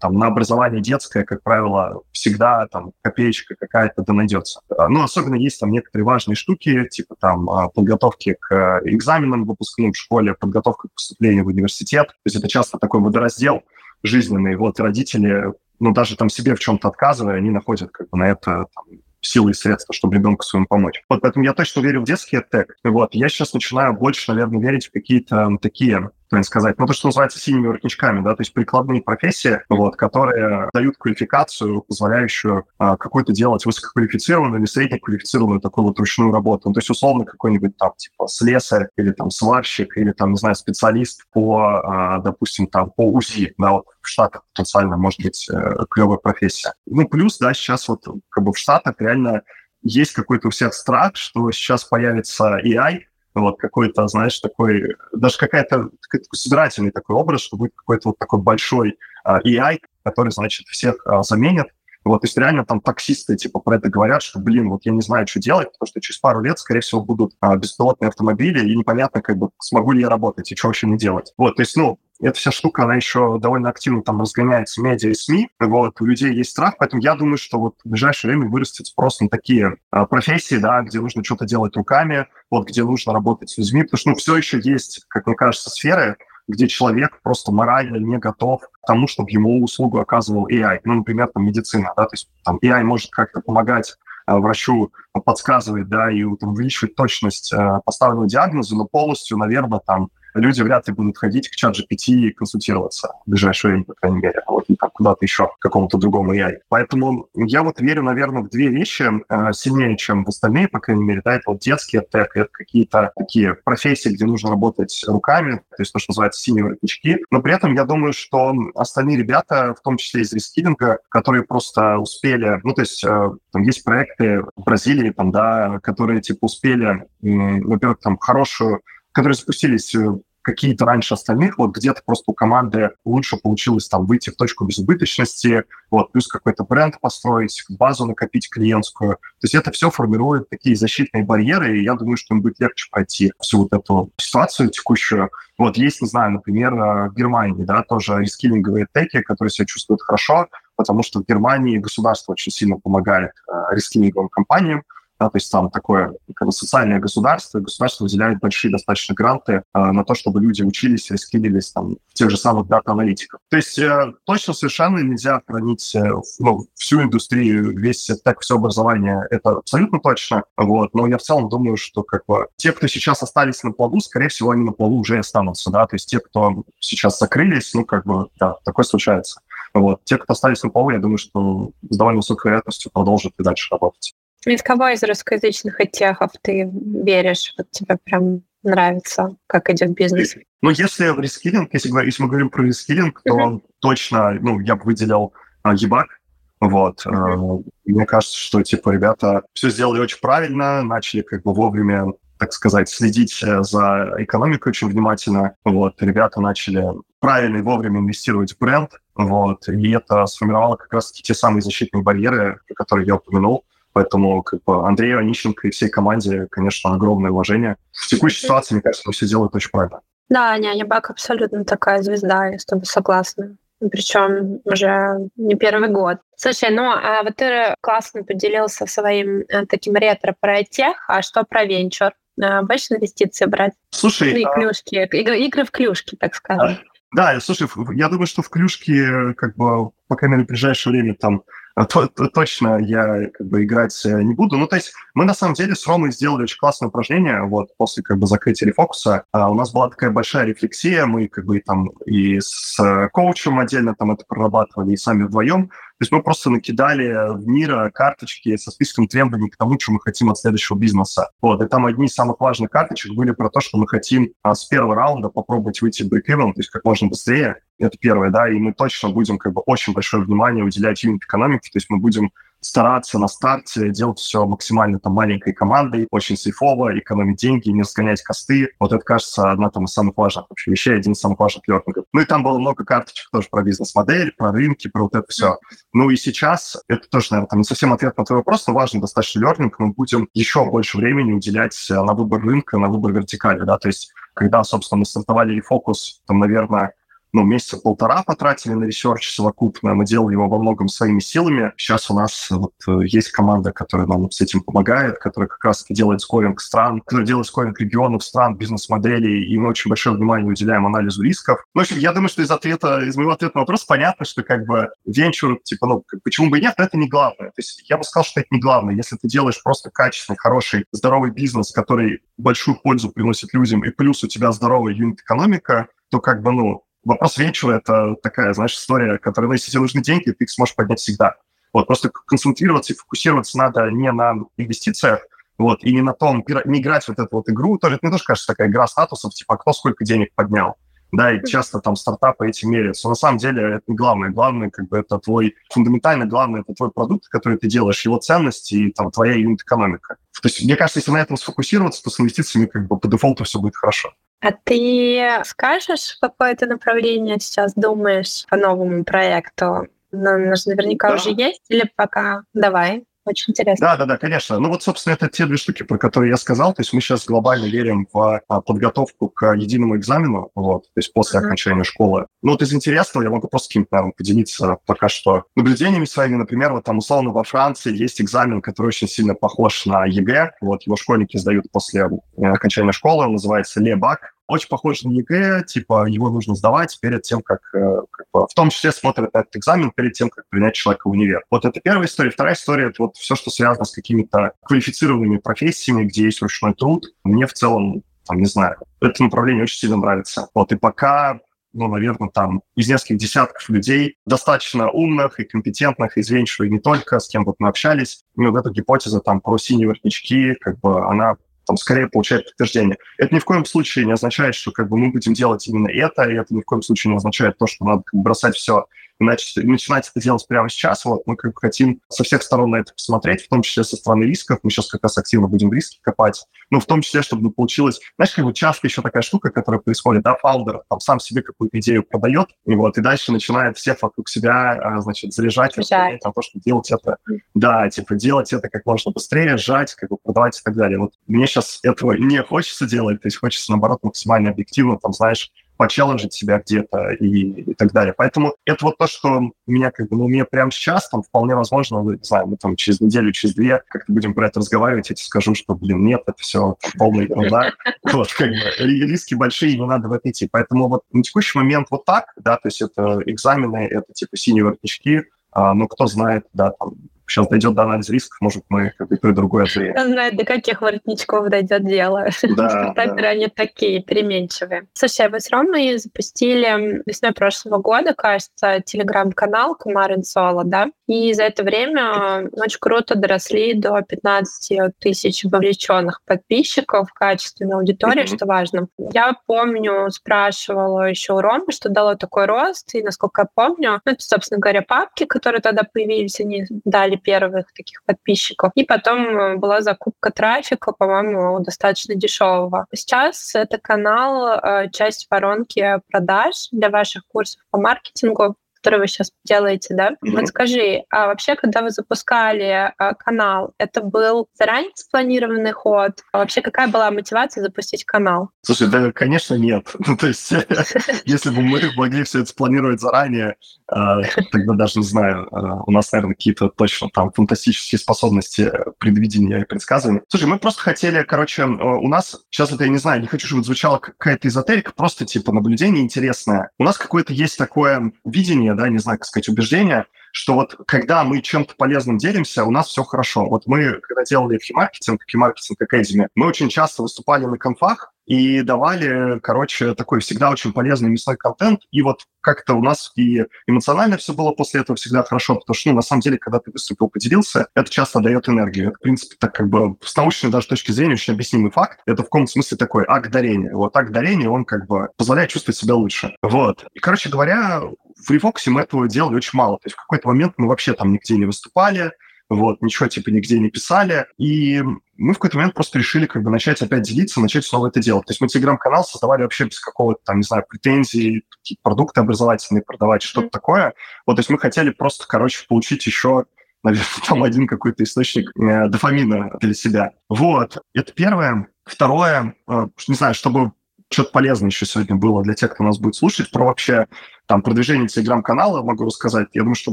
там 0.00 0.14
на 0.14 0.26
образование 0.26 0.80
детское, 0.80 1.24
как 1.24 1.42
правило, 1.42 2.02
всегда 2.12 2.66
там 2.68 2.92
копеечка 3.02 3.54
какая-то 3.54 4.02
да 4.02 4.12
найдется. 4.12 4.60
Ну, 4.88 5.02
особенно 5.02 5.34
есть 5.34 5.60
там 5.60 5.70
некоторые 5.70 6.04
важные 6.04 6.36
штуки, 6.36 6.88
типа 6.88 7.16
там 7.20 7.48
а, 7.50 7.68
подготовки 7.68 8.36
к 8.40 8.80
экзаменам 8.84 9.44
выпускным 9.44 9.92
в 9.92 9.96
школе, 9.96 10.34
подготовка 10.34 10.88
к 10.88 10.94
поступлению 10.94 11.44
в 11.44 11.48
университет. 11.48 12.08
То 12.08 12.14
есть 12.24 12.36
это 12.36 12.48
часто 12.48 12.78
такой 12.78 13.00
водораздел 13.00 13.62
жизненный. 14.02 14.56
Вот 14.56 14.80
родители, 14.80 15.52
ну, 15.78 15.92
даже 15.92 16.16
там 16.16 16.28
себе 16.28 16.54
в 16.54 16.60
чем-то 16.60 16.88
отказывая, 16.88 17.36
они 17.36 17.50
находят 17.50 17.90
как 17.90 18.08
бы 18.10 18.18
на 18.18 18.30
это 18.30 18.66
там, 18.74 18.84
силы 19.20 19.50
и 19.50 19.54
средства, 19.54 19.94
чтобы 19.94 20.14
ребенку 20.14 20.44
своему 20.44 20.66
помочь. 20.66 21.02
Вот 21.08 21.20
поэтому 21.20 21.44
я 21.44 21.52
точно 21.52 21.80
верю 21.80 22.00
в 22.00 22.04
детский 22.04 22.40
тег. 22.50 22.76
Вот, 22.84 23.14
я 23.14 23.28
сейчас 23.28 23.52
начинаю 23.52 23.94
больше, 23.94 24.32
наверное, 24.32 24.60
верить 24.60 24.86
в 24.86 24.92
какие-то 24.92 25.58
такие 25.60 26.10
правильно 26.30 26.44
сказать, 26.44 26.78
ну, 26.78 26.86
то, 26.86 26.92
что 26.92 27.08
называется 27.08 27.38
синими 27.38 27.66
воротничками, 27.66 28.22
да, 28.22 28.34
то 28.36 28.40
есть 28.40 28.54
прикладные 28.54 29.02
профессии, 29.02 29.60
вот, 29.68 29.96
которые 29.96 30.70
дают 30.72 30.96
квалификацию, 30.96 31.82
позволяющую 31.82 32.66
а, 32.78 32.96
какую-то 32.96 33.32
делать 33.32 33.66
высококвалифицированную 33.66 34.60
или 34.60 34.66
среднеквалифицированную 34.66 35.60
такую 35.60 35.88
вот 35.88 35.98
ручную 35.98 36.32
работу. 36.32 36.68
Ну, 36.68 36.74
то 36.74 36.78
есть, 36.78 36.88
условно, 36.88 37.24
какой-нибудь 37.24 37.76
там, 37.76 37.92
типа, 37.96 38.28
слесарь 38.28 38.88
или 38.96 39.10
там 39.10 39.30
сварщик 39.30 39.96
или 39.96 40.12
там, 40.12 40.30
не 40.30 40.36
знаю, 40.36 40.54
специалист 40.54 41.24
по, 41.32 41.80
а, 41.82 42.18
допустим, 42.20 42.68
там, 42.68 42.90
по 42.90 43.02
УЗИ, 43.02 43.52
да, 43.58 43.72
вот 43.72 43.86
в 44.00 44.08
Штатах 44.08 44.44
потенциально 44.54 44.96
может 44.96 45.20
быть 45.20 45.48
э, 45.50 45.74
клевая 45.90 46.18
профессия. 46.18 46.72
Ну, 46.86 47.06
плюс, 47.08 47.38
да, 47.38 47.52
сейчас 47.52 47.88
вот 47.88 48.06
как 48.30 48.44
бы 48.44 48.52
в 48.52 48.58
Штатах 48.58 48.94
реально 48.98 49.42
есть 49.82 50.12
какой-то 50.12 50.48
у 50.48 50.50
всех 50.50 50.74
страх, 50.74 51.16
что 51.16 51.50
сейчас 51.50 51.84
появится 51.84 52.58
AI, 52.58 53.00
вот 53.34 53.58
какой-то, 53.58 54.06
знаешь, 54.08 54.38
такой, 54.40 54.96
даже 55.12 55.38
какая-то 55.38 55.90
такой 56.02 56.24
собирательный 56.32 56.90
такой 56.90 57.16
образ, 57.16 57.42
что 57.42 57.56
будет 57.56 57.72
какой-то 57.74 58.10
вот 58.10 58.18
такой 58.18 58.40
большой 58.40 58.98
uh, 59.26 59.40
AI, 59.44 59.78
который, 60.02 60.30
значит, 60.32 60.66
всех 60.68 61.06
uh, 61.06 61.22
заменит. 61.22 61.66
Вот, 62.02 62.22
то 62.22 62.26
есть 62.26 62.36
реально 62.38 62.64
там 62.64 62.80
таксисты 62.80 63.36
типа 63.36 63.60
про 63.60 63.76
это 63.76 63.90
говорят, 63.90 64.22
что, 64.22 64.40
блин, 64.40 64.70
вот 64.70 64.80
я 64.84 64.92
не 64.92 65.02
знаю, 65.02 65.26
что 65.26 65.38
делать, 65.38 65.70
потому 65.72 65.86
что 65.86 66.00
через 66.00 66.18
пару 66.18 66.40
лет, 66.40 66.58
скорее 66.58 66.80
всего, 66.80 67.04
будут 67.04 67.34
а, 67.40 67.54
беспилотные 67.56 68.08
автомобили, 68.08 68.66
и 68.66 68.74
непонятно, 68.74 69.20
как 69.20 69.36
бы, 69.36 69.50
смогу 69.58 69.92
ли 69.92 70.00
я 70.00 70.08
работать 70.08 70.50
и 70.50 70.56
что 70.56 70.68
вообще 70.68 70.86
не 70.86 70.96
делать. 70.96 71.34
Вот, 71.36 71.56
то 71.56 71.62
есть, 71.62 71.76
ну, 71.76 71.98
эта 72.20 72.38
вся 72.38 72.50
штука, 72.50 72.84
она 72.84 72.96
еще 72.96 73.38
довольно 73.38 73.70
активно 73.70 74.02
там 74.02 74.20
разгоняется 74.20 74.82
медиа 74.82 75.10
и 75.10 75.14
СМИ. 75.14 75.50
Вот, 75.58 76.00
у 76.00 76.04
людей 76.04 76.32
есть 76.34 76.50
страх, 76.50 76.74
поэтому 76.78 77.02
я 77.02 77.14
думаю, 77.14 77.38
что 77.38 77.58
вот 77.58 77.76
в 77.84 77.88
ближайшее 77.88 78.32
время 78.32 78.50
вырастет 78.50 78.86
спрос 78.86 79.20
на 79.20 79.28
такие 79.28 79.76
а, 79.90 80.06
профессии, 80.06 80.56
да, 80.56 80.82
где 80.82 81.00
нужно 81.00 81.24
что-то 81.24 81.46
делать 81.46 81.76
руками, 81.76 82.26
вот, 82.50 82.68
где 82.68 82.84
нужно 82.84 83.12
работать 83.12 83.50
с 83.50 83.58
людьми, 83.58 83.84
потому 83.84 83.98
что, 83.98 84.10
ну, 84.10 84.16
все 84.16 84.36
еще 84.36 84.60
есть, 84.62 85.04
как 85.08 85.26
мне 85.26 85.34
кажется, 85.34 85.70
сферы, 85.70 86.16
где 86.46 86.68
человек 86.68 87.20
просто 87.22 87.52
морально 87.52 87.96
не 87.96 88.18
готов 88.18 88.62
к 88.62 88.86
тому, 88.86 89.06
чтобы 89.06 89.30
ему 89.30 89.62
услугу 89.62 89.98
оказывал 89.98 90.48
AI. 90.48 90.80
Ну, 90.84 90.94
например, 90.94 91.28
там 91.32 91.44
медицина, 91.44 91.92
да, 91.96 92.04
то 92.04 92.12
есть 92.12 92.28
там 92.44 92.58
AI 92.62 92.82
может 92.82 93.10
как-то 93.10 93.40
помогать 93.40 93.96
а, 94.26 94.38
врачу 94.38 94.92
подсказывать, 95.24 95.88
да, 95.88 96.10
и 96.10 96.22
там, 96.36 96.50
увеличивать 96.50 96.94
точность 96.94 97.52
э, 97.52 97.80
поставленного 97.84 98.28
диагноза, 98.28 98.76
но 98.76 98.84
полностью, 98.84 99.36
наверное, 99.38 99.80
там 99.80 100.10
люди 100.34 100.62
вряд 100.62 100.88
ли 100.88 100.94
будут 100.94 101.18
ходить 101.18 101.48
к 101.48 101.52
чат 101.52 101.76
GPT 101.76 102.12
и 102.12 102.32
консультироваться 102.32 103.12
в 103.26 103.30
ближайшее 103.30 103.72
время, 103.72 103.84
по 103.84 103.94
крайней 103.94 104.18
мере, 104.18 104.40
а 104.46 104.52
вот 104.52 104.66
там 104.78 104.90
куда-то 104.90 105.24
еще, 105.24 105.48
к 105.48 105.58
какому-то 105.58 105.98
другому 105.98 106.34
AI. 106.34 106.58
Поэтому 106.68 107.28
я 107.34 107.62
вот 107.62 107.80
верю, 107.80 108.02
наверное, 108.02 108.42
в 108.42 108.48
две 108.48 108.68
вещи 108.68 109.10
э, 109.28 109.52
сильнее, 109.52 109.96
чем 109.96 110.24
в 110.24 110.28
остальные, 110.28 110.68
по 110.68 110.80
крайней 110.80 111.04
мере, 111.04 111.22
да, 111.24 111.34
это 111.34 111.50
вот 111.50 111.60
детские 111.60 112.02
тег, 112.02 112.36
это 112.36 112.48
какие-то 112.52 113.12
такие 113.16 113.54
профессии, 113.54 114.10
где 114.10 114.24
нужно 114.24 114.50
работать 114.50 115.04
руками, 115.06 115.56
то 115.70 115.82
есть 115.82 115.92
то, 115.92 115.98
что 115.98 116.12
называется 116.12 116.40
синие 116.40 116.64
воротнички, 116.64 117.18
но 117.30 117.40
при 117.40 117.54
этом 117.54 117.74
я 117.74 117.84
думаю, 117.84 118.12
что 118.12 118.54
остальные 118.74 119.18
ребята, 119.18 119.74
в 119.78 119.82
том 119.82 119.96
числе 119.96 120.22
из 120.22 120.32
рескилинга, 120.32 120.98
которые 121.08 121.44
просто 121.44 121.98
успели, 121.98 122.60
ну, 122.62 122.74
то 122.74 122.82
есть 122.82 123.04
э, 123.04 123.30
там 123.52 123.62
есть 123.62 123.84
проекты 123.84 124.42
в 124.56 124.64
Бразилии, 124.64 125.10
там, 125.10 125.30
да, 125.30 125.78
которые, 125.82 126.20
типа, 126.20 126.46
успели, 126.46 127.06
во-первых, 127.20 127.98
там, 128.00 128.18
хорошую 128.18 128.80
которые 129.12 129.34
запустились 129.34 129.94
э, 129.94 130.18
какие-то 130.42 130.86
раньше 130.86 131.14
остальных, 131.14 131.58
вот 131.58 131.76
где-то 131.76 132.02
просто 132.04 132.24
у 132.30 132.34
команды 132.34 132.90
лучше 133.04 133.36
получилось 133.36 133.88
там 133.88 134.06
выйти 134.06 134.30
в 134.30 134.36
точку 134.36 134.64
безубыточности, 134.64 135.64
вот, 135.90 136.12
плюс 136.12 136.28
какой-то 136.28 136.64
бренд 136.64 136.98
построить, 137.00 137.64
базу 137.68 138.06
накопить 138.06 138.48
клиентскую. 138.48 139.16
То 139.16 139.44
есть 139.44 139.54
это 139.54 139.70
все 139.70 139.90
формирует 139.90 140.48
такие 140.48 140.76
защитные 140.76 141.24
барьеры, 141.24 141.78
и 141.78 141.84
я 141.84 141.94
думаю, 141.94 142.16
что 142.16 142.34
им 142.34 142.42
будет 142.42 142.58
легче 142.60 142.88
пройти 142.90 143.32
всю 143.40 143.58
вот 143.62 143.72
эту 143.72 144.12
ситуацию 144.16 144.70
текущую. 144.70 145.30
Вот 145.58 145.76
есть, 145.76 146.00
не 146.00 146.08
знаю, 146.08 146.32
например, 146.32 146.72
э, 146.74 147.08
в 147.10 147.14
Германии, 147.14 147.64
да, 147.64 147.82
тоже 147.82 148.18
рескилинговые 148.20 148.86
теки, 148.94 149.20
которые 149.20 149.50
себя 149.50 149.66
чувствуют 149.66 150.02
хорошо, 150.02 150.48
потому 150.76 151.02
что 151.02 151.20
в 151.20 151.26
Германии 151.26 151.78
государство 151.78 152.32
очень 152.32 152.52
сильно 152.52 152.78
помогает 152.78 153.32
э, 153.46 153.74
рескилинговым 153.74 154.30
компаниям, 154.30 154.84
да, 155.20 155.28
то 155.28 155.36
есть 155.36 155.52
там 155.52 155.70
такое 155.70 156.14
как 156.34 156.46
бы 156.46 156.52
социальное 156.52 156.98
государство, 156.98 157.60
государство 157.60 158.04
выделяет 158.04 158.40
большие 158.40 158.72
достаточно 158.72 159.14
гранты 159.14 159.52
э, 159.52 159.78
на 159.78 160.02
то, 160.02 160.14
чтобы 160.14 160.40
люди 160.40 160.62
учились, 160.62 161.10
раскидывались 161.10 161.72
там 161.72 161.96
в 162.08 162.14
тех 162.14 162.30
же 162.30 162.38
самых 162.38 162.68
дата-аналитиков. 162.68 163.38
То 163.50 163.58
есть 163.58 163.78
э, 163.78 164.14
точно 164.24 164.54
совершенно 164.54 164.98
нельзя 164.98 165.42
хранить 165.46 165.94
э, 165.94 166.10
ну, 166.38 166.66
всю 166.74 167.02
индустрию, 167.02 167.78
весь 167.78 168.10
так 168.24 168.40
все 168.40 168.56
образование, 168.56 169.26
это 169.30 169.50
абсолютно 169.50 170.00
точно, 170.00 170.44
вот, 170.56 170.94
но 170.94 171.06
я 171.06 171.18
в 171.18 171.22
целом 171.22 171.50
думаю, 171.50 171.76
что 171.76 172.02
как 172.02 172.24
бы 172.26 172.46
те, 172.56 172.72
кто 172.72 172.86
сейчас 172.86 173.22
остались 173.22 173.62
на 173.62 173.72
плаву, 173.72 174.00
скорее 174.00 174.28
всего, 174.28 174.52
они 174.52 174.64
на 174.64 174.72
плаву 174.72 174.98
уже 175.00 175.16
и 175.16 175.20
останутся, 175.20 175.70
да, 175.70 175.86
то 175.86 175.96
есть 175.96 176.08
те, 176.08 176.18
кто 176.20 176.64
сейчас 176.78 177.18
закрылись, 177.18 177.74
ну, 177.74 177.84
как 177.84 178.06
бы, 178.06 178.28
да, 178.38 178.56
такое 178.64 178.84
случается. 178.84 179.40
Вот. 179.72 180.02
Те, 180.04 180.18
кто 180.18 180.32
остались 180.32 180.62
на 180.62 180.70
плаву, 180.70 180.90
я 180.90 180.98
думаю, 180.98 181.18
что 181.18 181.70
с 181.88 181.96
довольно 181.96 182.18
высокой 182.18 182.48
вероятностью 182.48 182.90
продолжат 182.90 183.32
и 183.38 183.42
дальше 183.42 183.68
работать. 183.70 184.14
Из 184.46 184.62
кого 184.62 184.88
из 184.88 185.02
русскоязычных 185.02 185.80
оттехов 185.80 186.30
ты 186.42 186.70
веришь? 186.72 187.54
Вот 187.58 187.70
тебе 187.70 187.98
прям 188.02 188.42
нравится, 188.62 189.36
как 189.46 189.70
идет 189.70 189.92
бизнес? 189.92 190.36
Ну, 190.62 190.70
если 190.70 191.08
в 191.08 191.20
рескилинг, 191.20 191.72
если, 191.72 191.90
если 192.04 192.22
мы 192.22 192.28
говорим 192.28 192.50
про 192.50 192.64
рескилинг, 192.64 193.22
то 193.24 193.34
uh-huh. 193.34 193.62
точно, 193.80 194.32
ну, 194.32 194.60
я 194.60 194.76
бы 194.76 194.84
выделил 194.84 195.32
а, 195.62 195.74
ебак. 195.74 196.20
Вот. 196.60 197.04
Uh-huh. 197.06 197.64
Мне 197.86 198.06
кажется, 198.06 198.38
что, 198.38 198.62
типа, 198.62 198.90
ребята 198.90 199.42
все 199.54 199.70
сделали 199.70 200.00
очень 200.00 200.20
правильно, 200.20 200.82
начали 200.82 201.22
как 201.22 201.42
бы 201.42 201.54
вовремя 201.54 202.12
так 202.38 202.54
сказать, 202.54 202.88
следить 202.88 203.42
э, 203.42 203.62
за 203.62 204.14
экономикой 204.16 204.70
очень 204.70 204.88
внимательно. 204.88 205.56
Вот, 205.62 206.00
ребята 206.00 206.40
начали 206.40 206.86
правильно 207.20 207.58
и 207.58 207.62
вовремя 207.62 208.00
инвестировать 208.00 208.54
в 208.54 208.58
бренд, 208.58 208.92
вот, 209.14 209.68
и 209.68 209.90
это 209.90 210.24
сформировало 210.24 210.76
как 210.76 210.90
раз 210.90 211.12
те 211.12 211.34
самые 211.34 211.60
защитные 211.60 212.02
барьеры, 212.02 212.60
которые 212.74 213.06
я 213.06 213.16
упомянул, 213.16 213.66
Поэтому 213.92 214.42
как 214.42 214.62
бы, 214.64 214.86
Андрею 214.86 215.18
Онищенко 215.18 215.68
и 215.68 215.70
всей 215.70 215.88
команде, 215.88 216.46
конечно, 216.50 216.92
огромное 216.92 217.30
уважение. 217.30 217.76
В 217.92 218.06
текущей 218.06 218.42
ситуации, 218.42 218.74
мне 218.74 218.82
кажется, 218.82 219.10
все 219.10 219.26
делают 219.26 219.54
очень 219.54 219.70
правильно. 219.70 220.00
Да, 220.28 220.56
не, 220.58 220.84
Бак 220.84 221.10
абсолютно 221.10 221.64
такая 221.64 222.02
звезда, 222.02 222.46
я 222.46 222.58
с 222.58 222.64
тобой 222.64 222.86
согласна. 222.86 223.56
Причем 223.80 224.60
уже 224.64 225.28
не 225.36 225.56
первый 225.56 225.88
год. 225.88 226.18
Слушай, 226.36 226.70
ну 226.70 226.82
а 226.82 227.22
вот 227.22 227.36
ты 227.36 227.74
классно 227.80 228.22
поделился 228.24 228.86
своим 228.86 229.40
э, 229.48 229.66
таким 229.66 229.94
ретро 229.94 230.36
про 230.38 230.62
тех, 230.64 230.96
а 231.08 231.22
что 231.22 231.44
про 231.44 231.64
венчур? 231.64 232.12
Э, 232.40 232.60
будешь 232.60 232.90
инвестиции 232.90 233.46
брать? 233.46 233.72
Слушай, 233.88 234.32
ну, 234.32 234.38
и 234.38 234.44
а... 234.44 234.52
клюшки, 234.52 235.08
игры, 235.12 235.38
игры 235.38 235.64
в 235.64 235.70
клюшки, 235.70 236.14
так 236.16 236.34
скажем. 236.34 236.78
Да, 237.16 237.40
слушай, 237.40 237.66
я 237.96 238.08
думаю, 238.08 238.26
что 238.26 238.42
в 238.42 238.50
клюшки, 238.50 239.32
как 239.32 239.56
бы, 239.56 239.90
по 240.06 240.14
крайней 240.14 240.36
мере, 240.36 240.44
в 240.44 240.48
ближайшее 240.48 240.92
время 240.92 241.14
там 241.14 241.42
а 241.42 241.42
то, 241.86 242.06
то, 242.08 242.26
точно 242.28 242.78
я 242.78 243.28
как 243.28 243.46
бы 243.46 243.64
играть 243.64 244.04
э, 244.04 244.22
не 244.22 244.34
буду. 244.34 244.56
Ну, 244.56 244.66
то 244.66 244.76
есть 244.76 244.92
мы 245.14 245.24
на 245.24 245.34
самом 245.34 245.54
деле 245.54 245.74
с 245.74 245.86
Ромой 245.86 246.12
сделали 246.12 246.42
очень 246.42 246.58
классное 246.58 246.88
упражнение, 246.88 247.42
вот, 247.42 247.76
после 247.76 248.02
как 248.02 248.18
бы 248.18 248.26
закрытия 248.26 248.68
рефокуса. 248.68 249.24
А 249.32 249.50
у 249.50 249.54
нас 249.54 249.72
была 249.72 249.88
такая 249.88 250.10
большая 250.10 250.46
рефлексия, 250.46 251.06
мы 251.06 251.28
как 251.28 251.44
бы 251.44 251.60
там 251.60 251.88
и 252.06 252.40
с 252.40 252.78
э, 252.80 253.08
коучем 253.10 253.58
отдельно 253.58 253.94
там 253.94 254.12
это 254.12 254.24
прорабатывали, 254.26 254.92
и 254.92 254.96
сами 254.96 255.24
вдвоем. 255.24 255.70
То 256.00 256.04
есть 256.04 256.12
мы 256.12 256.22
просто 256.22 256.48
накидали 256.48 257.34
в 257.34 257.46
мира 257.46 257.90
карточки 257.92 258.56
со 258.56 258.70
списком 258.70 259.06
требований 259.06 259.50
к 259.50 259.58
тому, 259.58 259.78
что 259.78 259.92
мы 259.92 260.00
хотим 260.00 260.30
от 260.30 260.38
следующего 260.38 260.78
бизнеса. 260.78 261.28
Вот, 261.42 261.60
и 261.60 261.68
там 261.68 261.84
одни 261.84 262.06
из 262.06 262.14
самых 262.14 262.40
важных 262.40 262.70
карточек 262.70 263.12
были 263.12 263.32
про 263.32 263.50
то, 263.50 263.60
что 263.60 263.76
мы 263.76 263.86
хотим 263.86 264.32
а, 264.42 264.54
с 264.54 264.64
первого 264.64 264.94
раунда 264.94 265.28
попробовать 265.28 265.82
выйти 265.82 266.02
в 266.04 266.08
то 266.08 266.52
есть 266.56 266.70
как 266.70 266.84
можно 266.86 267.08
быстрее. 267.08 267.56
Это 267.78 267.98
первое, 267.98 268.30
да, 268.30 268.48
и 268.48 268.54
мы 268.54 268.72
точно 268.72 269.10
будем 269.10 269.36
как 269.36 269.52
бы 269.52 269.60
очень 269.66 269.92
большое 269.92 270.24
внимание 270.24 270.64
уделять 270.64 271.02
юнит-экономике, 271.04 271.70
то 271.70 271.76
есть 271.76 271.90
мы 271.90 271.98
будем 271.98 272.32
стараться 272.60 273.18
на 273.18 273.28
старте 273.28 273.90
делать 273.90 274.18
все 274.18 274.44
максимально 274.46 274.98
там 274.98 275.14
маленькой 275.14 275.52
командой, 275.52 276.06
очень 276.10 276.36
сейфово, 276.36 276.98
экономить 276.98 277.38
деньги, 277.38 277.70
не 277.70 277.82
разгонять 277.82 278.22
косты. 278.22 278.70
Вот 278.78 278.92
это, 278.92 279.04
кажется, 279.04 279.50
одна 279.50 279.70
там 279.70 279.84
из 279.84 279.92
самых 279.92 280.16
важных 280.16 280.46
вообще 280.48 280.70
вещей, 280.70 280.96
один 280.96 281.12
из 281.12 281.20
самых 281.20 281.38
важных 281.38 281.66
лернингов. 281.66 282.04
Ну 282.12 282.20
и 282.20 282.24
там 282.24 282.42
было 282.42 282.58
много 282.58 282.84
карточек 282.84 283.30
тоже 283.32 283.48
про 283.50 283.62
бизнес-модель, 283.62 284.32
про 284.36 284.52
рынки, 284.52 284.88
про 284.88 285.04
вот 285.04 285.14
это 285.14 285.26
все. 285.28 285.58
Ну 285.92 286.10
и 286.10 286.16
сейчас, 286.16 286.76
это 286.88 287.08
тоже, 287.08 287.28
наверное, 287.30 287.48
там 287.48 287.58
не 287.60 287.64
совсем 287.64 287.92
ответ 287.92 288.16
на 288.16 288.24
твой 288.24 288.38
вопрос, 288.38 288.66
но 288.66 288.74
важный 288.74 289.00
достаточно 289.00 289.40
learning, 289.40 289.78
мы 289.78 289.92
будем 289.92 290.28
еще 290.34 290.64
больше 290.64 290.98
времени 290.98 291.32
уделять 291.32 291.76
э, 291.90 291.94
на 291.94 292.14
выбор 292.14 292.42
рынка, 292.42 292.78
на 292.78 292.88
выбор 292.88 293.12
вертикали, 293.12 293.64
да, 293.64 293.78
то 293.78 293.88
есть 293.88 294.12
когда, 294.34 294.62
собственно, 294.64 295.00
мы 295.00 295.06
стартовали 295.06 295.60
Refocus, 295.60 296.22
там, 296.26 296.38
наверное, 296.38 296.94
ну, 297.32 297.44
месяца 297.44 297.76
полтора 297.78 298.22
потратили 298.22 298.72
на 298.72 298.84
research 298.84 299.30
совокупно, 299.30 299.94
мы 299.94 300.04
делали 300.04 300.32
его 300.32 300.48
во 300.48 300.58
многом 300.58 300.88
своими 300.88 301.20
силами. 301.20 301.72
Сейчас 301.76 302.10
у 302.10 302.14
нас 302.14 302.48
вот 302.50 302.74
э, 302.86 303.00
есть 303.04 303.30
команда, 303.30 303.72
которая 303.72 304.06
нам 304.06 304.30
с 304.30 304.40
этим 304.40 304.62
помогает, 304.62 305.18
которая 305.18 305.48
как 305.48 305.64
раз-таки 305.64 305.94
делает 305.94 306.20
скоринг 306.20 306.60
стран, 306.60 307.00
которая 307.00 307.26
делает 307.26 307.46
скоринг 307.46 307.80
регионов, 307.80 308.24
стран, 308.24 308.56
бизнес-моделей, 308.56 309.44
и 309.44 309.58
мы 309.58 309.68
очень 309.68 309.88
большое 309.88 310.16
внимание 310.16 310.48
уделяем 310.48 310.86
анализу 310.86 311.22
рисков. 311.22 311.64
Ну, 311.74 311.80
в 311.80 311.84
общем, 311.84 311.98
я 311.98 312.12
думаю, 312.12 312.28
что 312.28 312.42
из 312.42 312.50
ответа, 312.50 313.00
из 313.00 313.16
моего 313.16 313.32
ответа 313.32 313.56
на 313.56 313.60
вопрос 313.62 313.84
понятно, 313.84 314.24
что 314.24 314.42
как 314.42 314.66
бы 314.66 314.90
венчур, 315.06 315.58
типа, 315.62 315.86
ну, 315.86 316.04
почему 316.24 316.50
бы 316.50 316.58
и 316.58 316.62
нет, 316.62 316.74
но 316.78 316.84
это 316.84 316.96
не 316.96 317.08
главное. 317.08 317.48
То 317.48 317.58
есть 317.58 317.88
я 317.88 317.96
бы 317.96 318.04
сказал, 318.04 318.24
что 318.24 318.40
это 318.40 318.48
не 318.50 318.60
главное. 318.60 318.94
Если 318.94 319.16
ты 319.16 319.28
делаешь 319.28 319.62
просто 319.62 319.90
качественный, 319.90 320.36
хороший, 320.36 320.84
здоровый 320.92 321.30
бизнес, 321.30 321.72
который 321.72 322.20
большую 322.36 322.76
пользу 322.76 323.10
приносит 323.10 323.52
людям, 323.54 323.84
и 323.84 323.90
плюс 323.90 324.24
у 324.24 324.28
тебя 324.28 324.52
здоровая 324.52 324.94
юнит-экономика, 324.94 325.88
то 326.10 326.20
как 326.20 326.42
бы, 326.42 326.52
ну, 326.52 326.84
Вопрос 327.04 327.38
венчура– 327.38 327.76
это 327.78 328.14
такая, 328.22 328.52
знаешь, 328.52 328.74
история, 328.74 329.18
которая, 329.18 329.48
ну, 329.48 329.54
если 329.54 329.70
тебе 329.70 329.80
нужны 329.80 330.02
деньги, 330.02 330.30
ты 330.30 330.44
их 330.44 330.50
сможешь 330.50 330.74
поднять 330.74 331.00
всегда. 331.00 331.36
Вот, 331.72 331.86
просто 331.86 332.10
концентрироваться 332.10 332.92
и 332.92 332.96
фокусироваться 332.96 333.56
надо 333.56 333.90
не 333.90 334.10
на 334.12 334.34
инвестициях, 334.56 335.20
вот, 335.56 335.84
и 335.84 335.94
не 335.94 336.02
на 336.02 336.12
том, 336.12 336.44
не 336.64 336.80
играть 336.80 337.06
вот 337.08 337.18
эту 337.18 337.36
вот 337.36 337.48
игру, 337.48 337.78
тоже, 337.78 337.98
мне 338.02 338.10
тоже 338.10 338.24
кажется, 338.24 338.46
такая 338.46 338.68
игра 338.68 338.86
статусов, 338.86 339.32
типа, 339.34 339.56
кто 339.56 339.72
сколько 339.72 340.04
денег 340.04 340.34
поднял. 340.34 340.76
да, 341.12 341.32
и 341.34 341.44
часто 341.44 341.80
там 341.80 341.96
стартапы 341.96 342.48
эти 342.48 342.64
меряются. 342.66 343.06
Но 343.06 343.10
на 343.10 343.16
самом 343.16 343.38
деле 343.38 343.76
это 343.76 343.82
не 343.88 343.96
главное. 343.96 344.30
Главное, 344.30 344.70
как 344.70 344.88
бы, 344.88 344.98
это 344.98 345.18
твой, 345.18 345.54
фундаментально 345.70 346.26
главное, 346.26 346.60
это 346.60 346.74
твой 346.74 346.90
продукт, 346.90 347.28
который 347.28 347.58
ты 347.58 347.68
делаешь, 347.68 348.04
его 348.04 348.18
ценности 348.18 348.74
и 348.74 348.92
там 348.92 349.10
твоя 349.10 349.34
юнит-экономика. 349.34 350.16
То 350.40 350.48
есть, 350.48 350.62
мне 350.64 350.76
кажется, 350.76 351.00
если 351.00 351.10
на 351.10 351.20
этом 351.20 351.36
сфокусироваться, 351.36 352.02
то 352.02 352.10
с 352.10 352.20
инвестициями 352.20 352.66
как 352.66 352.86
бы 352.86 352.98
по 352.98 353.08
дефолту 353.08 353.44
все 353.44 353.58
будет 353.58 353.76
хорошо. 353.76 354.14
А 354.40 354.52
ты 354.52 355.42
скажешь, 355.44 356.16
какое 356.20 356.54
то 356.54 356.66
направление 356.66 357.38
сейчас 357.40 357.74
думаешь 357.74 358.46
по 358.48 358.56
новому 358.56 359.04
проекту? 359.04 359.88
Ну, 360.12 360.38
наверняка 360.66 361.10
да. 361.10 361.14
уже 361.14 361.30
есть 361.30 361.62
или 361.68 361.90
пока? 361.94 362.42
Давай. 362.54 363.04
Очень 363.30 363.52
интересно. 363.52 363.86
Да, 363.86 363.96
да, 363.96 364.06
да, 364.06 364.16
конечно. 364.16 364.58
Ну 364.58 364.68
вот, 364.68 364.82
собственно, 364.82 365.14
это 365.14 365.28
те 365.28 365.46
две 365.46 365.56
штуки, 365.56 365.84
про 365.84 365.98
которые 365.98 366.30
я 366.30 366.36
сказал. 366.36 366.74
То 366.74 366.82
есть 366.82 366.92
мы 366.92 367.00
сейчас 367.00 367.24
глобально 367.26 367.66
верим 367.66 368.08
в 368.12 368.40
а, 368.48 368.60
подготовку 368.60 369.28
к 369.28 369.54
единому 369.54 369.96
экзамену, 369.96 370.50
вот, 370.54 370.82
то 370.82 370.98
есть 370.98 371.12
после 371.12 371.38
mm-hmm. 371.38 371.44
окончания 371.44 371.84
школы. 371.84 372.26
Ну 372.42 372.52
вот 372.52 372.62
из 372.62 372.74
интересного 372.74 373.22
я 373.22 373.30
могу 373.30 373.46
просто 373.46 373.68
каким-то, 373.68 373.88
наверное, 373.92 374.14
поделиться 374.16 374.78
пока 374.84 375.08
что 375.08 375.44
наблюдениями 375.54 376.06
своими. 376.06 376.36
Например, 376.36 376.72
вот 376.72 376.84
там 376.84 376.98
условно 376.98 377.30
во 377.30 377.44
Франции 377.44 377.96
есть 377.96 378.20
экзамен, 378.20 378.60
который 378.60 378.88
очень 378.88 379.08
сильно 379.08 379.34
похож 379.34 379.86
на 379.86 380.04
ЕГЭ. 380.06 380.52
Вот 380.60 380.82
его 380.82 380.96
школьники 380.96 381.36
сдают 381.36 381.70
после 381.70 382.08
э, 382.36 382.46
окончания 382.46 382.92
школы, 382.92 383.26
он 383.26 383.32
называется 383.32 383.80
Le 383.80 384.02
Bac 384.02 384.34
очень 384.50 384.68
похож 384.68 385.02
на 385.02 385.10
ЕГЭ, 385.10 385.64
типа 385.66 386.06
его 386.06 386.28
нужно 386.30 386.54
сдавать 386.54 386.98
перед 387.00 387.22
тем, 387.22 387.40
как, 387.42 387.60
э, 387.74 388.00
как 388.10 388.26
бы, 388.32 388.46
в 388.46 388.54
том 388.54 388.70
числе 388.70 388.92
смотрят 388.92 389.30
этот 389.32 389.54
экзамен 389.56 389.92
перед 389.94 390.12
тем, 390.12 390.28
как 390.28 390.48
принять 390.48 390.74
человека 390.74 391.08
в 391.08 391.12
универ. 391.12 391.44
Вот 391.50 391.64
это 391.64 391.80
первая 391.80 392.06
история. 392.06 392.30
Вторая 392.30 392.54
история— 392.54 392.86
это 392.88 393.02
вот 393.04 393.16
все, 393.16 393.36
что 393.36 393.50
связано 393.50 393.84
с 393.84 393.92
какими-то 393.92 394.52
квалифицированными 394.64 395.38
профессиями, 395.38 396.04
где 396.04 396.24
есть 396.24 396.42
ручной 396.42 396.74
труд. 396.74 397.06
Мне 397.24 397.46
в 397.46 397.52
целом, 397.52 398.02
там, 398.26 398.38
не 398.38 398.46
знаю, 398.46 398.76
это 399.00 399.22
направление 399.22 399.64
очень 399.64 399.78
сильно 399.78 399.96
нравится. 399.96 400.48
Вот, 400.54 400.72
и 400.72 400.76
пока 400.76 401.40
ну, 401.72 401.88
наверное, 401.88 402.30
там 402.30 402.62
из 402.74 402.88
нескольких 402.88 403.18
десятков 403.18 403.68
людей, 403.68 404.16
достаточно 404.26 404.90
умных 404.90 405.38
и 405.38 405.44
компетентных, 405.44 406.16
из 406.16 406.28
Венчура 406.28 406.66
и 406.66 406.70
не 406.70 406.80
только, 406.80 407.20
с 407.20 407.28
кем 407.28 407.44
вот 407.44 407.56
мы 407.58 407.68
общались. 407.68 408.24
И 408.36 408.40
вот 408.40 408.58
эта 408.58 408.70
гипотеза 408.70 409.20
там 409.20 409.40
про 409.40 409.56
синие 409.58 409.86
воротнички, 409.86 410.54
как 410.54 410.80
бы 410.80 411.04
она 411.06 411.36
там, 411.70 411.76
скорее 411.76 412.08
получает 412.08 412.46
подтверждение. 412.46 412.98
Это 413.16 413.32
ни 413.32 413.38
в 413.38 413.44
коем 413.44 413.64
случае 413.64 414.04
не 414.04 414.12
означает, 414.12 414.56
что 414.56 414.72
как 414.72 414.88
бы, 414.88 414.98
мы 414.98 415.12
будем 415.12 415.34
делать 415.34 415.68
именно 415.68 415.86
это, 415.86 416.24
и 416.24 416.34
это 416.34 416.52
ни 416.52 416.62
в 416.62 416.64
коем 416.64 416.82
случае 416.82 417.12
не 417.12 417.16
означает 417.16 417.58
то, 417.58 417.68
что 417.68 417.84
надо 417.84 418.02
бросать 418.12 418.56
все 418.56 418.86
начать, 419.20 419.64
начинать 419.64 420.08
это 420.08 420.22
делать 420.22 420.44
прямо 420.48 420.68
сейчас. 420.68 421.04
Вот 421.04 421.22
мы 421.26 421.36
как 421.36 421.58
хотим 421.58 422.00
со 422.08 422.24
всех 422.24 422.42
сторон 422.42 422.70
на 422.70 422.76
это 422.76 422.92
посмотреть, 422.92 423.44
в 423.44 423.48
том 423.48 423.62
числе 423.62 423.84
со 423.84 423.96
стороны 423.96 424.24
рисков. 424.24 424.58
Мы 424.62 424.70
сейчас 424.70 424.88
как 424.88 425.02
раз 425.02 425.18
активно 425.18 425.48
будем 425.48 425.72
риски 425.72 425.98
копать. 426.02 426.44
Ну, 426.70 426.80
в 426.80 426.86
том 426.86 427.02
числе, 427.02 427.22
чтобы 427.22 427.50
получилось... 427.50 428.00
Знаешь, 428.16 428.32
как 428.32 428.44
бы 428.44 428.52
часто 428.52 428.86
еще 428.86 429.02
такая 429.02 429.22
штука, 429.22 429.50
которая 429.50 429.80
происходит, 429.80 430.22
да, 430.22 430.36
фаундер 430.36 430.82
там 430.88 431.00
сам 431.00 431.20
себе 431.20 431.42
какую-то 431.42 431.78
идею 431.80 432.02
продает, 432.02 432.48
и 432.66 432.74
вот, 432.74 432.96
и 432.98 433.00
дальше 433.00 433.32
начинает 433.32 433.76
всех 433.76 434.00
вокруг 434.02 434.28
себя, 434.28 434.72
а, 434.72 435.00
значит, 435.00 435.32
заряжать, 435.32 435.76
рассказать 435.76 436.24
на 436.24 436.32
то, 436.32 436.42
что 436.42 436.58
делать 436.60 436.90
это, 436.90 437.16
да, 437.54 437.88
типа, 437.88 438.14
делать 438.14 438.52
это 438.52 438.68
как 438.68 438.86
можно 438.86 439.10
быстрее, 439.10 439.56
сжать, 439.56 439.94
как 439.94 440.10
бы 440.10 440.16
продавать 440.22 440.58
и 440.58 440.62
так 440.62 440.76
далее. 440.76 440.98
Вот 440.98 441.12
мне 441.26 441.46
сейчас 441.46 441.80
этого 441.82 442.12
не 442.12 442.42
хочется 442.42 442.86
делать, 442.86 443.20
то 443.20 443.26
есть 443.26 443.38
хочется, 443.38 443.72
наоборот, 443.72 444.00
максимально 444.02 444.50
объективно, 444.50 444.98
там, 444.98 445.12
знаешь, 445.12 445.50
почелленджить 445.80 446.34
себя 446.34 446.58
где-то 446.58 447.12
и, 447.12 447.70
и 447.70 447.74
так 447.74 447.90
далее. 447.92 448.12
Поэтому 448.14 448.54
это 448.66 448.84
вот 448.84 448.98
то, 448.98 449.06
что 449.06 449.40
меня 449.66 449.90
как 449.90 450.10
бы, 450.10 450.16
ну, 450.18 450.28
мне 450.28 450.44
прямо 450.44 450.70
сейчас, 450.70 451.08
там, 451.08 451.22
вполне 451.22 451.54
возможно, 451.54 452.02
не 452.02 452.22
знаю, 452.22 452.48
мы 452.48 452.58
там 452.58 452.76
через 452.76 453.00
неделю, 453.00 453.32
через 453.32 453.54
две 453.54 453.80
как-то 453.88 454.12
будем 454.12 454.34
про 454.34 454.48
это 454.48 454.60
разговаривать, 454.60 455.08
я 455.08 455.16
тебе 455.16 455.24
скажу, 455.24 455.54
что, 455.54 455.74
блин, 455.74 456.04
нет, 456.04 456.20
это 456.26 456.36
все 456.36 456.76
полная 456.98 457.24
ерунда. 457.24 457.72
Вот, 458.12 458.30
как 458.32 458.48
бы, 458.50 458.56
риски 458.78 459.32
большие, 459.32 459.78
не 459.78 459.86
надо 459.86 460.08
в 460.08 460.12
это 460.12 460.30
идти. 460.30 460.48
Поэтому 460.52 460.88
вот 460.88 461.02
на 461.12 461.22
текущий 461.22 461.56
момент 461.56 461.86
вот 461.90 462.04
так, 462.04 462.26
да, 462.36 462.56
то 462.56 462.68
есть 462.68 462.82
это 462.82 463.22
экзамены, 463.24 463.88
это 463.90 464.12
типа 464.12 464.36
синие 464.36 464.64
воротнички, 464.64 465.22
а, 465.52 465.72
но 465.72 465.86
кто 465.86 466.06
знает, 466.06 466.44
да, 466.52 466.72
там, 466.72 466.92
сейчас 467.30 467.48
дойдет 467.48 467.74
до 467.74 467.82
анализа 467.82 468.12
рисков, 468.12 468.38
может, 468.40 468.64
мы 468.68 468.92
как 468.98 469.08
бы 469.08 469.16
то 469.16 469.28
и 469.28 469.32
другое 469.32 469.64
озреем. 469.64 469.94
Кто 469.94 470.06
знает, 470.06 470.36
до 470.36 470.44
каких 470.44 470.82
воротничков 470.82 471.48
дойдет 471.48 471.86
дело. 471.86 472.26
Да, 472.42 472.70
Стартаперы, 472.94 473.22
да. 473.22 473.28
они 473.28 473.48
такие 473.48 474.02
переменчивые. 474.02 474.88
Слушай, 474.94 475.28
вы 475.28 475.40
с 475.40 475.50
Ромой 475.50 475.96
запустили 475.98 477.02
весной 477.06 477.32
прошлого 477.32 477.78
года, 477.78 478.14
кажется, 478.14 478.80
телеграм-канал 478.84 479.76
Кумар 479.76 480.10
Соло, 480.22 480.64
да? 480.64 480.88
И 481.10 481.32
за 481.32 481.42
это 481.42 481.64
время 481.64 482.48
очень 482.52 482.78
круто 482.78 483.16
доросли 483.16 483.74
до 483.74 484.00
15 484.00 484.94
тысяч 485.00 485.42
вовлеченных 485.42 486.20
подписчиков, 486.24 487.12
качественной 487.12 487.78
аудитории, 487.78 488.22
mm-hmm. 488.22 488.36
что 488.36 488.46
важно. 488.46 488.86
Я 488.96 489.34
помню, 489.46 490.08
спрашивала 490.12 491.10
еще 491.10 491.32
у 491.32 491.40
Ромы, 491.40 491.72
что 491.72 491.88
дало 491.88 492.14
такой 492.14 492.46
рост, 492.46 492.94
и, 492.94 493.02
насколько 493.02 493.42
я 493.42 493.48
помню, 493.52 494.00
ну, 494.04 494.12
это, 494.12 494.22
собственно 494.22 494.60
говоря, 494.60 494.82
папки, 494.82 495.24
которые 495.24 495.60
тогда 495.60 495.82
появились, 495.82 496.38
они 496.38 496.66
дали 496.84 497.16
первых 497.16 497.72
таких 497.72 498.04
подписчиков. 498.04 498.70
И 498.76 498.84
потом 498.84 499.36
э, 499.36 499.56
была 499.56 499.80
закупка 499.80 500.30
трафика, 500.30 500.92
по-моему, 500.92 501.58
достаточно 501.58 502.14
дешевого. 502.14 502.86
Сейчас 502.94 503.56
это 503.56 503.78
канал, 503.78 504.60
э, 504.62 504.90
часть 504.92 505.26
воронки 505.28 506.00
продаж 506.08 506.68
для 506.70 506.88
ваших 506.88 507.26
курсов 507.26 507.60
по 507.72 507.80
маркетингу 507.80 508.54
который 508.82 509.00
вы 509.00 509.08
сейчас 509.08 509.32
делаете, 509.44 509.94
да? 509.94 510.10
Mm-hmm. 510.10 510.30
Вот 510.32 510.48
скажи, 510.48 511.02
а 511.10 511.26
вообще, 511.26 511.54
когда 511.54 511.82
вы 511.82 511.90
запускали 511.90 512.92
а, 512.96 513.14
канал, 513.14 513.74
это 513.78 514.02
был 514.02 514.48
заранее 514.54 514.92
спланированный 514.94 515.72
ход? 515.72 516.12
А 516.32 516.38
вообще, 516.38 516.62
какая 516.62 516.88
была 516.88 517.10
мотивация 517.10 517.62
запустить 517.62 518.04
канал? 518.04 518.50
Слушай, 518.62 518.88
да, 518.88 519.12
конечно, 519.12 519.54
нет. 519.54 519.88
Ну, 520.10 520.16
то 520.16 520.26
есть, 520.26 520.50
если 521.24 521.50
бы 521.50 521.62
мы 521.62 521.80
могли 521.94 522.24
все 522.24 522.40
это 522.40 522.48
спланировать 522.48 523.00
заранее, 523.00 523.54
а, 523.86 524.22
тогда 524.50 524.74
даже 524.74 524.98
не 524.98 525.04
знаю, 525.04 525.46
а, 525.52 525.82
у 525.84 525.90
нас, 525.92 526.10
наверное, 526.10 526.34
какие-то 526.34 526.68
точно 526.68 527.10
там 527.10 527.30
фантастические 527.32 527.98
способности 527.98 528.72
предвидения 528.98 529.60
и 529.60 529.64
предсказывания. 529.64 530.22
Слушай, 530.28 530.48
мы 530.48 530.58
просто 530.58 530.82
хотели, 530.82 531.22
короче, 531.22 531.64
у 531.64 532.08
нас, 532.08 532.40
сейчас 532.50 532.72
это 532.72 532.84
я 532.84 532.90
не 532.90 532.98
знаю, 532.98 533.20
не 533.20 533.26
хочу, 533.26 533.46
чтобы 533.46 533.62
звучало 533.62 533.98
какая-то 533.98 534.48
эзотерика, 534.48 534.92
просто 534.92 535.24
типа 535.24 535.52
наблюдение 535.52 536.02
интересное. 536.02 536.70
У 536.78 536.84
нас 536.84 536.98
какое-то 536.98 537.32
есть 537.32 537.58
такое 537.58 538.12
видение, 538.24 538.69
мнение, 538.70 538.74
да, 538.74 538.88
не 538.88 538.98
знаю, 538.98 539.18
как 539.18 539.26
сказать, 539.26 539.48
убеждение, 539.48 540.06
что 540.32 540.54
вот 540.54 540.76
когда 540.86 541.24
мы 541.24 541.40
чем-то 541.40 541.74
полезным 541.76 542.18
делимся, 542.18 542.64
у 542.64 542.70
нас 542.70 542.88
все 542.88 543.02
хорошо. 543.02 543.46
Вот 543.46 543.66
мы, 543.66 544.00
когда 544.00 544.22
делали 544.22 544.58
фи-маркетинг, 544.58 545.22
фи-маркетинг 545.26 545.78
Academy, 545.82 546.28
мы 546.34 546.46
очень 546.46 546.68
часто 546.68 547.02
выступали 547.02 547.46
на 547.46 547.58
конфах 547.58 548.12
и 548.26 548.62
давали, 548.62 549.40
короче, 549.40 549.92
такой 549.94 550.20
всегда 550.20 550.50
очень 550.50 550.72
полезный 550.72 551.08
мясной 551.08 551.36
контент. 551.36 551.80
И 551.90 552.00
вот 552.00 552.26
как-то 552.40 552.74
у 552.74 552.82
нас 552.82 553.10
и 553.16 553.44
эмоционально 553.66 554.18
все 554.18 554.32
было 554.32 554.52
после 554.52 554.82
этого 554.82 554.96
всегда 554.96 555.24
хорошо, 555.24 555.56
потому 555.56 555.74
что, 555.74 555.90
ну, 555.90 555.96
на 555.96 556.02
самом 556.02 556.20
деле, 556.20 556.38
когда 556.38 556.60
ты 556.60 556.70
выступил, 556.70 557.08
поделился, 557.08 557.66
это 557.74 557.90
часто 557.90 558.20
дает 558.20 558.48
энергию. 558.48 558.90
Это, 558.90 558.98
в 558.98 559.00
принципе, 559.00 559.34
так 559.38 559.52
как 559.52 559.68
бы 559.68 559.96
с 560.00 560.14
научной 560.14 560.50
даже 560.50 560.68
точки 560.68 560.92
зрения 560.92 561.14
очень 561.14 561.34
объяснимый 561.34 561.72
факт. 561.72 561.98
Это 562.06 562.22
в 562.22 562.26
каком-то 562.26 562.52
смысле 562.52 562.76
такой 562.76 563.04
акт 563.08 563.32
дарения. 563.32 563.74
Вот 563.74 563.96
акт 563.96 564.12
дарения, 564.12 564.48
он 564.48 564.64
как 564.64 564.86
бы 564.86 565.08
позволяет 565.16 565.50
чувствовать 565.50 565.78
себя 565.78 565.96
лучше. 565.96 566.32
Вот. 566.40 566.86
И, 566.94 567.00
короче 567.00 567.30
говоря, 567.30 567.82
в 568.26 568.30
рефоксе 568.30 568.70
мы 568.70 568.82
этого 568.82 569.08
делали 569.08 569.36
очень 569.36 569.56
мало. 569.56 569.76
То 569.78 569.86
есть 569.86 569.96
в 569.96 570.00
какой-то 570.00 570.28
момент 570.28 570.54
мы 570.56 570.68
вообще 570.68 570.92
там 570.94 571.12
нигде 571.12 571.36
не 571.36 571.46
выступали, 571.46 572.12
вот, 572.48 572.82
ничего 572.82 573.08
типа 573.08 573.30
нигде 573.30 573.60
не 573.60 573.70
писали, 573.70 574.26
и 574.36 574.82
мы 575.16 575.34
в 575.34 575.36
какой-то 575.36 575.56
момент 575.56 575.74
просто 575.74 575.98
решили 575.98 576.26
как 576.26 576.42
бы 576.42 576.50
начать 576.50 576.82
опять 576.82 577.02
делиться, 577.02 577.40
начать 577.40 577.64
снова 577.64 577.88
это 577.88 578.00
делать. 578.00 578.26
То 578.26 578.32
есть 578.32 578.40
мы 578.40 578.48
телеграм-канал 578.48 579.04
создавали 579.04 579.42
вообще 579.42 579.66
без 579.66 579.78
какого-то 579.78 580.20
там, 580.24 580.38
не 580.38 580.42
знаю, 580.42 580.64
претензий, 580.68 581.44
какие-то 581.48 581.82
продукты 581.82 582.20
образовательные 582.20 582.82
продавать, 582.82 583.22
что-то 583.22 583.46
mm-hmm. 583.46 583.50
такое. 583.50 583.94
Вот, 584.26 584.34
то 584.34 584.40
есть 584.40 584.50
мы 584.50 584.58
хотели 584.58 584.90
просто, 584.90 585.26
короче, 585.28 585.64
получить 585.68 586.04
еще 586.06 586.46
наверное, 586.82 587.06
там 587.26 587.42
один 587.44 587.66
какой-то 587.66 588.02
источник 588.02 588.50
э, 588.58 588.88
дофамина 588.88 589.56
для 589.60 589.74
себя. 589.74 590.12
Вот, 590.28 590.78
это 590.94 591.12
первое. 591.12 591.68
Второе, 591.84 592.54
э, 592.68 592.86
не 593.08 593.14
знаю, 593.14 593.34
чтобы 593.34 593.72
что-то 594.12 594.32
полезное 594.32 594.70
еще 594.70 594.86
сегодня 594.86 595.14
было 595.14 595.42
для 595.42 595.54
тех, 595.54 595.72
кто 595.72 595.84
нас 595.84 595.98
будет 595.98 596.16
слушать, 596.16 596.50
про 596.50 596.64
вообще 596.64 597.06
там 597.46 597.62
продвижение 597.62 598.08
телеграм-канала 598.08 598.82
могу 598.82 599.04
рассказать. 599.04 599.48
Я 599.52 599.62
думаю, 599.62 599.76
что 599.76 599.92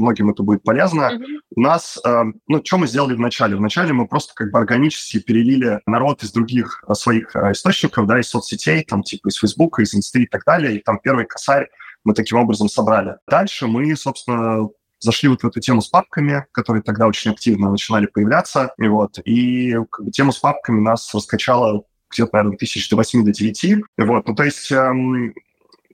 многим 0.00 0.30
это 0.30 0.42
будет 0.42 0.62
полезно. 0.64 1.12
Mm-hmm. 1.12 1.38
У 1.56 1.60
нас, 1.60 1.98
э, 2.04 2.22
ну, 2.48 2.62
что 2.64 2.78
мы 2.78 2.88
сделали 2.88 3.14
вначале? 3.14 3.56
Вначале 3.56 3.92
мы 3.92 4.08
просто 4.08 4.34
как 4.34 4.50
бы 4.50 4.58
органически 4.58 5.20
перелили 5.20 5.80
народ 5.86 6.22
из 6.24 6.32
других 6.32 6.82
э, 6.88 6.94
своих 6.94 7.34
э, 7.36 7.52
источников, 7.52 8.06
да, 8.06 8.18
из 8.18 8.28
соцсетей, 8.28 8.82
там, 8.82 9.04
типа 9.04 9.28
из 9.28 9.36
Фейсбука, 9.36 9.82
из 9.82 9.94
Инсты 9.94 10.24
и 10.24 10.26
так 10.26 10.44
далее, 10.44 10.76
и 10.76 10.82
там 10.82 10.98
первый 11.02 11.24
косарь 11.24 11.68
мы 12.04 12.14
таким 12.14 12.38
образом 12.38 12.68
собрали. 12.68 13.16
Дальше 13.28 13.68
мы, 13.68 13.94
собственно, 13.94 14.68
зашли 15.00 15.28
вот 15.28 15.42
в 15.42 15.46
эту 15.46 15.60
тему 15.60 15.80
с 15.80 15.88
папками, 15.88 16.46
которые 16.52 16.82
тогда 16.82 17.06
очень 17.06 17.30
активно 17.30 17.70
начинали 17.70 18.06
появляться, 18.06 18.72
и 18.78 18.88
вот, 18.88 19.18
и 19.24 19.76
как 19.90 20.06
бы, 20.06 20.10
тему 20.10 20.32
с 20.32 20.38
папками 20.38 20.80
нас 20.80 21.12
раскачала 21.14 21.84
где-то, 22.10 22.30
наверное, 22.32 22.58
тысяч 22.58 22.88
до 22.88 22.96
8 22.96 23.24
до 23.24 23.32
9. 23.32 23.84
Вот, 23.98 24.26
ну, 24.26 24.34
то 24.34 24.42
есть 24.42 24.70
эм, 24.72 25.34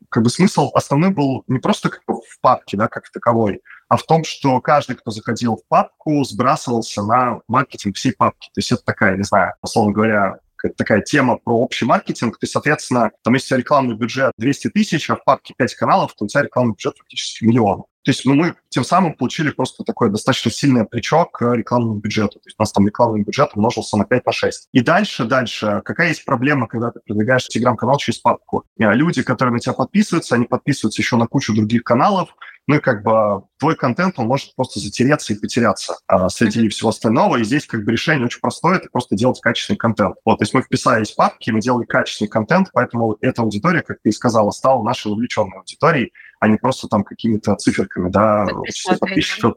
как 0.09 0.23
бы 0.23 0.31
смысл 0.31 0.71
основной 0.75 1.11
был 1.11 1.45
не 1.49 1.59
просто 1.59 1.91
как 1.91 2.03
бы 2.07 2.15
в 2.15 2.41
папке, 2.41 2.77
да, 2.77 2.89
как 2.89 3.11
таковой, 3.11 3.63
а 3.89 3.97
в 3.97 4.05
том, 4.05 4.25
что 4.25 4.61
каждый, 4.61 4.97
кто 4.97 5.11
заходил 5.11 5.57
в 5.57 5.67
папку, 5.69 6.23
сбрасывался 6.25 7.03
на 7.03 7.41
маркетинг 7.49 7.97
всей 7.97 8.13
папки. 8.13 8.49
То 8.55 8.59
есть 8.59 8.73
это 8.73 8.83
такая, 8.85 9.17
не 9.17 9.25
знаю, 9.25 9.55
условно 9.63 9.93
говоря, 9.93 10.39
такая 10.77 11.03
тема 11.03 11.37
про 11.37 11.59
общий 11.59 11.85
маркетинг, 11.85 12.39
то 12.39 12.45
есть, 12.45 12.53
соответственно, 12.53 13.11
там, 13.23 13.35
если 13.35 13.47
у 13.47 13.49
тебя 13.49 13.59
рекламный 13.59 13.97
бюджет 13.97 14.33
200 14.39 14.71
тысяч, 14.71 15.11
а 15.11 15.17
в 15.17 15.25
папке 15.25 15.55
5 15.57 15.75
каналов, 15.75 16.15
то 16.15 16.25
у 16.25 16.29
тебя 16.29 16.43
рекламный 16.43 16.73
бюджет 16.73 16.97
практически 16.97 17.45
миллион. 17.45 17.85
То 18.05 18.11
есть 18.11 18.25
ну, 18.25 18.35
мы 18.35 18.55
тем 18.75 18.83
самым 18.83 19.15
получили 19.15 19.51
просто 19.51 19.85
такой 19.85 20.11
достаточно 20.11 20.51
сильный 20.51 20.85
плечо 20.85 21.27
к 21.27 21.55
рекламному 21.55 22.01
бюджету. 22.01 22.41
То 22.41 22.49
есть 22.49 22.57
у 22.59 22.63
нас 22.63 22.73
там 22.73 22.85
рекламный 22.85 23.23
бюджет 23.23 23.51
умножился 23.55 23.97
на 23.97 24.05
5 24.05 24.27
на 24.27 24.33
6. 24.33 24.69
И 24.73 24.81
дальше, 24.81 25.25
дальше, 25.27 25.81
какая 25.85 26.09
есть 26.09 26.25
проблема, 26.25 26.67
когда 26.67 26.91
ты 26.91 26.99
продвигаешь 27.07 27.47
телеграм-канал 27.47 27.99
через 27.99 28.19
папку? 28.19 28.65
Э, 28.81 28.93
люди, 28.93 29.23
которые 29.23 29.53
на 29.53 29.61
тебя 29.61 29.75
подписываются, 29.75 30.35
они 30.35 30.47
подписываются 30.47 31.01
еще 31.01 31.15
на 31.17 31.29
кучу 31.29 31.55
других 31.55 31.85
каналов, 31.85 32.35
ну 32.67 32.77
и 32.77 32.81
как 32.81 33.03
бы 33.03 33.45
твой 33.59 33.77
контент, 33.77 34.19
он 34.19 34.27
может 34.27 34.55
просто 34.57 34.81
затереться 34.81 35.35
и 35.35 35.39
потеряться 35.39 35.97
а, 36.07 36.29
среди 36.29 36.69
всего 36.69 36.91
остального. 36.91 37.37
И 37.37 37.45
здесь 37.45 37.67
как 37.67 37.85
бы 37.85 37.93
решение 37.93 38.25
очень 38.25 38.41
простое, 38.41 38.77
это 38.77 38.89
просто 38.91 39.17
делать 39.17 39.41
качественный 39.41 39.77
контент. 39.77 40.17
Вот, 40.25 40.39
то 40.39 40.43
есть 40.45 40.55
мы 40.55 40.63
вписались 40.63 41.13
в 41.13 41.17
папки, 41.17 41.51
мы 41.51 41.61
делали 41.61 41.85
качественный 41.85 42.29
контент, 42.29 42.71
поэтому 42.73 43.17
эта 43.21 43.43
аудитория, 43.43 43.83
как 43.83 43.99
ты 44.03 44.09
и 44.09 44.13
сказала, 44.13 44.51
стала 44.51 44.83
нашей 44.83 45.13
увлеченной 45.13 45.59
аудиторией, 45.59 46.13
а 46.41 46.49
не 46.49 46.57
просто 46.57 46.89
там 46.89 47.05
какими-то 47.05 47.55
циферками, 47.57 48.11
да, 48.11 48.47
число 48.67 49.55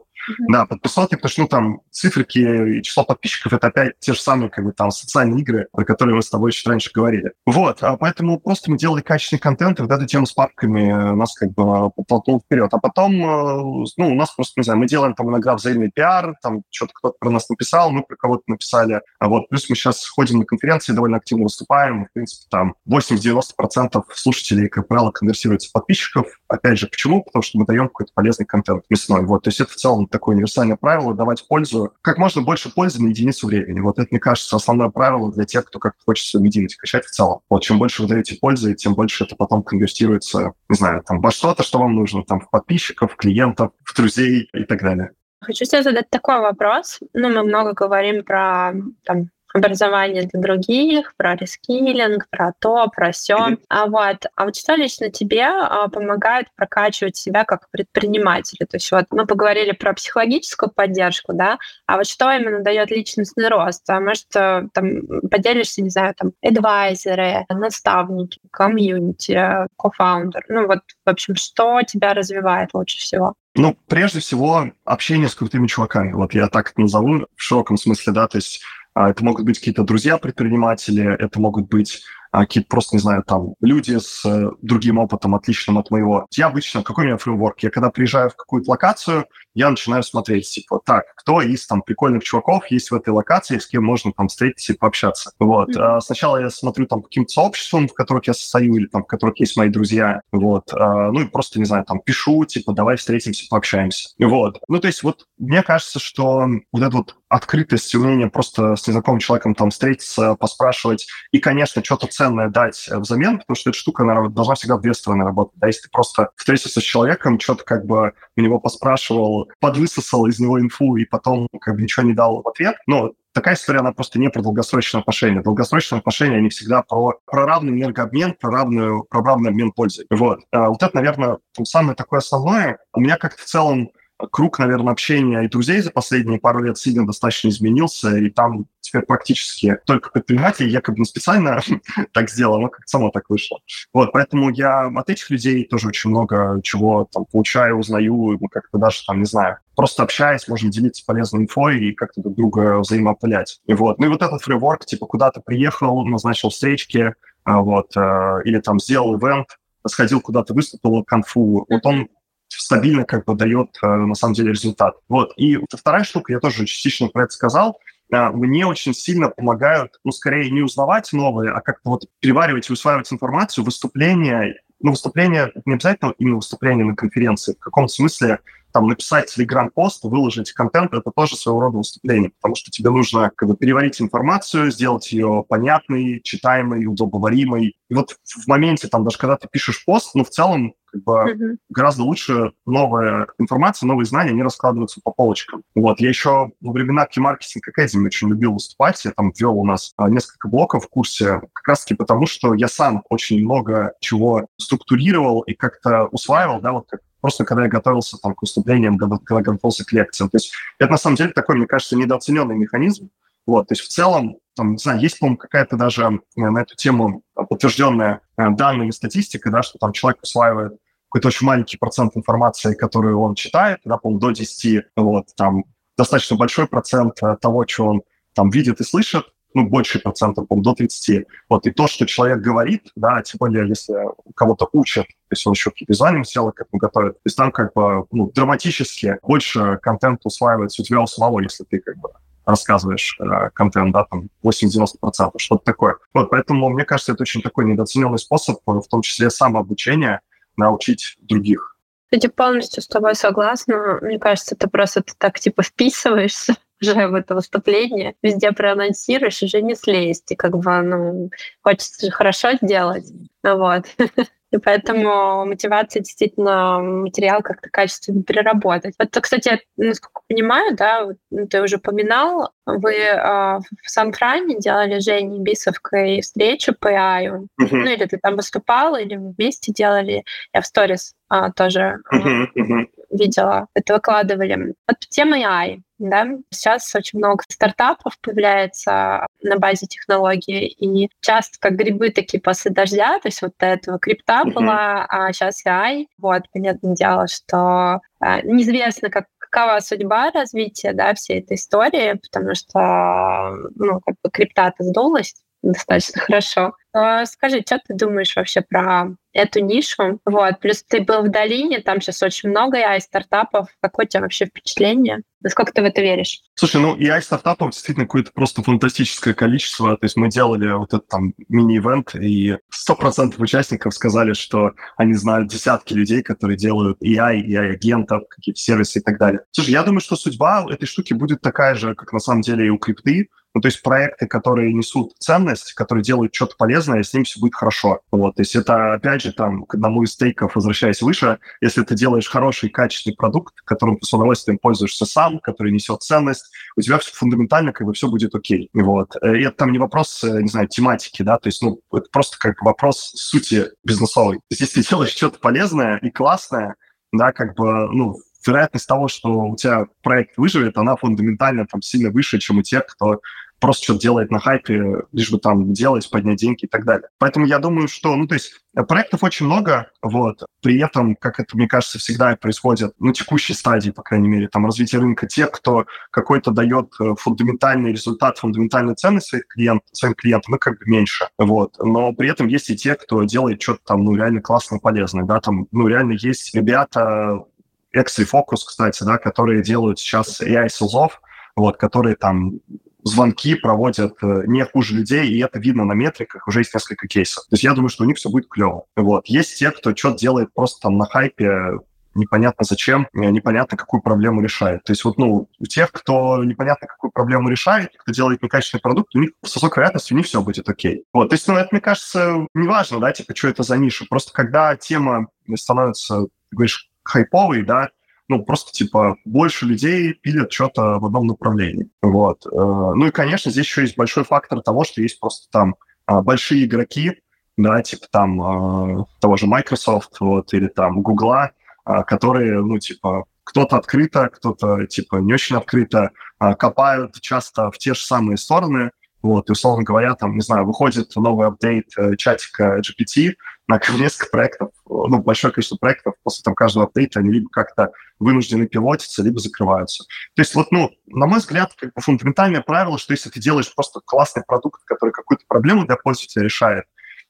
Да, 0.48 0.66
подписалки, 0.66 1.14
потому 1.14 1.30
что, 1.30 1.42
ну, 1.42 1.48
там, 1.48 1.80
циферки 1.90 2.78
и 2.78 2.82
число 2.82 3.04
подписчиков— 3.04 3.52
это 3.54 3.68
опять 3.68 3.98
те 4.00 4.12
же 4.12 4.20
самые, 4.20 4.50
как 4.50 4.64
бы, 4.64 4.72
там, 4.72 4.90
социальные 4.90 5.40
игры, 5.40 5.68
про 5.72 5.84
которые 5.84 6.16
мы 6.16 6.22
с 6.22 6.30
тобой 6.30 6.52
чуть 6.52 6.66
раньше 6.66 6.90
говорили. 6.92 7.32
Вот, 7.46 7.82
а 7.82 7.96
поэтому 7.96 8.38
просто 8.40 8.70
мы 8.70 8.78
делали 8.78 9.02
качественный 9.02 9.40
контент, 9.40 9.78
и 9.78 9.82
вот 9.82 9.90
эта 9.90 10.06
тема 10.06 10.26
с 10.26 10.32
папками 10.32 11.14
нас 11.14 11.34
как 11.34 11.52
бы 11.52 11.90
подтолкнула 11.90 12.40
вперед. 12.40 12.72
А 12.72 12.78
потом, 12.78 13.12
э, 13.14 13.86
ну, 13.96 14.08
у 14.12 14.14
нас 14.14 14.30
просто, 14.34 14.60
не 14.60 14.64
знаю, 14.64 14.78
мы 14.78 14.86
делаем 14.86 15.14
там 15.14 15.30
иногда 15.30 15.54
взаимный 15.54 15.90
пиар, 15.90 16.34
там 16.42 16.62
что-то 16.70 16.92
кто-то 16.94 17.16
про 17.18 17.30
нас 17.30 17.48
написал, 17.48 17.90
мы 17.90 18.02
про 18.02 18.16
кого-то 18.16 18.44
написали. 18.46 19.00
А 19.18 19.28
вот, 19.28 19.48
плюс 19.48 19.68
мы 19.68 19.76
сейчас 19.76 20.06
ходим 20.06 20.38
на 20.38 20.44
конференции, 20.44 20.92
довольно 20.92 21.16
активно 21.16 21.44
выступаем, 21.44 22.06
в 22.06 22.12
принципе, 22.12 22.46
там 22.50 22.74
80-90% 22.88 24.02
слушателей, 24.14 24.68
как 24.68 24.88
правило, 24.88 25.10
конверсируются 25.10 25.68
в 25.68 25.72
подписчиков. 25.72 26.26
Опять 26.48 26.78
же, 26.78 26.86
почему? 26.86 27.22
Потому 27.22 27.42
что 27.42 27.58
мы 27.58 27.66
даем 27.66 27.88
какой-то 27.88 28.12
полезный 28.14 28.46
контент 28.46 28.84
мясной. 28.88 29.24
Вот, 29.24 29.44
то 29.44 29.48
есть 29.48 29.60
это 29.60 29.72
в 29.72 29.76
целом 29.76 30.06
такое 30.18 30.34
универсальное 30.34 30.76
правило, 30.76 31.14
давать 31.14 31.46
пользу, 31.46 31.94
как 32.02 32.18
можно 32.18 32.42
больше 32.42 32.74
пользы 32.74 33.02
на 33.02 33.08
единицу 33.08 33.46
времени. 33.46 33.80
Вот 33.80 33.98
это, 33.98 34.08
мне 34.10 34.18
кажется, 34.20 34.56
основное 34.56 34.88
правило 34.88 35.32
для 35.32 35.44
тех, 35.44 35.64
кто 35.64 35.78
как-то 35.78 36.02
хочет 36.04 36.26
свою 36.26 36.44
медийность 36.44 36.76
качать 36.76 37.04
в 37.04 37.10
целом. 37.10 37.40
Вот 37.48 37.62
чем 37.62 37.78
больше 37.78 38.02
вы 38.02 38.08
даете 38.08 38.36
пользы, 38.36 38.74
тем 38.74 38.94
больше 38.94 39.24
это 39.24 39.36
потом 39.36 39.62
конвертируется, 39.62 40.52
не 40.68 40.76
знаю, 40.76 41.02
там, 41.06 41.20
во 41.20 41.30
что-то, 41.30 41.62
что 41.62 41.78
вам 41.78 41.94
нужно, 41.94 42.24
там, 42.24 42.40
в 42.40 42.50
подписчиков, 42.50 43.16
клиентов, 43.16 43.70
в 43.84 43.96
друзей 43.96 44.48
и 44.52 44.64
так 44.64 44.82
далее. 44.82 45.12
Хочу 45.40 45.64
тебе 45.64 45.82
задать 45.82 46.10
такой 46.10 46.40
вопрос. 46.40 46.98
Ну, 47.12 47.28
мы 47.28 47.44
много 47.44 47.72
говорим 47.72 48.24
про 48.24 48.72
там, 49.04 49.30
образование 49.54 50.24
для 50.24 50.40
других, 50.40 51.14
про 51.16 51.36
рескилинг, 51.36 52.28
про 52.30 52.52
то, 52.58 52.88
про 52.88 53.12
все. 53.12 53.56
А 53.68 53.86
вот, 53.86 54.26
а 54.34 54.44
вот 54.44 54.56
что 54.56 54.74
лично 54.74 55.10
тебе 55.10 55.44
а, 55.46 55.88
помогает 55.88 56.46
прокачивать 56.54 57.16
себя 57.16 57.44
как 57.44 57.70
предпринимателя? 57.70 58.66
То 58.66 58.76
есть 58.76 58.90
вот 58.90 59.06
мы 59.10 59.26
поговорили 59.26 59.72
про 59.72 59.94
психологическую 59.94 60.70
поддержку, 60.70 61.32
да, 61.32 61.58
а 61.86 61.96
вот 61.96 62.06
что 62.06 62.30
именно 62.30 62.62
дает 62.62 62.90
личностный 62.90 63.48
рост? 63.48 63.88
А 63.88 64.00
может, 64.00 64.26
э, 64.34 64.68
там 64.72 65.06
поделишься, 65.30 65.82
не 65.82 65.90
знаю, 65.90 66.14
там, 66.16 66.32
адвайзеры, 66.42 67.46
наставники, 67.48 68.40
комьюнити, 68.50 69.66
кофаундер? 69.76 70.44
Ну 70.48 70.66
вот, 70.66 70.80
в 71.04 71.10
общем, 71.10 71.36
что 71.36 71.82
тебя 71.82 72.14
развивает 72.14 72.70
лучше 72.74 72.98
всего? 72.98 73.34
Ну, 73.54 73.76
прежде 73.88 74.20
всего, 74.20 74.70
общение 74.84 75.28
с 75.28 75.34
крутыми 75.34 75.66
чуваками. 75.66 76.12
Вот 76.12 76.32
я 76.34 76.48
так 76.48 76.70
это 76.70 76.80
назову 76.80 77.26
в 77.34 77.42
широком 77.42 77.76
смысле, 77.76 78.12
да, 78.12 78.28
то 78.28 78.38
есть 78.38 78.62
это 79.06 79.24
могут 79.24 79.44
быть 79.44 79.58
какие-то 79.58 79.84
друзья-предприниматели, 79.84 81.14
это 81.18 81.40
могут 81.40 81.68
быть 81.68 82.02
а, 82.02 82.17
какие-то 82.32 82.68
просто, 82.68 82.96
не 82.96 83.00
знаю, 83.00 83.22
там, 83.26 83.54
люди 83.60 83.98
с 83.98 84.24
э, 84.24 84.50
другим 84.62 84.98
опытом, 84.98 85.34
отличным 85.34 85.78
от 85.78 85.90
моего. 85.90 86.26
Я 86.32 86.46
обычно, 86.46 86.82
какой 86.82 87.04
у 87.04 87.06
меня 87.08 87.16
фреймворк? 87.18 87.60
Я 87.60 87.70
когда 87.70 87.90
приезжаю 87.90 88.30
в 88.30 88.36
какую-то 88.36 88.70
локацию, 88.70 89.26
я 89.54 89.70
начинаю 89.70 90.02
смотреть, 90.02 90.48
типа, 90.48 90.80
так, 90.84 91.04
кто 91.16 91.42
из 91.42 91.66
там 91.66 91.82
прикольных 91.82 92.22
чуваков 92.22 92.66
есть 92.70 92.90
в 92.90 92.94
этой 92.94 93.10
локации, 93.10 93.58
с 93.58 93.66
кем 93.66 93.84
можно 93.84 94.12
там 94.12 94.28
встретиться 94.28 94.72
и 94.72 94.76
пообщаться. 94.76 95.32
Вот. 95.40 95.70
Mm-hmm. 95.70 95.96
А, 95.96 96.00
сначала 96.00 96.36
я 96.36 96.50
смотрю 96.50 96.86
там 96.86 97.02
каким-то 97.02 97.32
сообществом, 97.32 97.88
в 97.88 97.94
которых 97.94 98.28
я 98.28 98.34
состою, 98.34 98.76
или 98.76 98.86
там, 98.86 99.02
в 99.02 99.06
которых 99.06 99.40
есть 99.40 99.56
мои 99.56 99.68
друзья. 99.68 100.20
Вот. 100.30 100.72
А, 100.72 101.10
ну 101.10 101.22
и 101.22 101.26
просто, 101.26 101.58
не 101.58 101.64
знаю, 101.64 101.84
там, 101.84 102.00
пишу, 102.00 102.44
типа, 102.44 102.72
давай 102.72 102.96
встретимся, 102.96 103.46
пообщаемся. 103.50 104.10
Вот. 104.20 104.60
Ну, 104.68 104.78
то 104.78 104.86
есть 104.86 105.02
вот 105.02 105.26
мне 105.38 105.62
кажется, 105.62 105.98
что 105.98 106.46
вот 106.72 106.82
эта 106.82 106.96
вот 106.96 107.16
открытость 107.28 107.92
и 107.94 107.98
умение 107.98 108.30
просто 108.30 108.76
с 108.76 108.86
незнакомым 108.86 109.20
человеком 109.20 109.54
там 109.54 109.70
встретиться, 109.70 110.34
поспрашивать 110.34 111.06
и, 111.32 111.38
конечно, 111.38 111.82
что-то 111.84 112.06
ценное 112.06 112.27
дать 112.50 112.88
взамен, 112.90 113.38
потому 113.38 113.56
что 113.56 113.70
эта 113.70 113.78
штука, 113.78 114.04
наверное, 114.04 114.30
должна 114.30 114.54
всегда 114.54 114.76
в 114.76 114.80
две 114.80 114.94
стороны 114.94 115.24
работать. 115.24 115.58
Да, 115.58 115.66
если 115.66 115.82
ты 115.82 115.90
просто 115.90 116.30
встретился 116.36 116.80
с 116.80 116.84
человеком, 116.84 117.40
что-то 117.40 117.64
как 117.64 117.86
бы 117.86 118.12
у 118.36 118.40
него 118.40 118.60
поспрашивал, 118.60 119.50
подвысосал 119.60 120.26
из 120.26 120.38
него 120.38 120.60
инфу 120.60 120.96
и 120.96 121.04
потом 121.04 121.48
как 121.60 121.76
бы 121.76 121.82
ничего 121.82 122.06
не 122.06 122.14
дал 122.14 122.42
в 122.42 122.48
ответ, 122.48 122.76
ну, 122.86 123.14
такая 123.32 123.54
история, 123.54 123.80
она 123.80 123.92
просто 123.92 124.18
не 124.18 124.30
про 124.30 124.42
долгосрочные 124.42 125.00
отношения. 125.00 125.42
Долгосрочные 125.42 126.00
отношения, 126.00 126.38
они 126.38 126.48
всегда 126.48 126.82
про, 126.82 127.14
про 127.24 127.46
равный 127.46 127.72
энергообмен, 127.72 128.34
про, 128.34 128.50
равную, 128.50 129.04
про 129.04 129.22
равный 129.22 129.50
обмен 129.50 129.72
пользой. 129.72 130.06
Вот. 130.10 130.40
А 130.50 130.68
вот 130.68 130.82
это, 130.82 130.94
наверное, 130.94 131.38
самое 131.62 131.94
такое 131.94 132.18
основное. 132.18 132.78
У 132.92 133.00
меня 133.00 133.16
как-то 133.16 133.42
в 133.42 133.46
целом 133.46 133.90
круг, 134.30 134.58
наверное, 134.58 134.92
общения 134.92 135.42
и 135.42 135.48
друзей 135.48 135.80
за 135.80 135.90
последние 135.90 136.40
пару 136.40 136.62
лет 136.62 136.78
сильно 136.78 137.06
достаточно 137.06 137.48
изменился, 137.48 138.16
и 138.16 138.30
там 138.30 138.66
теперь 138.80 139.02
практически 139.02 139.78
только 139.86 140.10
предприниматели, 140.10 140.68
якобы 140.68 140.98
не 140.98 141.04
специально 141.04 141.60
так 142.12 142.30
сделал, 142.30 142.60
но 142.60 142.68
как 142.68 142.88
само 142.88 143.10
так 143.10 143.28
вышло. 143.28 143.60
Вот, 143.92 144.12
поэтому 144.12 144.50
я 144.50 144.86
от 144.86 145.10
этих 145.10 145.30
людей 145.30 145.64
тоже 145.64 145.88
очень 145.88 146.10
много 146.10 146.60
чего 146.62 147.08
там 147.12 147.26
получаю, 147.26 147.78
узнаю, 147.78 148.38
мы 148.40 148.48
как-то 148.48 148.78
даже 148.78 149.04
там, 149.06 149.20
не 149.20 149.26
знаю, 149.26 149.58
просто 149.76 150.02
общаясь, 150.02 150.48
можем 150.48 150.70
делиться 150.70 151.04
полезной 151.06 151.42
инфой 151.42 151.78
и 151.80 151.92
как-то 151.92 152.20
друг 152.20 152.34
друга 152.34 152.78
взаимоопылять. 152.78 153.60
И 153.66 153.74
вот. 153.74 153.98
Ну 153.98 154.06
и 154.06 154.08
вот 154.08 154.22
этот 154.22 154.42
фрейворк, 154.42 154.84
типа, 154.84 155.06
куда 155.06 155.30
то 155.30 155.40
приехал, 155.40 156.04
назначил 156.04 156.48
встречки, 156.48 157.14
а, 157.44 157.60
вот, 157.60 157.96
э, 157.96 158.40
или 158.44 158.58
там 158.60 158.80
сделал 158.80 159.16
ивент, 159.16 159.58
сходил 159.86 160.20
куда-то, 160.20 160.54
выступил 160.54 161.04
конфу, 161.04 161.66
вот 161.68 161.86
он 161.86 162.08
стабильно 162.48 163.04
как 163.04 163.24
бы 163.24 163.34
дает 163.34 163.76
э, 163.82 163.86
на 163.86 164.14
самом 164.14 164.34
деле 164.34 164.50
результат. 164.50 164.96
Вот. 165.08 165.32
И 165.36 165.58
вторая 165.70 166.04
штука, 166.04 166.32
я 166.32 166.40
тоже 166.40 166.66
частично 166.66 167.08
про 167.08 167.24
это 167.24 167.32
сказал, 167.32 167.78
э, 168.12 168.28
мне 168.30 168.66
очень 168.66 168.94
сильно 168.94 169.28
помогают, 169.28 169.98
ну, 170.04 170.12
скорее 170.12 170.50
не 170.50 170.62
узнавать 170.62 171.12
новые, 171.12 171.52
а 171.52 171.60
как-то 171.60 171.90
вот 171.90 172.04
переваривать 172.20 172.68
и 172.68 172.72
усваивать 172.72 173.12
информацию, 173.12 173.64
выступления. 173.64 174.60
Ну, 174.80 174.92
выступление 174.92 175.52
не 175.64 175.74
обязательно 175.74 176.14
именно 176.18 176.36
выступление 176.36 176.86
на 176.86 176.94
конференции. 176.94 177.54
В 177.54 177.58
каком 177.58 177.88
смысле 177.88 178.40
там 178.72 178.88
написать 178.88 179.32
телеграм-пост, 179.32 180.04
выложить 180.04 180.52
контент, 180.52 180.92
это 180.92 181.10
тоже 181.14 181.36
своего 181.36 181.60
рода 181.60 181.78
выступление, 181.78 182.30
потому 182.30 182.54
что 182.54 182.70
тебе 182.70 182.90
нужно 182.90 183.30
как 183.34 183.48
бы 183.48 183.56
переварить 183.56 184.00
информацию, 184.00 184.70
сделать 184.70 185.10
ее 185.12 185.44
понятной, 185.48 186.20
читаемой, 186.22 186.86
удобоваримой. 186.86 187.76
И 187.88 187.94
вот 187.94 188.16
в 188.24 188.46
моменте, 188.46 188.88
там, 188.88 189.04
даже 189.04 189.18
когда 189.18 189.36
ты 189.36 189.48
пишешь 189.50 189.84
пост, 189.84 190.14
ну, 190.14 190.24
в 190.24 190.30
целом, 190.30 190.74
как 190.90 191.02
бы 191.02 191.12
mm-hmm. 191.12 191.56
гораздо 191.68 192.02
лучше 192.02 192.52
новая 192.66 193.26
информация, 193.38 193.86
новые 193.86 194.06
знания, 194.06 194.30
они 194.30 194.42
раскладываются 194.42 195.00
по 195.02 195.10
полочкам. 195.10 195.62
Вот, 195.74 196.00
я 196.00 196.08
еще 196.08 196.50
во 196.60 196.72
времена 196.72 197.06
Key-Marketing 197.06 197.60
Academy 197.68 198.06
очень 198.06 198.28
любил 198.28 198.54
выступать, 198.54 199.04
я 199.04 199.12
там 199.12 199.32
вел 199.38 199.58
у 199.58 199.66
нас 199.66 199.92
а, 199.96 200.08
несколько 200.08 200.48
блоков 200.48 200.84
в 200.84 200.88
курсе, 200.88 201.40
как 201.52 201.68
раз-таки 201.68 201.94
потому, 201.94 202.26
что 202.26 202.54
я 202.54 202.68
сам 202.68 203.02
очень 203.10 203.40
много 203.44 203.92
чего 204.00 204.46
структурировал 204.56 205.42
и 205.42 205.54
как-то 205.54 206.06
усваивал, 206.06 206.60
да, 206.60 206.72
вот 206.72 206.86
как 206.88 207.00
просто 207.20 207.44
когда 207.44 207.64
я 207.64 207.68
готовился 207.68 208.16
там, 208.18 208.34
к 208.34 208.42
выступлениям, 208.42 208.98
когда, 208.98 209.18
готовился 209.40 209.84
к 209.84 209.92
лекциям. 209.92 210.30
То 210.30 210.36
есть 210.36 210.52
это, 210.78 210.92
на 210.92 210.98
самом 210.98 211.16
деле, 211.16 211.32
такой, 211.32 211.56
мне 211.56 211.66
кажется, 211.66 211.96
недооцененный 211.96 212.56
механизм. 212.56 213.10
Вот, 213.46 213.68
то 213.68 213.72
есть 213.72 213.82
в 213.82 213.88
целом, 213.88 214.36
там, 214.54 214.72
не 214.72 214.78
знаю, 214.78 215.00
есть, 215.00 215.18
по-моему, 215.18 215.38
какая-то 215.38 215.76
даже 215.76 216.04
э, 216.04 216.18
на 216.36 216.60
эту 216.60 216.76
тему 216.76 217.22
подтвержденная 217.34 218.20
э, 218.36 218.50
данными 218.50 218.90
статистика, 218.90 219.50
да, 219.50 219.62
что 219.62 219.78
там 219.78 219.92
человек 219.92 220.22
усваивает 220.22 220.78
какой-то 221.08 221.28
очень 221.28 221.46
маленький 221.46 221.78
процент 221.78 222.14
информации, 222.14 222.74
которую 222.74 223.18
он 223.20 223.34
читает, 223.34 223.80
да, 223.84 223.96
по-моему, 223.96 224.20
до 224.20 224.30
10, 224.32 224.84
вот, 224.96 225.28
там 225.34 225.64
достаточно 225.96 226.36
большой 226.36 226.68
процент 226.68 227.22
э, 227.22 227.36
того, 227.40 227.64
что 227.66 227.86
он 227.86 228.02
там 228.34 228.50
видит 228.50 228.80
и 228.80 228.84
слышит, 228.84 229.24
ну, 229.58 229.68
больше 229.68 229.98
процентов, 229.98 230.46
до 230.48 230.74
30. 230.74 231.26
Вот, 231.48 231.66
и 231.66 231.70
то, 231.70 231.88
что 231.88 232.06
человек 232.06 232.38
говорит, 232.38 232.90
да, 232.94 233.22
тем 233.22 233.38
более, 233.38 233.68
если 233.68 233.94
кого-то 234.34 234.68
учат, 234.72 235.06
то 235.06 235.32
есть 235.32 235.46
он 235.46 235.52
еще 235.54 235.70
к 235.70 235.74
визуальным 235.86 236.20
материалам 236.20 236.52
к 236.52 236.60
этому 236.60 236.78
готовит, 236.78 237.14
то 237.14 237.20
есть 237.24 237.36
там 237.36 237.50
как 237.50 237.72
бы, 237.74 238.06
ну, 238.12 238.30
драматически 238.32 239.18
больше 239.22 239.78
контент 239.82 240.20
усваивается 240.24 240.82
у 240.82 240.84
тебя 240.84 241.00
у 241.00 241.06
самого, 241.06 241.40
если 241.40 241.64
ты 241.64 241.80
как 241.80 241.96
бы 241.98 242.10
рассказываешь 242.46 243.18
э, 243.20 243.50
контент, 243.52 243.92
да, 243.92 244.04
там 244.04 244.28
80-90%, 244.44 245.32
что-то 245.36 245.64
такое. 245.64 245.96
Вот, 246.14 246.30
поэтому, 246.30 246.68
мне 246.70 246.84
кажется, 246.84 247.12
это 247.12 247.22
очень 247.22 247.42
такой 247.42 247.64
недооцененный 247.66 248.18
способ, 248.18 248.60
в 248.64 248.86
том 248.88 249.02
числе 249.02 249.28
самообучения, 249.28 250.20
научить 250.56 251.16
других. 251.20 251.76
Кстати, 252.04 252.28
полностью 252.28 252.82
с 252.82 252.86
тобой 252.86 253.14
согласна. 253.14 253.98
Мне 254.00 254.18
кажется, 254.18 254.56
ты 254.56 254.66
просто 254.68 255.02
ты 255.02 255.12
так 255.18 255.38
типа 255.38 255.62
вписываешься 255.62 256.56
уже 256.80 257.08
в 257.08 257.14
это 257.14 257.34
выступление, 257.34 258.14
везде 258.22 258.52
проанонсируешь, 258.52 259.42
уже 259.42 259.62
не 259.62 259.74
слезть. 259.74 260.30
И 260.32 260.36
как 260.36 260.56
бы, 260.56 260.82
ну, 260.82 261.30
хочется 261.62 262.06
же 262.06 262.12
хорошо 262.12 262.52
сделать. 262.60 263.06
Вот. 263.42 263.84
И 264.50 264.56
поэтому 264.56 265.44
мотивация 265.44 266.00
действительно 266.00 266.78
материал 266.78 267.42
как-то 267.42 267.68
качественно 267.68 268.22
переработать. 268.22 268.94
Вот, 268.98 269.10
кстати, 269.20 269.60
насколько 269.76 270.22
понимаю, 270.26 270.74
да, 270.74 271.06
ты 271.50 271.62
уже 271.62 271.76
упоминал, 271.76 272.52
вы 272.64 272.94
э, 272.94 273.18
в 273.18 273.90
Сан-Фране 273.90 274.58
делали 274.58 275.00
Женей 275.00 275.40
Бисовкой 275.40 276.22
встречу 276.22 276.74
по 276.74 276.88
AI. 276.88 277.28
Uh-huh. 277.28 277.68
Ну, 277.70 277.90
или 277.90 278.06
ты 278.06 278.16
там 278.16 278.36
выступал, 278.36 278.96
или 278.96 279.16
вместе 279.16 279.70
делали. 279.70 280.24
Я 280.54 280.62
в 280.62 280.66
сторис 280.66 281.14
э, 281.30 281.50
тоже 281.54 281.98
uh-huh, 282.10 282.46
uh-huh. 282.56 282.86
Видела. 283.10 283.68
Это 283.74 283.94
выкладывали. 283.94 284.74
Вот 284.86 284.98
тема 285.08 285.38
AI. 285.38 285.80
Да? 285.98 286.26
Сейчас 286.50 286.94
очень 286.94 287.18
много 287.18 287.42
стартапов 287.48 288.18
появляется 288.20 289.26
на 289.42 289.56
базе 289.56 289.86
технологий, 289.86 290.66
и 290.66 291.10
часто 291.20 291.58
как 291.58 291.74
грибы 291.74 292.10
такие 292.10 292.40
после 292.40 292.70
дождя, 292.70 293.18
то 293.18 293.28
есть 293.28 293.42
вот 293.42 293.52
до 293.58 293.66
этого 293.66 293.98
крипта 293.98 294.42
mm-hmm. 294.44 294.52
была, 294.52 295.06
а 295.08 295.32
сейчас 295.32 295.66
AI. 295.66 296.06
Вот, 296.18 296.42
понятное 296.52 296.94
дело, 296.94 297.26
что 297.26 298.00
а, 298.20 298.42
неизвестно, 298.42 299.10
как 299.10 299.26
какова 299.50 299.80
судьба 299.80 300.30
развития 300.30 300.92
да, 300.92 301.14
всей 301.14 301.40
этой 301.40 301.56
истории, 301.56 302.20
потому 302.30 302.54
что 302.54 303.70
ну, 303.76 304.00
как 304.00 304.14
бы 304.22 304.30
крипта-то 304.30 304.84
сдулась 304.84 305.34
достаточно 305.62 306.20
хорошо. 306.20 306.74
Но 306.94 307.24
скажи, 307.26 307.60
что 307.60 307.78
ты 307.78 307.94
думаешь 307.94 308.36
вообще 308.36 308.60
про 308.60 309.08
эту 309.38 309.60
нишу? 309.60 310.20
Вот. 310.24 310.60
Плюс 310.60 310.82
ты 310.82 311.00
был 311.00 311.22
в 311.22 311.30
долине, 311.30 311.80
там 311.80 312.00
сейчас 312.00 312.22
очень 312.22 312.50
много 312.50 312.78
AI 312.78 313.00
стартапов. 313.00 313.68
Какое 313.80 314.06
у 314.06 314.08
тебя 314.08 314.22
вообще 314.22 314.46
впечатление? 314.46 315.22
Насколько 315.40 315.72
ты 315.72 315.82
в 315.82 315.84
это 315.84 316.00
веришь? 316.00 316.40
Слушай, 316.54 316.80
ну 316.80 316.96
AI 316.96 317.20
стартапов 317.20 317.70
действительно 317.70 318.06
какое-то 318.06 318.32
просто 318.32 318.62
фантастическое 318.62 319.34
количество. 319.34 319.96
То 319.96 320.04
есть 320.04 320.16
мы 320.16 320.28
делали 320.28 320.72
вот 320.72 320.92
этот 320.92 321.06
там 321.06 321.32
мини-ивент, 321.48 322.16
и 322.16 322.56
100% 322.88 323.34
участников 323.38 323.94
сказали, 323.94 324.32
что 324.32 324.72
они 324.96 325.14
знают 325.14 325.48
десятки 325.48 325.94
людей, 325.94 326.22
которые 326.22 326.56
делают 326.56 327.00
AI, 327.02 327.40
AI-агентов, 327.42 328.24
какие-то 328.28 328.60
сервисы 328.60 328.98
и 328.98 329.02
так 329.02 329.18
далее. 329.18 329.42
Слушай, 329.52 329.70
я 329.70 329.84
думаю, 329.84 330.00
что 330.00 330.16
судьба 330.16 330.66
этой 330.68 330.86
штуки 330.86 331.12
будет 331.12 331.40
такая 331.40 331.76
же, 331.76 331.94
как 331.94 332.12
на 332.12 332.18
самом 332.18 332.42
деле 332.42 332.66
и 332.66 332.70
у 332.70 332.78
крипты. 332.78 333.28
Ну, 333.58 333.62
то 333.62 333.66
есть 333.66 333.82
проекты, 333.82 334.28
которые 334.28 334.72
несут 334.72 335.14
ценность, 335.18 335.72
которые 335.72 336.04
делают 336.04 336.32
что-то 336.32 336.54
полезное, 336.56 337.02
с 337.02 337.12
ним 337.12 337.24
все 337.24 337.40
будет 337.40 337.56
хорошо. 337.56 338.02
Вот, 338.12 338.36
то 338.36 338.42
есть 338.42 338.54
это, 338.54 338.92
опять 338.92 339.20
же, 339.20 339.32
там, 339.32 339.64
к 339.64 339.74
одному 339.74 340.04
из 340.04 340.12
стейков, 340.12 340.54
возвращаясь 340.54 341.02
выше, 341.02 341.40
если 341.60 341.82
ты 341.82 341.96
делаешь 341.96 342.28
хороший, 342.28 342.68
качественный 342.68 343.16
продукт, 343.16 343.56
которым 343.64 343.98
ты 343.98 344.06
с 344.06 344.14
удовольствием 344.14 344.58
пользуешься 344.58 345.06
сам, 345.06 345.40
который 345.40 345.72
несет 345.72 346.02
ценность, 346.02 346.52
у 346.76 346.82
тебя 346.82 346.98
все 346.98 347.10
фундаментально 347.12 347.72
как 347.72 347.84
бы 347.84 347.94
все 347.94 348.06
будет 348.06 348.32
окей. 348.32 348.70
Вот. 348.72 349.16
И 349.24 349.42
это 349.42 349.56
там 349.56 349.72
не 349.72 349.80
вопрос, 349.80 350.22
э, 350.22 350.40
не 350.40 350.48
знаю, 350.48 350.68
тематики, 350.68 351.22
да, 351.22 351.36
то 351.38 351.48
есть, 351.48 351.60
ну, 351.60 351.80
это 351.92 352.06
просто 352.12 352.38
как 352.38 352.62
вопрос 352.62 353.10
сути 353.16 353.64
бизнесовой. 353.82 354.36
То 354.36 354.42
есть 354.50 354.60
если 354.60 354.82
ты 354.82 354.88
делаешь 354.88 355.10
что-то 355.10 355.40
полезное 355.40 355.98
и 355.98 356.10
классное, 356.10 356.76
да, 357.10 357.32
как 357.32 357.56
бы, 357.56 357.88
ну, 357.92 358.20
вероятность 358.46 358.86
того, 358.86 359.08
что 359.08 359.28
у 359.30 359.56
тебя 359.56 359.86
проект 360.02 360.36
выживет, 360.36 360.78
она 360.78 360.96
фундаментально 360.96 361.66
там 361.66 361.82
сильно 361.82 362.10
выше, 362.10 362.38
чем 362.38 362.58
у 362.58 362.62
тех, 362.62 362.86
кто 362.86 363.20
просто 363.60 363.84
что-то 363.84 364.00
делает 364.00 364.30
на 364.30 364.38
хайпе, 364.38 365.02
лишь 365.12 365.30
бы 365.30 365.38
там 365.38 365.72
делать, 365.72 366.08
поднять 366.10 366.38
деньги 366.38 366.64
и 366.64 366.68
так 366.68 366.84
далее. 366.84 367.08
Поэтому 367.18 367.46
я 367.46 367.58
думаю, 367.58 367.88
что, 367.88 368.14
ну, 368.14 368.26
то 368.26 368.34
есть 368.34 368.52
э, 368.76 368.82
проектов 368.82 369.22
очень 369.22 369.46
много, 369.46 369.90
вот, 370.02 370.44
при 370.62 370.78
этом, 370.80 371.16
как 371.16 371.40
это, 371.40 371.56
мне 371.56 371.66
кажется, 371.66 371.98
всегда 371.98 372.36
происходит 372.36 372.92
на 373.00 373.12
текущей 373.12 373.54
стадии, 373.54 373.90
по 373.90 374.02
крайней 374.02 374.28
мере, 374.28 374.48
там, 374.48 374.64
развития 374.64 374.98
рынка, 374.98 375.26
те, 375.26 375.46
кто 375.46 375.86
какой-то 376.10 376.50
дает 376.50 376.92
э, 377.00 377.14
фундаментальный 377.18 377.92
результат, 377.92 378.38
фундаментальную 378.38 378.96
ценность 378.96 379.28
своих 379.28 379.46
клиент, 379.48 379.82
своим 379.92 380.14
клиентам, 380.14 380.52
ну, 380.52 380.58
как 380.58 380.78
бы 380.78 380.86
меньше, 380.86 381.28
вот. 381.38 381.76
Но 381.78 382.12
при 382.12 382.30
этом 382.30 382.46
есть 382.46 382.70
и 382.70 382.76
те, 382.76 382.94
кто 382.94 383.24
делает 383.24 383.60
что-то 383.60 383.80
там, 383.84 384.04
ну, 384.04 384.14
реально 384.14 384.40
классно 384.40 384.78
полезное, 384.78 385.24
да, 385.24 385.40
там, 385.40 385.66
ну, 385.72 385.88
реально 385.88 386.12
есть 386.12 386.54
ребята, 386.54 387.44
X 387.92 388.18
Focus, 388.20 388.58
кстати, 388.66 389.02
да, 389.02 389.18
которые 389.18 389.62
делают 389.62 389.98
сейчас 389.98 390.40
AI-селзов, 390.40 391.20
вот, 391.56 391.76
которые 391.76 392.16
там 392.16 392.60
звонки 393.02 393.54
проводят 393.54 394.14
э, 394.22 394.42
не 394.46 394.64
хуже 394.64 394.94
людей, 394.94 395.28
и 395.28 395.38
это 395.42 395.58
видно 395.58 395.84
на 395.84 395.92
метриках, 395.92 396.46
уже 396.46 396.60
есть 396.60 396.74
несколько 396.74 397.06
кейсов. 397.06 397.44
То 397.44 397.54
есть 397.54 397.64
я 397.64 397.74
думаю, 397.74 397.88
что 397.88 398.04
у 398.04 398.06
них 398.06 398.16
все 398.16 398.30
будет 398.30 398.48
клево. 398.48 398.84
Вот. 398.96 399.26
Есть 399.26 399.58
те, 399.58 399.70
кто 399.70 399.94
что-то 399.94 400.18
делает 400.18 400.52
просто 400.52 400.80
там 400.82 400.98
на 400.98 401.06
хайпе, 401.06 401.78
непонятно 402.14 402.64
зачем, 402.64 403.08
непонятно, 403.12 403.76
какую 403.76 404.02
проблему 404.02 404.42
решает. 404.42 404.82
То 404.84 404.92
есть 404.92 405.04
вот, 405.04 405.18
ну, 405.18 405.48
у 405.58 405.66
тех, 405.66 405.92
кто 405.92 406.42
непонятно, 406.44 406.86
какую 406.86 407.10
проблему 407.10 407.48
решает, 407.48 407.90
кто 407.96 408.12
делает 408.12 408.42
некачественный 408.42 408.80
продукт, 408.80 409.14
у 409.14 409.20
них 409.20 409.30
с 409.44 409.54
высокой 409.54 409.78
вероятностью 409.78 410.16
не 410.16 410.22
все 410.22 410.42
будет 410.42 410.68
окей. 410.68 411.04
Вот, 411.12 411.28
то 411.28 411.34
есть, 411.34 411.46
ну, 411.48 411.54
это, 411.54 411.68
мне 411.70 411.80
кажется, 411.80 412.46
не 412.54 412.68
важно, 412.68 412.98
да, 413.00 413.12
типа, 413.12 413.34
что 413.34 413.48
это 413.48 413.62
за 413.62 413.76
ниша. 413.76 414.04
Просто 414.08 414.32
когда 414.32 414.76
тема 414.76 415.28
становится, 415.54 416.22
ты 416.22 416.56
говоришь, 416.56 416.90
хайповой, 417.04 417.62
да, 417.62 417.88
ну, 418.28 418.44
просто, 418.44 418.72
типа, 418.72 419.16
больше 419.24 419.64
людей 419.64 420.12
пилят 420.12 420.52
что-то 420.52 420.98
в 420.98 421.06
одном 421.06 421.26
направлении. 421.26 421.90
Вот. 422.02 422.44
Э, 422.46 422.50
ну 422.50 423.06
и, 423.06 423.10
конечно, 423.10 423.50
здесь 423.50 423.66
еще 423.66 423.82
есть 423.82 423.96
большой 423.96 424.24
фактор 424.24 424.60
того, 424.60 424.84
что 424.84 425.00
есть 425.00 425.18
просто 425.18 425.48
там 425.50 425.76
а, 426.08 426.22
большие 426.22 426.64
игроки, 426.64 427.20
да, 427.58 427.82
типа 427.82 428.06
там 428.10 428.42
а, 428.42 429.06
того 429.20 429.36
же 429.36 429.46
Microsoft, 429.46 430.20
вот, 430.20 430.54
или 430.54 430.68
там 430.68 431.02
Google, 431.02 431.50
а, 431.84 432.02
которые, 432.04 432.60
ну, 432.62 432.78
типа, 432.78 433.24
кто-то 433.44 433.76
открыто, 433.76 434.28
кто-то, 434.28 434.86
типа, 434.86 435.16
не 435.16 435.34
очень 435.34 435.56
открыто 435.56 436.10
копают 436.38 437.20
часто 437.20 437.70
в 437.70 437.78
те 437.78 437.94
же 437.94 438.00
самые 438.00 438.36
стороны, 438.36 438.90
вот, 439.22 439.48
и, 439.48 439.52
условно 439.52 439.84
говоря, 439.84 440.14
там, 440.14 440.34
не 440.34 440.40
знаю, 440.40 440.64
выходит 440.64 441.14
новый 441.16 441.48
апдейт 441.48 441.86
э, 441.96 442.14
чатика 442.16 442.80
GPT, 442.80 443.34
на 443.68 443.78
несколько 443.98 444.30
проектов, 444.30 444.70
ну, 444.86 445.22
большое 445.22 445.52
количество 445.52 445.76
проектов 445.76 446.14
после 446.22 446.42
там 446.42 446.54
каждого 446.54 446.86
апдейта, 446.86 447.20
они 447.20 447.30
либо 447.30 447.50
как-то 447.50 447.92
вынуждены 448.18 448.66
пилотиться, 448.66 449.22
либо 449.22 449.38
закрываются. 449.38 450.04
То 450.34 450.42
есть 450.42 450.54
вот, 450.54 450.72
ну, 450.72 450.90
на 451.06 451.26
мой 451.26 451.38
взгляд, 451.38 451.74
как 451.76 451.92
бы 451.92 452.00
фундаментальное 452.00 452.62
правило, 452.62 452.98
что 452.98 453.12
если 453.12 453.28
ты 453.28 453.40
делаешь 453.40 453.72
просто 453.74 454.00
классный 454.04 454.42
продукт, 454.42 454.82
который 454.84 455.10
какую-то 455.10 455.44
проблему 455.46 455.84
для 455.84 455.96
пользователя 455.96 456.44
решает, 456.44 456.84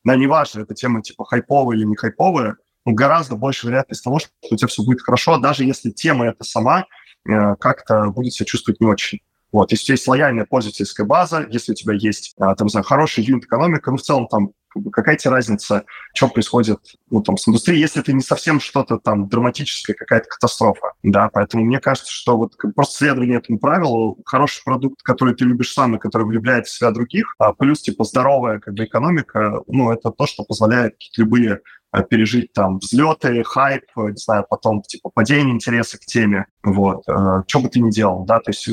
да, 0.04 0.14
неважно, 0.14 0.60
эта 0.60 0.74
тема 0.74 1.02
типа 1.02 1.24
хайповая 1.24 1.76
или 1.76 1.84
не 1.84 1.96
хайповая, 1.96 2.56
ну, 2.86 2.94
гораздо 2.94 3.34
больше 3.34 3.66
вероятность 3.66 4.04
того, 4.04 4.20
что 4.20 4.30
у 4.48 4.56
тебя 4.56 4.68
все 4.68 4.84
будет 4.84 5.02
хорошо, 5.02 5.38
даже 5.38 5.64
если 5.64 5.90
тема 5.90 6.28
эта 6.28 6.44
сама 6.44 6.86
э, 7.28 7.56
как-то 7.56 8.10
будет 8.10 8.32
себя 8.32 8.46
чувствовать 8.46 8.80
не 8.80 8.86
очень. 8.86 9.20
Вот, 9.50 9.72
если 9.72 9.82
у 9.82 9.86
тебя 9.86 9.94
есть 9.94 10.08
лояльная 10.08 10.44
пользовательская 10.44 11.04
база, 11.06 11.46
если 11.50 11.72
у 11.72 11.74
тебя 11.74 11.94
есть, 11.94 12.34
а, 12.38 12.54
там, 12.54 12.66
не 12.66 12.70
знаю, 12.70 12.84
хорошая 12.84 13.24
юнит-экономика, 13.24 13.90
ну, 13.90 13.96
в 13.96 14.02
целом 14.02 14.28
там 14.28 14.52
какая 14.92 15.16
тебе 15.16 15.32
разница, 15.32 15.84
что 16.14 16.28
происходит 16.28 16.78
ну, 17.10 17.22
там, 17.22 17.36
с 17.36 17.48
индустрией, 17.48 17.80
если 17.80 18.00
это 18.00 18.12
не 18.12 18.20
совсем 18.20 18.60
что-то 18.60 18.98
там 18.98 19.28
драматическое, 19.28 19.96
какая-то 19.96 20.28
катастрофа, 20.28 20.92
да, 21.02 21.30
поэтому 21.32 21.64
мне 21.64 21.80
кажется, 21.80 22.12
что 22.12 22.36
вот 22.36 22.56
просто 22.74 22.98
следование 22.98 23.38
этому 23.38 23.58
правилу, 23.58 24.18
хороший 24.24 24.62
продукт, 24.64 25.02
который 25.02 25.34
ты 25.34 25.44
любишь 25.44 25.72
сам 25.72 25.96
и 25.96 25.98
который 25.98 26.26
влюбляет 26.26 26.66
в 26.66 26.76
себя 26.76 26.90
других, 26.90 27.34
а 27.38 27.52
плюс, 27.52 27.82
типа, 27.82 28.04
здоровая 28.04 28.58
как 28.58 28.74
бы 28.74 28.84
экономика, 28.84 29.62
ну, 29.66 29.90
это 29.90 30.10
то, 30.10 30.26
что 30.26 30.44
позволяет 30.44 30.96
любые 31.16 31.60
а, 31.90 32.02
пережить 32.02 32.52
там 32.52 32.78
взлеты, 32.78 33.42
хайп, 33.44 33.84
не 33.96 34.16
знаю, 34.16 34.44
потом, 34.48 34.82
типа, 34.82 35.10
падение 35.10 35.54
интереса 35.54 35.98
к 35.98 36.02
теме, 36.02 36.46
вот, 36.62 37.08
а, 37.08 37.44
что 37.46 37.60
бы 37.60 37.68
ты 37.68 37.80
ни 37.80 37.90
делал, 37.90 38.24
да, 38.24 38.40
то 38.40 38.50
есть 38.50 38.68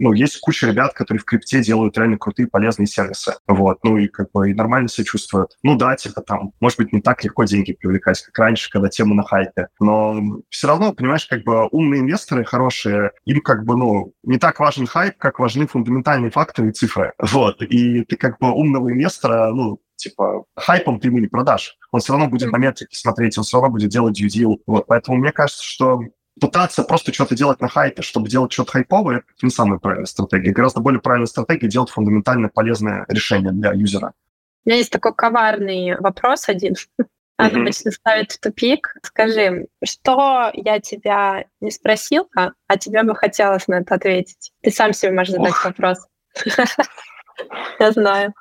ну, 0.00 0.12
есть 0.12 0.40
куча 0.40 0.66
ребят, 0.66 0.94
которые 0.94 1.20
в 1.20 1.24
крипте 1.24 1.62
делают 1.62 1.96
реально 1.96 2.18
крутые, 2.18 2.48
полезные 2.48 2.86
сервисы. 2.86 3.34
Вот, 3.46 3.78
ну 3.84 3.96
и 3.98 4.08
как 4.08 4.32
бы 4.32 4.50
и 4.50 4.54
нормально 4.54 4.88
себя 4.88 5.04
чувствуют. 5.04 5.56
Ну 5.62 5.76
да, 5.76 5.94
типа 5.94 6.22
там, 6.22 6.52
может 6.60 6.78
быть, 6.78 6.92
не 6.92 7.00
так 7.00 7.22
легко 7.22 7.44
деньги 7.44 7.72
привлекать, 7.72 8.20
как 8.22 8.38
раньше, 8.38 8.70
когда 8.70 8.88
тема 8.88 9.14
на 9.14 9.22
хайпе. 9.22 9.68
Но 9.78 10.40
все 10.48 10.68
равно, 10.68 10.92
понимаешь, 10.92 11.26
как 11.26 11.44
бы 11.44 11.68
умные 11.68 12.00
инвесторы 12.00 12.44
хорошие, 12.44 13.12
им 13.26 13.40
как 13.42 13.64
бы, 13.64 13.76
ну, 13.76 14.12
не 14.22 14.38
так 14.38 14.58
важен 14.58 14.86
хайп, 14.86 15.16
как 15.18 15.38
важны 15.38 15.66
фундаментальные 15.66 16.30
факторы 16.30 16.70
и 16.70 16.72
цифры. 16.72 17.12
Вот, 17.18 17.62
и 17.62 18.04
ты 18.04 18.16
как 18.16 18.38
бы 18.38 18.50
умного 18.50 18.90
инвестора, 18.90 19.52
ну, 19.52 19.80
типа, 19.96 20.44
хайпом 20.56 20.98
ты 20.98 21.08
ему 21.08 21.18
не 21.18 21.26
продашь. 21.26 21.76
Он 21.92 22.00
все 22.00 22.12
равно 22.12 22.28
будет 22.28 22.50
на 22.50 22.56
метрики 22.56 22.94
смотреть, 22.94 23.36
он 23.36 23.44
все 23.44 23.58
равно 23.58 23.70
будет 23.70 23.90
делать 23.90 24.20
due 24.20 24.28
deal. 24.28 24.56
Вот, 24.66 24.86
поэтому 24.86 25.18
мне 25.18 25.32
кажется, 25.32 25.62
что 25.62 26.00
пытаться 26.40 26.82
просто 26.82 27.12
что-то 27.12 27.34
делать 27.36 27.60
на 27.60 27.68
хайпе, 27.68 28.02
чтобы 28.02 28.28
делать 28.28 28.52
что-то 28.52 28.72
хайповое, 28.72 29.18
это 29.18 29.46
не 29.46 29.50
самая 29.50 29.78
правильная 29.78 30.06
стратегия. 30.06 30.52
Гораздо 30.52 30.80
более 30.80 31.00
правильная 31.00 31.26
стратегия 31.26 31.68
делать 31.68 31.90
фундаментально 31.90 32.48
полезное 32.48 33.04
решение 33.08 33.52
для 33.52 33.72
юзера. 33.72 34.12
У 34.64 34.68
меня 34.68 34.78
есть 34.78 34.90
такой 34.90 35.14
коварный 35.14 35.96
вопрос 35.98 36.48
один. 36.48 36.74
Она 37.36 37.48
mm-hmm. 37.48 37.62
обычно 37.62 37.90
ставит 37.90 38.32
в 38.32 38.40
тупик. 38.40 38.94
Скажи, 39.02 39.66
что 39.82 40.50
я 40.52 40.78
тебя 40.78 41.44
не 41.60 41.70
спросила, 41.70 42.26
а 42.34 42.76
тебе 42.76 43.02
бы 43.02 43.14
хотелось 43.14 43.66
на 43.66 43.76
это 43.80 43.94
ответить? 43.94 44.52
Ты 44.60 44.70
сам 44.70 44.92
себе 44.92 45.12
можешь 45.12 45.32
задать 45.32 45.52
Ох. 45.52 45.64
вопрос. 45.64 46.06
Я 47.78 47.92
знаю. 47.92 48.34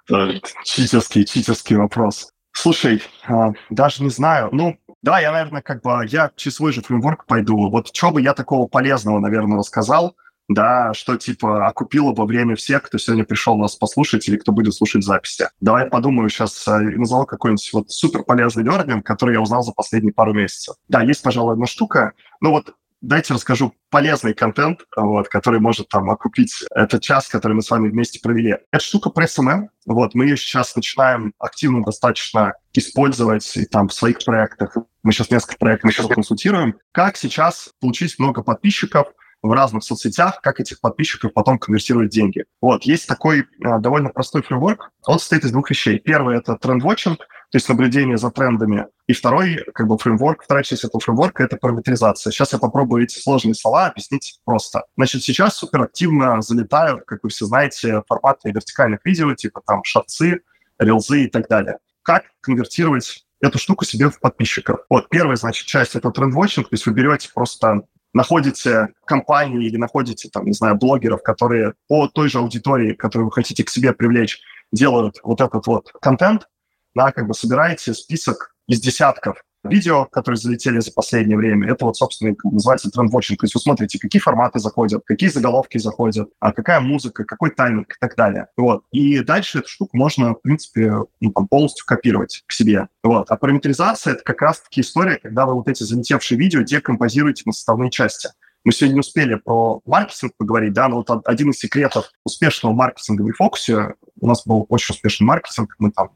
Читерский, 0.65 1.25
читерский 1.25 1.77
вопрос. 1.77 2.29
Слушай, 2.51 3.01
а, 3.25 3.53
даже 3.69 4.03
не 4.03 4.09
знаю. 4.09 4.49
Ну, 4.51 4.77
да, 5.01 5.19
я, 5.19 5.31
наверное, 5.31 5.61
как 5.61 5.81
бы, 5.81 6.05
я 6.07 6.31
через 6.35 6.55
свой 6.55 6.73
же 6.73 6.81
фреймворк 6.81 7.25
пойду. 7.25 7.69
Вот 7.69 7.93
что 7.93 8.11
бы 8.11 8.21
я 8.21 8.33
такого 8.33 8.67
полезного, 8.67 9.19
наверное, 9.19 9.57
рассказал, 9.57 10.15
да, 10.49 10.93
что 10.93 11.15
типа 11.15 11.67
окупило 11.67 12.11
бы 12.11 12.25
время 12.25 12.55
всех, 12.55 12.83
кто 12.83 12.97
сегодня 12.97 13.23
пришел 13.23 13.55
нас 13.57 13.75
послушать 13.75 14.27
или 14.27 14.37
кто 14.37 14.51
будет 14.51 14.73
слушать 14.73 15.03
записи. 15.03 15.47
Давай 15.61 15.85
подумаю 15.85 16.29
сейчас, 16.29 16.67
э, 16.67 16.79
назову 16.79 17.25
какой-нибудь 17.25 17.69
вот 17.71 17.91
супер 17.91 18.23
полезный 18.23 18.63
лернинг, 18.63 19.05
который 19.05 19.35
я 19.35 19.41
узнал 19.41 19.61
за 19.61 19.71
последние 19.71 20.11
пару 20.11 20.33
месяцев. 20.33 20.75
Да, 20.87 21.03
есть, 21.03 21.21
пожалуй, 21.21 21.53
одна 21.53 21.67
штука. 21.67 22.13
Ну 22.41 22.49
вот 22.49 22.73
дайте 23.01 23.33
расскажу 23.33 23.73
полезный 23.89 24.33
контент, 24.33 24.81
вот, 24.95 25.27
который 25.29 25.59
может 25.59 25.89
там 25.89 26.09
окупить 26.09 26.53
этот 26.71 27.01
час, 27.01 27.27
который 27.27 27.53
мы 27.53 27.61
с 27.61 27.69
вами 27.69 27.89
вместе 27.89 28.19
провели. 28.19 28.57
Это 28.71 28.83
штука 28.83 29.09
про 29.09 29.25
SMM. 29.25 29.67
Вот, 29.85 30.15
мы 30.15 30.25
ее 30.25 30.37
сейчас 30.37 30.75
начинаем 30.75 31.33
активно 31.39 31.83
достаточно 31.83 32.53
использовать 32.73 33.57
и 33.57 33.65
там 33.65 33.87
в 33.87 33.93
своих 33.93 34.23
проектах. 34.23 34.77
Мы 35.03 35.11
сейчас 35.11 35.31
несколько 35.31 35.57
проектов 35.57 35.91
сейчас 35.93 36.07
консультируем. 36.07 36.75
Как 36.91 37.17
сейчас 37.17 37.69
получить 37.79 38.19
много 38.19 38.43
подписчиков, 38.43 39.07
в 39.41 39.51
разных 39.51 39.83
соцсетях, 39.83 40.41
как 40.41 40.59
этих 40.59 40.81
подписчиков 40.81 41.33
потом 41.33 41.59
конвертировать 41.59 42.09
деньги. 42.09 42.45
Вот, 42.61 42.83
есть 42.83 43.07
такой 43.07 43.41
э, 43.41 43.45
довольно 43.79 44.09
простой 44.09 44.43
фреймворк. 44.43 44.91
Он 45.05 45.19
состоит 45.19 45.45
из 45.45 45.51
двух 45.51 45.69
вещей. 45.69 45.99
Первый— 45.99 46.37
это 46.39 46.55
тренд-вотчинг, 46.57 47.25
то 47.51 47.55
есть 47.55 47.67
наблюдение 47.67 48.17
за 48.17 48.29
трендами. 48.29 48.87
И 49.07 49.13
второй, 49.13 49.65
как 49.73 49.87
бы, 49.87 49.97
фреймворк, 49.97 50.43
вторая 50.43 50.63
часть 50.63 50.83
этого 50.83 51.01
фреймворка— 51.01 51.43
это 51.45 51.57
параметризация. 51.57 52.31
Сейчас 52.31 52.53
я 52.53 52.59
попробую 52.59 53.03
эти 53.03 53.17
сложные 53.17 53.55
слова 53.55 53.87
объяснить 53.87 54.39
просто. 54.45 54.83
Значит, 54.95 55.23
сейчас 55.23 55.55
суперактивно 55.55 56.41
залетают, 56.41 57.05
как 57.05 57.23
вы 57.23 57.29
все 57.29 57.45
знаете, 57.45 58.03
форматы 58.07 58.51
вертикальных 58.51 58.99
видео, 59.03 59.33
типа 59.33 59.61
там 59.65 59.83
шарцы, 59.83 60.41
рилзы 60.77 61.23
и 61.23 61.27
так 61.27 61.47
далее. 61.47 61.77
Как 62.03 62.25
конвертировать 62.41 63.25
эту 63.41 63.57
штуку 63.57 63.83
себе 63.83 64.09
в 64.09 64.19
подписчиков. 64.19 64.81
Вот, 64.89 65.09
первая, 65.09 65.35
значит, 65.35 65.65
часть— 65.65 65.95
это 65.95 66.11
тренд-вотчинг, 66.11 66.69
то 66.69 66.73
есть 66.73 66.85
вы 66.85 66.93
берете 66.93 67.29
просто 67.33 67.83
находите 68.13 68.89
компании 69.05 69.67
или 69.67 69.77
находите, 69.77 70.29
там, 70.29 70.45
не 70.45 70.53
знаю, 70.53 70.75
блогеров, 70.75 71.23
которые 71.23 71.73
по 71.87 72.07
той 72.07 72.29
же 72.29 72.39
аудитории, 72.39 72.93
которую 72.93 73.27
вы 73.27 73.31
хотите 73.31 73.63
к 73.63 73.69
себе 73.69 73.93
привлечь, 73.93 74.39
делают 74.71 75.19
вот 75.23 75.41
этот 75.41 75.65
вот 75.67 75.91
контент, 76.01 76.47
да, 76.95 77.11
как 77.11 77.27
бы 77.27 77.33
собираете 77.33 77.93
список 77.93 78.55
из 78.67 78.79
десятков 78.79 79.41
видео, 79.63 80.05
которые 80.05 80.37
залетели 80.37 80.79
за 80.79 80.91
последнее 80.91 81.37
время. 81.37 81.69
Это 81.69 81.85
вот, 81.85 81.97
собственно, 81.97 82.35
называется 82.43 82.89
тренд-вотчинг. 82.89 83.39
То 83.39 83.45
есть 83.45 83.55
вы 83.55 83.59
смотрите, 83.59 83.99
какие 83.99 84.21
форматы 84.21 84.59
заходят, 84.59 85.03
какие 85.05 85.29
заголовки 85.29 85.77
заходят, 85.77 86.29
а 86.39 86.53
какая 86.53 86.79
музыка, 86.79 87.25
какой 87.25 87.51
тайминг 87.51 87.91
и 87.91 87.95
так 87.99 88.15
далее. 88.15 88.47
Вот. 88.55 88.83
И 88.91 89.19
дальше 89.19 89.59
эту 89.59 89.67
штуку 89.67 89.97
можно, 89.97 90.33
в 90.33 90.41
принципе, 90.41 90.93
ну, 91.19 91.31
там, 91.31 91.47
полностью 91.47 91.85
копировать 91.85 92.43
к 92.45 92.53
себе. 92.53 92.87
Вот. 93.03 93.29
А 93.29 93.35
параметризация— 93.35 94.13
это 94.15 94.23
как 94.23 94.41
раз-таки 94.41 94.81
история, 94.81 95.17
когда 95.17 95.45
вы 95.45 95.55
вот 95.55 95.67
эти 95.67 95.83
залетевшие 95.83 96.37
видео 96.37 96.61
декомпозируете 96.61 97.43
на 97.45 97.51
составные 97.51 97.91
части. 97.91 98.29
Мы 98.65 98.73
сегодня 98.73 98.95
не 98.95 98.99
успели 98.99 99.35
про 99.35 99.81
маркетинг 99.85 100.33
поговорить, 100.37 100.73
да, 100.73 100.89
но 100.89 100.97
вот 100.97 101.21
один 101.25 101.51
из 101.51 101.59
секретов 101.59 102.11
успешного 102.25 102.73
маркетинга 102.73 103.23
в 103.23 103.31
фокусе, 103.37 103.95
у 104.19 104.27
нас 104.27 104.45
был 104.45 104.65
очень 104.67 104.93
успешный 104.93 105.25
маркетинг, 105.25 105.75
мы 105.79 105.91
там 105.91 106.11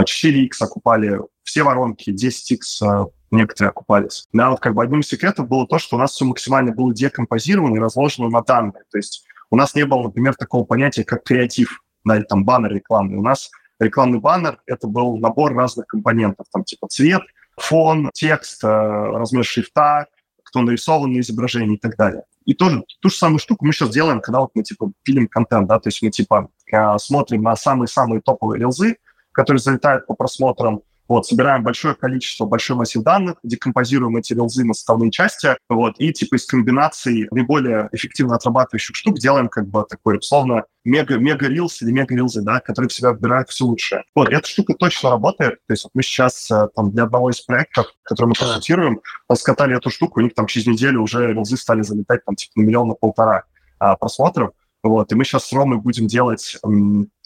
4x 0.00 0.50
а 0.60 0.64
окупали 0.64 1.20
все 1.42 1.62
воронки, 1.62 2.10
10x 2.10 2.60
а, 2.82 3.06
некоторые 3.30 3.70
окупались. 3.70 4.26
Да, 4.32 4.50
вот 4.50 4.60
как 4.60 4.74
бы 4.74 4.82
одним 4.82 5.00
из 5.00 5.08
секретов 5.08 5.48
было 5.48 5.66
то, 5.66 5.78
что 5.78 5.96
у 5.96 5.98
нас 5.98 6.12
все 6.12 6.24
максимально 6.24 6.72
было 6.72 6.94
декомпозировано 6.94 7.76
и 7.76 7.80
разложено 7.80 8.28
на 8.28 8.42
данные. 8.42 8.84
То 8.90 8.98
есть 8.98 9.24
у 9.50 9.56
нас 9.56 9.74
не 9.74 9.84
было, 9.84 10.04
например, 10.04 10.34
такого 10.34 10.64
понятия, 10.64 11.04
как 11.04 11.24
креатив, 11.24 11.82
да, 12.04 12.16
или 12.16 12.24
там 12.24 12.44
баннер 12.44 12.72
рекламный. 12.72 13.18
У 13.18 13.22
нас 13.22 13.50
рекламный 13.78 14.18
баннер— 14.18 14.60
это 14.66 14.86
был 14.86 15.18
набор 15.18 15.54
разных 15.54 15.86
компонентов, 15.86 16.46
там 16.52 16.64
типа 16.64 16.88
цвет, 16.88 17.22
фон, 17.56 18.10
текст, 18.14 18.64
э, 18.64 18.66
размер 18.66 19.44
шрифта, 19.44 20.06
кто 20.42 20.62
нарисован 20.62 21.12
на 21.12 21.20
изображении 21.20 21.76
и 21.76 21.80
так 21.80 21.96
далее. 21.96 22.22
И 22.44 22.54
тоже 22.54 22.84
ту 23.00 23.08
же 23.08 23.16
самую 23.16 23.38
штуку 23.38 23.64
мы 23.64 23.72
сейчас 23.72 23.90
делаем, 23.90 24.20
когда 24.20 24.40
вот 24.40 24.50
мы 24.54 24.62
типа 24.62 24.90
пилим 25.02 25.28
контент, 25.28 25.68
да, 25.68 25.78
то 25.78 25.88
есть 25.88 26.02
мы 26.02 26.10
типа 26.10 26.48
э, 26.72 26.98
смотрим 26.98 27.42
на 27.42 27.56
самые-самые 27.56 28.20
топовые 28.20 28.60
рилзы, 28.60 28.96
которые 29.32 29.60
залетают 29.60 30.06
по 30.06 30.14
просмотрам, 30.14 30.82
вот, 31.12 31.26
собираем 31.26 31.62
большое 31.62 31.94
количество, 31.94 32.46
большой 32.46 32.76
массив 32.76 33.02
данных, 33.02 33.36
декомпозируем 33.42 34.16
эти 34.16 34.32
рилзы 34.32 34.64
на 34.64 34.72
составные 34.72 35.10
части, 35.10 35.56
вот, 35.68 35.96
и 35.98 36.10
типа 36.12 36.36
из 36.36 36.46
комбинаций 36.46 37.28
наиболее 37.30 37.90
эффективно 37.92 38.36
отрабатывающих 38.36 38.96
штук 38.96 39.18
делаем 39.18 39.48
как 39.48 39.68
бы 39.68 39.84
такой, 39.88 40.16
условно, 40.18 40.64
мега, 40.84 41.18
мега 41.18 41.48
рилс 41.48 41.82
или 41.82 41.90
мега 41.90 42.14
рилзы, 42.14 42.40
да, 42.40 42.60
которые 42.60 42.88
в 42.88 42.92
себя 42.94 43.12
выбирают 43.12 43.50
все 43.50 43.64
лучшее. 43.64 44.04
Вот, 44.14 44.30
эта 44.30 44.48
штука 44.48 44.74
точно 44.74 45.10
работает. 45.10 45.58
То 45.66 45.72
есть 45.72 45.84
вот 45.84 45.90
мы 45.94 46.02
сейчас 46.02 46.50
э, 46.50 46.68
там 46.74 46.90
для 46.90 47.02
одного 47.04 47.28
из 47.30 47.40
проектов, 47.40 47.86
который 48.02 48.28
мы 48.28 48.34
консультируем, 48.34 49.00
раскатали 49.28 49.76
эту 49.76 49.90
штуку, 49.90 50.20
у 50.20 50.22
них 50.22 50.34
там 50.34 50.46
через 50.46 50.66
неделю 50.66 51.02
уже 51.02 51.32
рилзы 51.32 51.56
стали 51.56 51.82
залетать 51.82 52.24
там 52.24 52.36
типа 52.36 52.52
на 52.56 52.62
миллион 52.62 52.88
на 52.88 52.94
полтора 52.94 53.44
а, 53.78 53.96
просмотров. 53.96 54.52
Вот, 54.82 55.12
и 55.12 55.14
мы 55.14 55.24
сейчас 55.24 55.46
с 55.46 55.52
Ромой 55.52 55.78
будем 55.78 56.08
делать, 56.08 56.56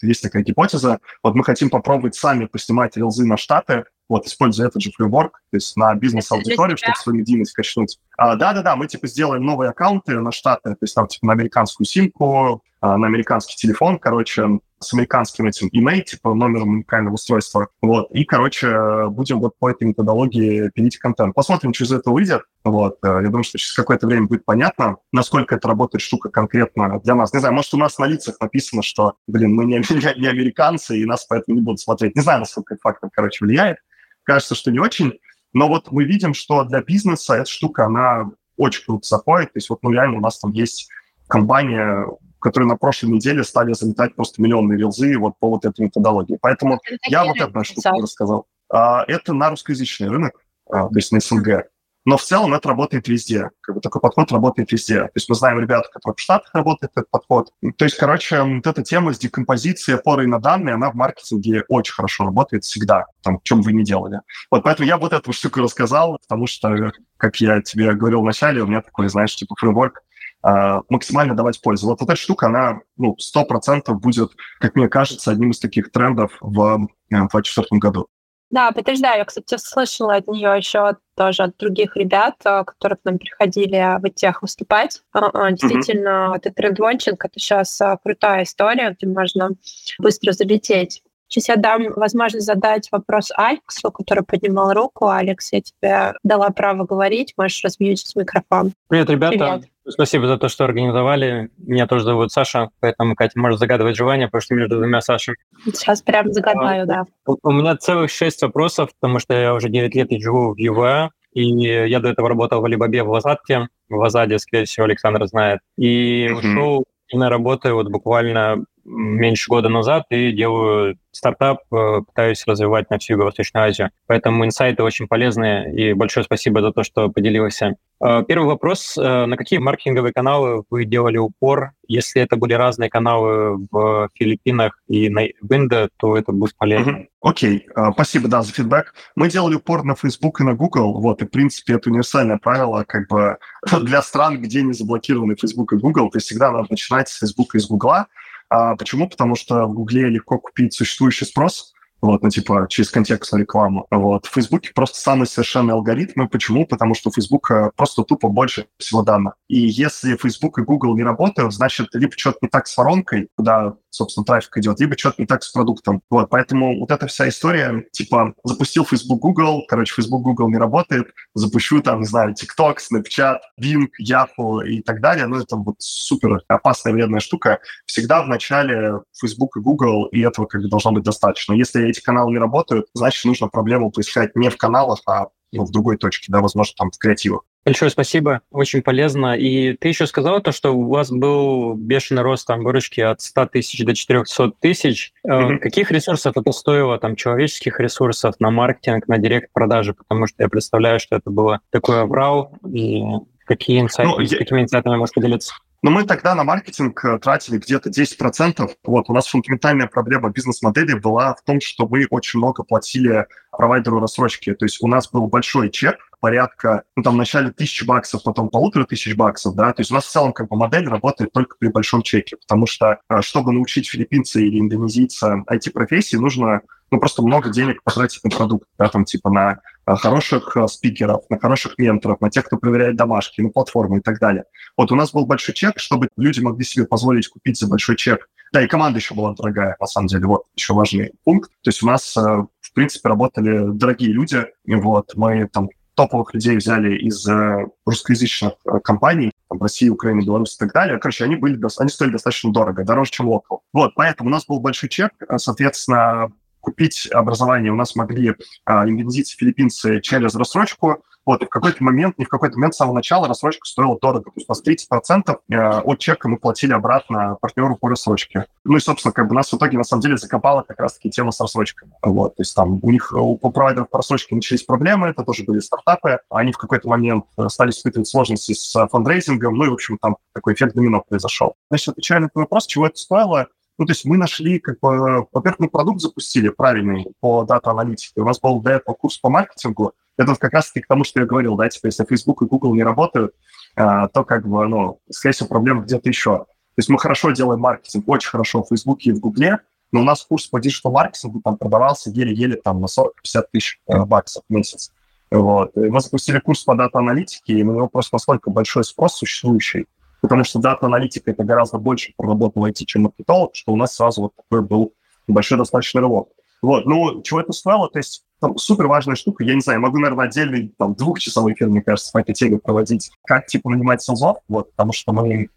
есть 0.03 0.23
такая 0.23 0.43
гипотеза, 0.43 1.01
вот 1.23 1.35
мы 1.35 1.43
хотим 1.43 1.71
попробовать 1.71 2.15
сами 2.15 2.45
поснимать 2.45 2.99
рилзы 2.99 3.25
на 3.25 3.39
штаты, 3.39 3.85
вот, 4.11 4.27
используя 4.27 4.69
этот 4.69 4.83
же 4.83 4.93
фреймворк, 4.93 5.43
то 5.51 5.57
есть 5.57 5.75
на 5.77 5.95
бизнес-аудиторию, 5.95 6.77
чтобы 6.77 6.97
свою 6.97 7.19
медийность 7.19 7.55
качнуть. 7.55 7.99
А, 8.17 8.37
да-да-да, 8.37 8.77
мы, 8.77 8.87
типа, 8.87 9.07
сделаем 9.07 9.45
новые 9.45 9.71
аккаунты 9.71 10.19
на 10.21 10.33
штаты, 10.33 10.71
то 10.71 10.79
есть 10.81 10.95
там, 10.95 11.07
типа, 11.07 11.27
на 11.27 11.33
американскую 11.33 11.87
симку, 11.87 12.63
а, 12.81 12.97
на 12.97 13.07
американский 13.07 13.57
телефон, 13.57 13.99
короче, 13.99 14.61
с 14.79 14.93
американским 14.93 15.47
этим 15.47 15.69
email, 15.69 16.03
типа 16.03 16.35
номером 16.35 16.69
уникального 16.69 17.15
устройства. 17.15 17.69
Вот. 17.81 18.11
И, 18.11 18.25
короче, 18.25 19.09
будем 19.09 19.41
вот 19.41 19.59
по 19.59 19.71
этой 19.71 19.89
методологии 19.89 20.71
пилить 20.75 20.99
контент. 20.99 21.35
Посмотрим, 21.35 21.73
что 21.73 21.85
из 21.85 21.93
этого 21.93 22.15
выйдет. 22.15 22.43
Вот. 22.65 22.99
Э, 23.03 23.21
я 23.23 23.29
думаю, 23.29 23.45
что 23.45 23.59
через 23.59 23.73
какое-то 23.73 24.07
время 24.07 24.27
будет 24.27 24.45
понятно, 24.45 24.97
насколько 25.13 25.55
это 25.55 25.69
работает 25.69 26.03
штука 26.03 26.29
конкретно 26.29 27.01
для 27.01 27.15
нас. 27.15 27.33
Не 27.33 27.41
знаю, 27.41 27.55
может, 27.55 27.73
у 27.73 27.79
нас 27.79 27.99
на 27.99 28.05
лицах 28.05 28.37
написано, 28.41 28.83
что, 28.83 29.15
блин, 29.27 29.55
мы 29.55 29.65
не, 29.65 29.79
не, 30.21 30.27
американцы, 30.27 30.99
и 30.99 31.07
нас 31.07 31.25
поэтому 31.25 31.57
не 31.57 31.63
будут 31.63 31.81
смотреть. 31.81 32.15
Не 32.15 32.23
знаю, 32.23 32.41
насколько 32.41 32.75
это 32.75 32.81
фактор, 32.83 33.11
короче, 33.13 33.45
влияет. 33.45 33.79
Кажется, 34.25 34.55
что 34.55 34.71
не 34.71 34.79
очень. 34.79 35.19
Но 35.57 35.69
вот 35.69 35.91
мы 35.91 36.05
видим, 36.05 36.35
что 36.35 36.65
для 36.65 36.83
бизнеса 36.83 37.37
эта 37.37 37.49
штука, 37.49 37.87
она 37.87 38.31
очень 38.59 38.85
круто 38.85 39.09
заходит. 39.09 39.55
То 39.55 39.57
есть 39.57 39.71
вот, 39.71 39.83
ну, 39.83 39.91
реально 39.91 40.19
у 40.19 40.21
нас 40.21 40.39
там 40.39 40.53
есть 40.53 40.87
компания, 41.29 42.05
которые 42.41 42.69
на 42.69 42.77
прошлой 42.77 43.13
неделе 43.13 43.43
стали 43.43 43.73
залетать 43.73 44.15
просто 44.15 44.43
миллионные 44.43 44.77
рилзы 44.77 45.17
вот 45.17 45.39
по 45.39 45.49
вот 45.49 45.65
этой 45.65 45.87
методологии. 45.87 46.37
Поэтому 46.43 46.79
это 46.85 46.99
я 47.09 47.25
вот 47.25 47.39
эту 47.39 47.65
штуку 47.65 48.03
рассказал. 48.03 48.47
А, 48.69 49.03
это 49.09 49.33
на 49.33 49.49
русскоязычный 49.49 50.11
рынок, 50.11 50.35
а, 50.71 50.89
то 50.89 50.95
есть 50.95 51.11
на 51.11 51.21
СНГ. 51.21 51.69
Но 52.07 52.17
в 52.17 52.23
целом 52.23 52.55
это 52.55 52.69
работает 52.69 53.09
везде. 53.09 53.51
Как 53.61 53.75
бы 53.75 53.81
такой 53.81 54.01
подход 54.01 54.31
работает 54.31 54.71
везде. 54.71 55.01
То 55.03 55.13
есть 55.17 55.29
мы 55.29 55.35
знаем 55.35 55.59
ребят, 55.59 55.89
которые 55.89 56.15
в 56.17 56.21
Штатах 56.21 56.55
работает 56.55 56.93
этот 56.95 57.11
подход. 57.11 57.51
То 57.77 57.85
есть, 57.85 57.97
короче, 57.97 58.41
вот 58.43 58.67
эта 58.67 58.83
тема 58.85 59.13
с 59.13 59.19
декомпозицией, 59.19 59.99
опорой 59.99 60.29
на 60.29 60.39
данные, 60.39 60.77
она 60.77 60.91
в 60.93 60.95
маркетинге 60.95 61.65
очень 61.69 61.93
хорошо 61.93 62.25
работает 62.25 62.65
всегда, 62.65 63.07
там, 63.23 63.41
чем 63.43 63.61
вы 63.61 63.73
не 63.73 63.83
делали. 63.83 64.21
Вот 64.53 64.63
поэтому 64.63 64.87
я 64.87 64.99
вот 64.99 65.13
эту 65.13 65.33
штуку 65.33 65.61
рассказал, 65.61 66.19
потому 66.23 66.47
что, 66.47 66.93
как 67.17 67.37
я 67.41 67.61
тебе 67.61 67.93
говорил 67.93 68.21
вначале, 68.21 68.63
у 68.63 68.67
меня 68.67 68.83
такой, 68.83 69.09
знаешь, 69.09 69.35
типа 69.35 69.57
фреймворк 69.59 70.01
а, 70.43 70.83
максимально 70.89 71.35
давать 71.35 71.61
пользу. 71.61 71.89
Вот, 71.89 72.01
вот 72.01 72.09
эта 72.09 72.17
штука, 72.17 72.47
она 72.47 72.79
ну, 72.97 73.17
100% 73.17 73.93
будет, 73.95 74.31
как 74.61 74.77
мне 74.77 74.89
кажется, 74.89 75.33
одним 75.33 75.51
из 75.51 75.59
таких 75.59 75.91
трендов 75.91 76.37
в 76.41 76.87
2024 77.11 77.67
э, 77.73 77.79
году. 77.81 78.07
Да, 78.51 78.71
подтверждаю. 78.71 79.19
Я, 79.19 79.25
кстати, 79.25 79.57
слышала 79.59 80.17
от 80.17 80.29
нее 80.29 80.55
еще 80.57 80.97
тоже 81.17 81.45
от 81.45 81.57
других 81.57 81.97
ребят, 81.97 82.35
э, 82.45 82.65
которые 82.65 82.97
к 82.97 83.05
нам 83.05 83.19
приходили 83.19 83.99
в 84.01 84.11
тех 84.11 84.43
выступать. 84.43 85.03
А, 85.13 85.31
а, 85.33 85.51
действительно, 85.51 86.31
mm-hmm. 86.31 86.37
этот 86.37 86.55
тренд-лончинг— 86.55 87.25
это 87.25 87.41
сейчас 87.41 87.81
крутая 88.05 88.45
история, 88.45 88.95
где 88.97 89.07
можно 89.09 89.51
быстро 89.99 90.33
залететь. 90.33 91.03
Сейчас 91.29 91.49
я 91.49 91.57
дам 91.57 91.93
возможность 91.95 92.47
задать 92.47 92.89
вопрос 92.93 93.31
Алексу, 93.35 93.91
который 93.91 94.23
поднимал 94.25 94.73
руку. 94.73 95.09
Алекс, 95.09 95.53
я 95.53 95.61
тебе 95.61 96.15
дала 96.23 96.51
право 96.51 96.85
говорить, 96.85 97.35
можешь 97.37 97.63
размьютить 97.65 98.15
микрофон. 98.15 98.73
Привет, 98.89 99.11
ребята. 99.11 99.37
Привет. 99.37 99.65
Спасибо 99.89 100.27
за 100.27 100.37
то, 100.37 100.49
что 100.49 100.65
организовали. 100.65 101.51
Меня 101.59 101.87
тоже 101.87 102.05
зовут 102.05 102.33
Саша, 102.33 102.71
поэтому, 102.81 103.15
Катя, 103.15 103.39
можешь 103.39 103.61
загадывать 103.61 103.97
желание, 103.97 104.27
потому 104.27 104.43
что 104.43 104.55
между 104.55 104.79
двумя 104.79 105.01
Сашами. 105.01 105.37
Сейчас 105.65 106.03
прям 106.03 106.33
загадаю, 106.33 106.85
а, 106.85 106.87
да. 106.87 107.05
У, 107.25 107.53
меня 107.53 107.77
целых 107.77 108.11
шесть 108.11 108.43
вопросов, 108.43 108.91
потому 109.01 109.21
что 109.21 109.35
я 109.35 109.55
уже 109.55 109.69
9 109.69 109.95
лет 109.95 110.09
живу 110.21 110.55
в 110.55 110.59
ЮВА, 110.59 111.11
и 111.33 111.45
я 111.45 112.01
до 112.01 112.09
этого 112.09 112.29
работал 112.29 112.61
в 112.61 112.65
Алибабе 112.65 113.05
в 113.05 113.11
Лазатке, 113.11 113.69
в 113.89 114.03
Азаде, 114.03 114.39
скорее 114.39 114.65
всего, 114.65 114.87
Александр 114.87 115.27
знает, 115.27 115.61
и 115.77 116.27
uh-huh. 116.27 116.35
ушел 116.35 116.85
и 117.09 117.17
на 117.17 117.29
работу 117.29 117.73
вот 117.75 117.89
буквально 117.89 118.65
меньше 118.87 119.49
года 119.49 119.69
назад 119.69 120.05
и 120.11 120.33
делаю 120.33 120.97
стартап, 121.11 121.61
э, 121.73 122.01
пытаюсь 122.07 122.45
развивать 122.47 122.91
на 122.91 122.99
всю 122.99 123.15
Юго-Восточную 123.15 123.67
Азию. 123.67 123.91
Поэтому 124.07 124.45
инсайты 124.45 124.83
очень 124.83 125.09
полезные, 125.09 125.75
и 125.75 125.93
большое 125.95 126.25
спасибо 126.25 126.61
за 126.61 126.73
то, 126.73 126.83
что 126.85 127.09
поделился. 127.09 127.77
Э, 128.05 128.23
первый 128.27 128.47
вопрос. 128.47 128.97
Э, 128.97 129.27
на 129.27 129.37
какие 129.37 129.59
маркетинговые 129.59 130.13
каналы 130.13 130.65
вы 130.71 130.85
делали 130.85 131.17
упор? 131.17 131.73
Если 131.89 132.21
это 132.21 132.37
были 132.37 132.53
разные 132.53 132.91
каналы 132.91 133.67
в 133.71 134.11
Филиппинах 134.15 134.79
и 134.89 135.09
на 135.09 135.27
Индо, 135.27 135.89
то 135.97 136.17
это 136.17 136.33
будет 136.33 136.57
полезно. 136.57 137.07
Окей, 137.23 137.67
okay. 137.75 137.93
спасибо, 137.93 138.29
да, 138.29 138.43
за 138.43 138.53
фидбэк. 138.53 138.95
Мы 139.17 139.29
делали 139.29 139.55
упор 139.55 139.85
на 139.85 139.95
Facebook 139.95 140.41
и 140.41 140.45
на 140.45 140.55
Google, 140.55 141.01
вот, 141.01 141.23
и, 141.23 141.27
в 141.27 141.31
принципе, 141.31 141.75
это 141.75 141.91
универсальное 141.91 142.39
правило, 142.39 142.85
как 142.87 143.09
бы, 143.09 143.39
для 143.83 144.03
стран, 144.03 144.41
где 144.41 144.63
не 144.63 144.73
заблокированы 144.73 145.35
Facebook 145.35 145.73
и 145.73 145.77
Google, 145.77 146.11
то 146.11 146.19
есть 146.19 146.27
всегда 146.27 146.53
надо 146.53 146.67
начинать 146.71 147.09
с 147.09 147.19
Facebook 147.19 147.55
и 147.55 147.59
с 147.59 147.67
Google. 147.67 148.07
А 148.49 148.77
почему? 148.77 149.09
Потому 149.09 149.35
что 149.35 149.67
в 149.67 149.75
Гугле 149.75 150.09
легко 150.09 150.39
купить 150.39 150.75
существующий 150.75 151.25
спрос, 151.25 151.75
вот, 152.01 152.23
ну, 152.23 152.31
типа, 152.31 152.67
через 152.69 152.91
контекстную 152.91 153.43
рекламу. 153.43 153.87
Вот. 153.91 154.27
В 154.27 154.33
Фейсбуке 154.33 154.73
просто 154.75 154.99
самые 154.99 155.27
совершенные 155.27 155.75
алгоритмы. 155.75 156.29
Почему? 156.29 156.67
Потому 156.67 156.95
что 156.95 157.11
у 157.11 157.13
Фейсбука 157.13 157.71
просто 157.77 158.03
тупо 158.03 158.29
больше 158.29 158.67
всего 158.79 159.03
данных. 159.03 159.35
И 159.49 159.59
если 159.59 160.17
Facebook 160.17 160.59
и 160.59 160.63
Google 160.63 160.97
не 160.97 161.03
работают, 161.03 161.53
значит, 161.53 161.89
либо 161.95 162.13
что-то 162.17 162.39
не 162.43 162.49
так 162.49 162.67
с 162.67 162.77
воронкой, 162.77 163.29
куда 163.37 163.77
собственно, 163.97 164.25
трафик 164.25 164.57
идет, 164.59 164.79
либо 164.79 164.97
что-то 164.97 165.17
не 165.19 165.27
так 165.27 165.43
с 165.43 165.51
продуктом. 165.51 166.03
Вот, 166.11 166.29
поэтому 166.29 166.79
вот 166.79 166.91
эта 166.91 167.07
вся 167.07 167.29
история, 167.29 167.85
типа, 167.93 168.35
запустил 168.45 168.85
Facebook, 168.85 169.21
Google, 169.21 169.65
короче, 169.69 169.95
Facebook, 169.95 170.23
Google 170.23 170.51
не 170.51 170.59
работает, 170.59 171.09
запущу 171.35 171.81
там, 171.83 172.01
не 172.01 172.07
знаю, 172.07 172.35
TikTok, 172.35 172.77
Snapchat, 172.77 173.39
Bing, 173.61 173.87
Yahoo 174.01 174.67
и 174.67 174.83
так 174.83 175.01
далее, 175.01 175.27
ну, 175.27 175.41
это 175.41 175.57
вот 175.57 175.77
супер 175.79 176.43
опасная, 176.49 176.93
вредная 176.93 177.21
штука. 177.21 177.59
Всегда 177.87 178.23
в 178.23 178.29
начале 178.29 179.01
Facebook 179.19 179.57
и 179.57 179.61
Google, 179.61 180.07
и 180.07 180.21
этого 180.21 180.47
как 180.47 180.63
бы 180.63 180.69
должно 180.69 180.93
быть 180.93 181.05
достаточно. 181.05 181.55
Если 181.55 181.86
эти 181.91 182.01
каналы 182.01 182.33
не 182.33 182.39
работают, 182.39 182.87
значит, 182.95 183.25
нужно 183.25 183.49
проблему 183.49 183.91
поискать 183.91 184.37
не 184.37 184.51
в 184.51 184.57
каналах, 184.57 185.01
а 185.07 185.29
ну, 185.53 185.65
в 185.65 185.71
другой 185.71 185.97
точке, 185.97 186.27
да, 186.31 186.41
возможно, 186.41 186.75
там 186.77 186.91
в 186.91 186.99
креативах. 186.99 187.43
Большое 187.65 187.91
спасибо, 187.91 188.43
очень 188.53 188.81
полезно. 188.81 189.37
И 189.37 189.73
ты 189.73 189.89
еще 189.89 190.07
сказал 190.07 190.41
то, 190.41 190.53
что 190.53 190.71
у 190.71 190.89
вас 190.89 191.11
был 191.11 191.75
бешеный 191.75 192.23
рост 192.23 192.47
там 192.47 192.63
выручки 192.63 193.01
от 193.01 193.21
100 193.21 193.47
тысяч 193.47 193.85
до 193.85 193.93
400 193.93 194.53
тысяч. 194.61 195.13
Mm-hmm. 195.27 195.59
Каких 195.59 195.91
ресурсов 195.91 196.37
это 196.37 196.53
стоило, 196.53 196.97
там, 196.99 197.17
человеческих 197.17 197.81
ресурсов 197.81 198.37
на 198.39 198.53
маркетинг, 198.53 199.09
на 199.09 199.19
директ 199.19 199.53
продажи? 199.53 199.95
Потому 199.95 200.29
что 200.29 200.45
я 200.45 200.49
представляю, 200.49 201.01
что 201.01 201.17
это 201.17 201.29
было 201.31 201.61
такое 201.71 202.03
аврал, 202.03 202.53
и 202.73 203.03
какие 203.47 203.81
инсайты, 203.81 204.13
ну, 204.13 204.21
я... 204.21 204.39
какими 204.39 204.63
инсайтами 204.63 204.97
можешь 204.97 205.15
поделиться? 205.15 205.55
Но 205.83 205.91
мы 205.91 206.05
тогда 206.05 206.35
на 206.35 206.45
маркетинг 206.45 207.05
э, 207.05 207.19
тратили 207.19 207.59
где-то 207.59 207.91
10%. 207.91 208.71
Вот, 208.85 209.09
у 209.09 209.13
нас 209.13 209.27
фундаментальная 209.27 209.87
проблема 209.87 210.31
бизнес-модели 210.31 210.95
была 210.95 211.35
в 211.35 211.43
том, 211.43 211.61
что 211.61 211.87
мы 211.87 212.07
очень 212.11 212.39
много 212.39 212.63
платили 212.65 213.27
провайдеру 213.51 214.01
рассрочки. 214.01 214.55
То 214.55 214.65
есть 214.65 214.83
у 214.83 214.89
нас 214.89 215.11
был 215.11 215.27
большой 215.29 215.71
чек, 215.71 215.97
порядка, 216.21 216.83
ну, 216.97 217.03
там, 217.03 217.15
вначале 217.15 217.51
тысячи 217.51 217.85
баксов, 217.85 218.23
потом 218.23 218.49
полутора 218.49 218.85
тысяч 218.85 219.15
баксов, 219.15 219.55
да, 219.55 219.73
то 219.73 219.81
есть 219.81 219.91
у 219.91 219.95
нас 219.95 220.05
в 220.05 220.11
целом 220.11 220.33
как 220.33 220.49
бы 220.49 220.57
модель 220.57 220.89
работает 220.89 221.33
только 221.33 221.57
при 221.59 221.69
большом 221.69 222.03
чеке, 222.03 222.37
потому 222.37 222.67
что, 222.67 222.99
э, 223.09 223.21
чтобы 223.23 223.53
научить 223.53 223.89
филиппинца 223.89 224.41
или 224.41 224.59
индонезийца 224.59 225.45
IT-профессии, 225.49 226.17
нужно, 226.17 226.63
ну, 226.91 226.99
просто 226.99 227.23
много 227.23 227.51
денег 227.51 227.83
потратить 227.83 228.25
на 228.25 228.31
продукт, 228.31 228.67
да, 228.79 228.89
там, 228.89 229.05
типа, 229.05 229.31
на 229.31 229.61
хороших 229.87 230.57
э, 230.57 230.67
спикеров, 230.67 231.23
на 231.31 231.39
хороших 231.39 231.79
менторов, 231.79 232.21
на 232.21 232.31
тех, 232.31 232.45
кто 232.45 232.57
проверяет 232.57 232.97
домашки, 232.97 233.41
на 233.41 233.51
платформы 233.51 233.99
и 233.99 234.01
так 234.01 234.19
далее. 234.19 234.45
Вот 234.77 234.91
у 234.91 234.97
нас 234.97 235.13
был 235.13 235.27
большой 235.27 235.55
чек, 235.55 235.79
чтобы 235.79 236.09
люди 236.17 236.41
могли 236.41 236.65
себе 236.65 236.87
позволить 236.87 237.29
купить 237.29 237.59
за 237.59 237.69
большой 237.69 237.97
чек. 237.97 238.29
Да, 238.53 238.63
и 238.63 238.67
команда 238.67 238.99
еще 238.99 239.15
была 239.15 239.35
дорогая, 239.35 239.77
на 239.79 239.87
самом 239.87 240.07
деле, 240.09 240.27
вот 240.27 240.45
еще 240.57 240.73
важный 240.73 241.13
пункт. 241.25 241.51
То 241.63 241.69
есть 241.69 241.83
у 241.83 241.87
нас, 241.87 242.15
в 242.17 242.73
принципе, 242.75 243.09
работали 243.09 243.73
дорогие 243.73 244.13
люди, 244.13 244.47
вот, 244.67 245.13
мы 245.15 245.49
там 245.53 245.69
топовых 245.97 246.35
людей 246.35 246.57
взяли 246.57 246.97
из 246.99 247.27
э, 247.27 247.67
русскоязычных 247.85 248.53
э, 248.67 248.79
компаний, 248.85 249.33
там, 249.49 249.61
России, 249.61 249.89
Украины, 249.89 250.21
Беларуси 250.21 250.55
и 250.57 250.59
так 250.59 250.73
далее. 250.73 250.99
Короче, 250.99 251.25
они, 251.25 251.37
были, 251.37 251.59
они 251.79 251.89
стоили 251.89 252.13
достаточно 252.13 252.53
дорого, 252.53 252.85
дороже, 252.85 253.11
чем 253.11 253.29
локал. 253.29 253.63
Вот, 253.73 253.95
поэтому 253.95 254.29
у 254.29 254.33
нас 254.33 254.47
был 254.47 254.61
большой 254.61 254.91
чек, 254.91 255.13
э, 255.27 255.39
соответственно, 255.39 256.31
купить 256.67 257.09
образование 257.13 257.71
у 257.71 257.77
нас 257.77 257.95
могли 257.95 258.35
а, 258.65 258.89
индонезийцы, 258.89 259.37
филиппинцы 259.37 260.01
через 260.01 260.35
рассрочку, 260.35 261.01
вот, 261.25 261.43
и 261.43 261.45
в 261.45 261.49
какой-то 261.49 261.83
момент, 261.83 262.19
не 262.19 262.25
в 262.25 262.29
какой-то 262.29 262.57
момент 262.57 262.75
с 262.75 262.77
самого 262.77 262.95
начала 262.95 263.27
рассрочка 263.27 263.67
стоила 263.67 263.99
дорого. 264.01 264.31
То 264.31 264.33
есть 264.37 264.49
у 264.49 264.53
нас 264.53 264.63
30% 264.65 265.37
э, 265.51 265.81
от 265.81 265.99
чека 265.99 266.29
мы 266.29 266.39
платили 266.39 266.73
обратно 266.73 267.37
партнеру 267.41 267.77
по 267.77 267.89
рассрочке. 267.89 268.47
Ну 268.65 268.77
и, 268.77 268.81
собственно, 268.81 269.13
как 269.13 269.29
бы 269.29 269.35
нас 269.35 269.53
в 269.53 269.57
итоге, 269.57 269.77
на 269.77 269.83
самом 269.83 270.03
деле, 270.03 270.17
закопала 270.17 270.63
как 270.63 270.79
раз-таки 270.79 271.11
тема 271.11 271.33
с 271.33 271.41
рассрочками. 271.41 271.93
Вот, 272.01 272.37
то 272.37 272.43
есть 272.43 272.55
там 272.55 272.79
у 272.81 272.91
них, 272.93 273.13
у 273.13 273.37
провайдеров 273.51 273.91
по 273.91 273.99
рассрочке 273.99 274.37
начались 274.37 274.63
проблемы, 274.63 275.09
это 275.09 275.25
тоже 275.25 275.43
были 275.43 275.59
стартапы. 275.59 276.21
Они 276.31 276.53
в 276.53 276.59
какой-то 276.59 276.89
момент 276.89 277.25
э, 277.37 277.49
стали 277.49 277.71
испытывать 277.71 278.07
сложности 278.07 278.53
с 278.53 278.87
фандрейзингом, 278.87 279.55
ну 279.57 279.65
и, 279.65 279.69
в 279.69 279.75
общем, 279.75 279.99
там 279.99 280.19
такой 280.33 280.55
эффект 280.55 280.77
домино 280.77 281.03
произошел. 281.09 281.55
Значит, 281.71 281.89
отвечая 281.89 282.21
на 282.21 282.29
твой 282.29 282.45
вопрос, 282.45 282.67
чего 282.67 282.87
это 282.87 282.97
стоило, 282.97 283.49
ну, 283.79 283.85
то 283.85 283.93
есть 283.93 284.05
мы 284.05 284.17
нашли, 284.17 284.59
как 284.59 284.81
бы, 284.81 285.27
во-первых, 285.33 285.59
мы 285.59 285.69
продукт 285.69 286.01
запустили 286.01 286.49
правильный 286.49 287.07
по 287.21 287.45
дата-аналитике. 287.45 288.21
У 288.21 288.25
нас 288.25 288.41
был 288.41 288.61
до 288.61 288.73
этого 288.73 288.95
курс 288.95 289.19
по 289.19 289.29
маркетингу, 289.29 289.93
это 290.17 290.35
как 290.35 290.53
раз-таки 290.53 290.81
к 290.81 290.89
тому, 290.89 291.05
что 291.05 291.21
я 291.21 291.27
говорил, 291.27 291.57
да, 291.57 291.69
типа, 291.69 291.87
если 291.87 292.05
Facebook 292.05 292.43
и 292.43 292.47
Google 292.47 292.75
не 292.75 292.83
работают, 292.83 293.35
а, 293.75 294.09
то 294.09 294.25
как 294.25 294.47
бы, 294.49 294.67
ну, 294.67 295.01
скорее 295.11 295.35
всего, 295.35 295.49
проблема 295.49 295.83
где-то 295.83 296.09
еще. 296.09 296.39
То 296.39 296.81
есть 296.81 296.89
мы 296.89 296.99
хорошо 296.99 297.31
делаем 297.31 297.61
маркетинг, 297.61 298.05
очень 298.09 298.31
хорошо 298.31 298.63
в 298.63 298.69
Facebook 298.69 299.01
и 299.03 299.13
в 299.13 299.21
Google, 299.21 299.59
но 299.93 300.01
у 300.01 300.05
нас 300.05 300.25
курс 300.25 300.47
по 300.47 300.59
диджитал-маркетингу 300.59 301.41
там 301.43 301.57
продавался 301.57 302.11
еле-еле 302.11 302.57
там 302.57 302.81
на 302.81 302.87
40-50 302.87 303.45
тысяч 303.53 303.81
э, 303.87 304.05
баксов 304.05 304.43
в 304.49 304.53
месяц. 304.53 304.93
Вот. 305.31 305.77
И 305.77 305.81
мы 305.81 306.01
запустили 306.01 306.39
курс 306.39 306.65
по 306.65 306.75
дата-аналитике, 306.75 307.55
и 307.55 307.63
у 307.63 307.73
него 307.73 307.89
просто 307.89 308.15
настолько 308.15 308.51
большой 308.51 308.85
спрос 308.85 309.17
существующий, 309.17 309.87
потому 310.27 310.43
что 310.43 310.59
дата-аналитика– 310.59 311.31
это 311.33 311.45
гораздо 311.45 311.79
больше 311.79 312.13
проработал 312.17 312.67
IT, 312.67 312.85
чем 312.87 313.03
маркетолог, 313.03 313.55
что 313.55 313.73
у 313.73 313.77
нас 313.77 313.95
сразу 313.95 314.23
вот 314.23 314.33
такой 314.35 314.61
был 314.61 314.93
большой 315.29 315.57
достаточно 315.57 316.01
рывок. 316.01 316.29
Вот, 316.63 316.85
ну, 316.85 317.23
чего 317.23 317.41
это 317.41 317.53
стоило? 317.53 317.89
То 317.89 318.01
есть 318.01 318.25
там, 318.41 318.59
супер 318.59 318.89
важная 318.89 319.15
штука, 319.15 319.45
я 319.45 319.55
не 319.55 319.61
знаю, 319.61 319.81
могу, 319.81 319.99
наверное, 319.99 320.27
отдельный 320.27 320.75
там 320.77 320.95
двухчасовой 320.95 321.53
эфир, 321.53 321.69
мне 321.69 321.81
кажется, 321.81 322.11
по 322.13 322.19
этой 322.19 322.35
теме 322.35 322.59
проводить. 322.59 323.13
Как, 323.25 323.47
типа, 323.47 323.71
нанимать 323.71 324.03
селзов, 324.03 324.39
вот, 324.49 324.73
потому 324.73 324.93
что 324.93 325.13
мы 325.13 325.49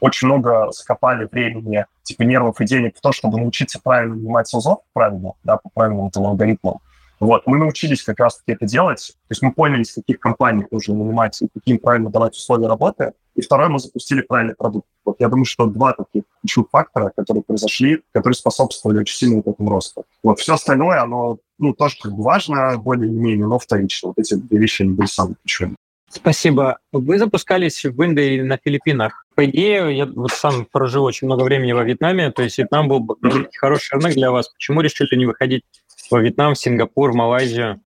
очень 0.00 0.26
много 0.26 0.70
закопали 0.72 1.28
времени, 1.30 1.86
типа, 2.02 2.22
нервов 2.22 2.60
и 2.60 2.64
денег 2.64 2.96
в 2.96 3.00
то, 3.00 3.12
чтобы 3.12 3.38
научиться 3.38 3.78
правильно 3.80 4.16
нанимать 4.16 4.48
селзов, 4.48 4.80
правильно, 4.92 5.34
да, 5.44 5.58
по 5.58 5.68
правильным 5.72 6.10
там 6.10 6.26
алгоритмам. 6.26 6.80
Вот, 7.18 7.46
мы 7.46 7.56
научились 7.58 8.02
как 8.02 8.20
раз-таки 8.20 8.52
это 8.52 8.66
делать, 8.66 9.14
то 9.28 9.32
есть 9.32 9.42
мы 9.42 9.52
поняли, 9.52 9.82
из 9.82 9.94
каких 9.94 10.20
компаний 10.20 10.66
нужно 10.70 10.94
нанимать 10.94 11.40
и 11.40 11.48
каким 11.52 11.78
правильно 11.78 12.10
давать 12.10 12.34
условия 12.34 12.66
работы, 12.66 13.12
и 13.34 13.42
второе, 13.42 13.68
мы 13.68 13.78
запустили 13.78 14.22
правильный 14.22 14.54
продукт. 14.54 14.86
Вот 15.04 15.16
я 15.18 15.28
думаю, 15.28 15.44
что 15.44 15.66
два 15.66 15.92
таких 15.92 16.24
ключевых 16.40 16.70
фактора, 16.70 17.12
которые 17.14 17.42
произошли, 17.42 18.02
которые 18.12 18.34
способствовали 18.34 19.00
очень 19.00 19.16
сильно 19.16 19.36
вот 19.36 19.46
этому 19.46 19.70
росту. 19.70 20.04
Вот 20.22 20.40
все 20.40 20.54
остальное, 20.54 21.02
оно, 21.02 21.38
ну, 21.58 21.74
тоже 21.74 21.96
как 22.02 22.12
бы 22.12 22.22
важно, 22.22 22.76
более 22.78 23.10
или 23.10 23.16
менее, 23.16 23.46
но 23.46 23.58
вторично. 23.58 24.08
Вот 24.08 24.18
эти 24.18 24.34
две 24.34 24.58
вещи, 24.58 24.82
они 24.82 24.92
были 24.92 25.06
самые 25.06 25.36
ключевые. 25.42 25.76
Спасибо. 26.08 26.78
Вы 26.92 27.18
запускались 27.18 27.84
в 27.84 28.02
Индии 28.02 28.40
на 28.40 28.58
Филиппинах. 28.62 29.26
По 29.34 29.44
идее, 29.44 29.96
я 29.96 30.06
вот 30.06 30.30
сам 30.30 30.64
прожил 30.64 31.04
очень 31.04 31.26
много 31.26 31.42
времени 31.42 31.72
во 31.72 31.82
Вьетнаме, 31.82 32.30
то 32.30 32.42
есть 32.42 32.56
Вьетнам 32.56 32.88
был 32.88 33.18
хороший 33.58 33.96
рынок 33.96 34.12
для 34.12 34.30
вас. 34.30 34.48
Почему 34.48 34.80
решили 34.80 35.14
не 35.16 35.26
выходить 35.26 35.64
во 36.10 36.20
Вьетнам, 36.20 36.54
Сингапур, 36.54 37.12
Малайзию? 37.12 37.80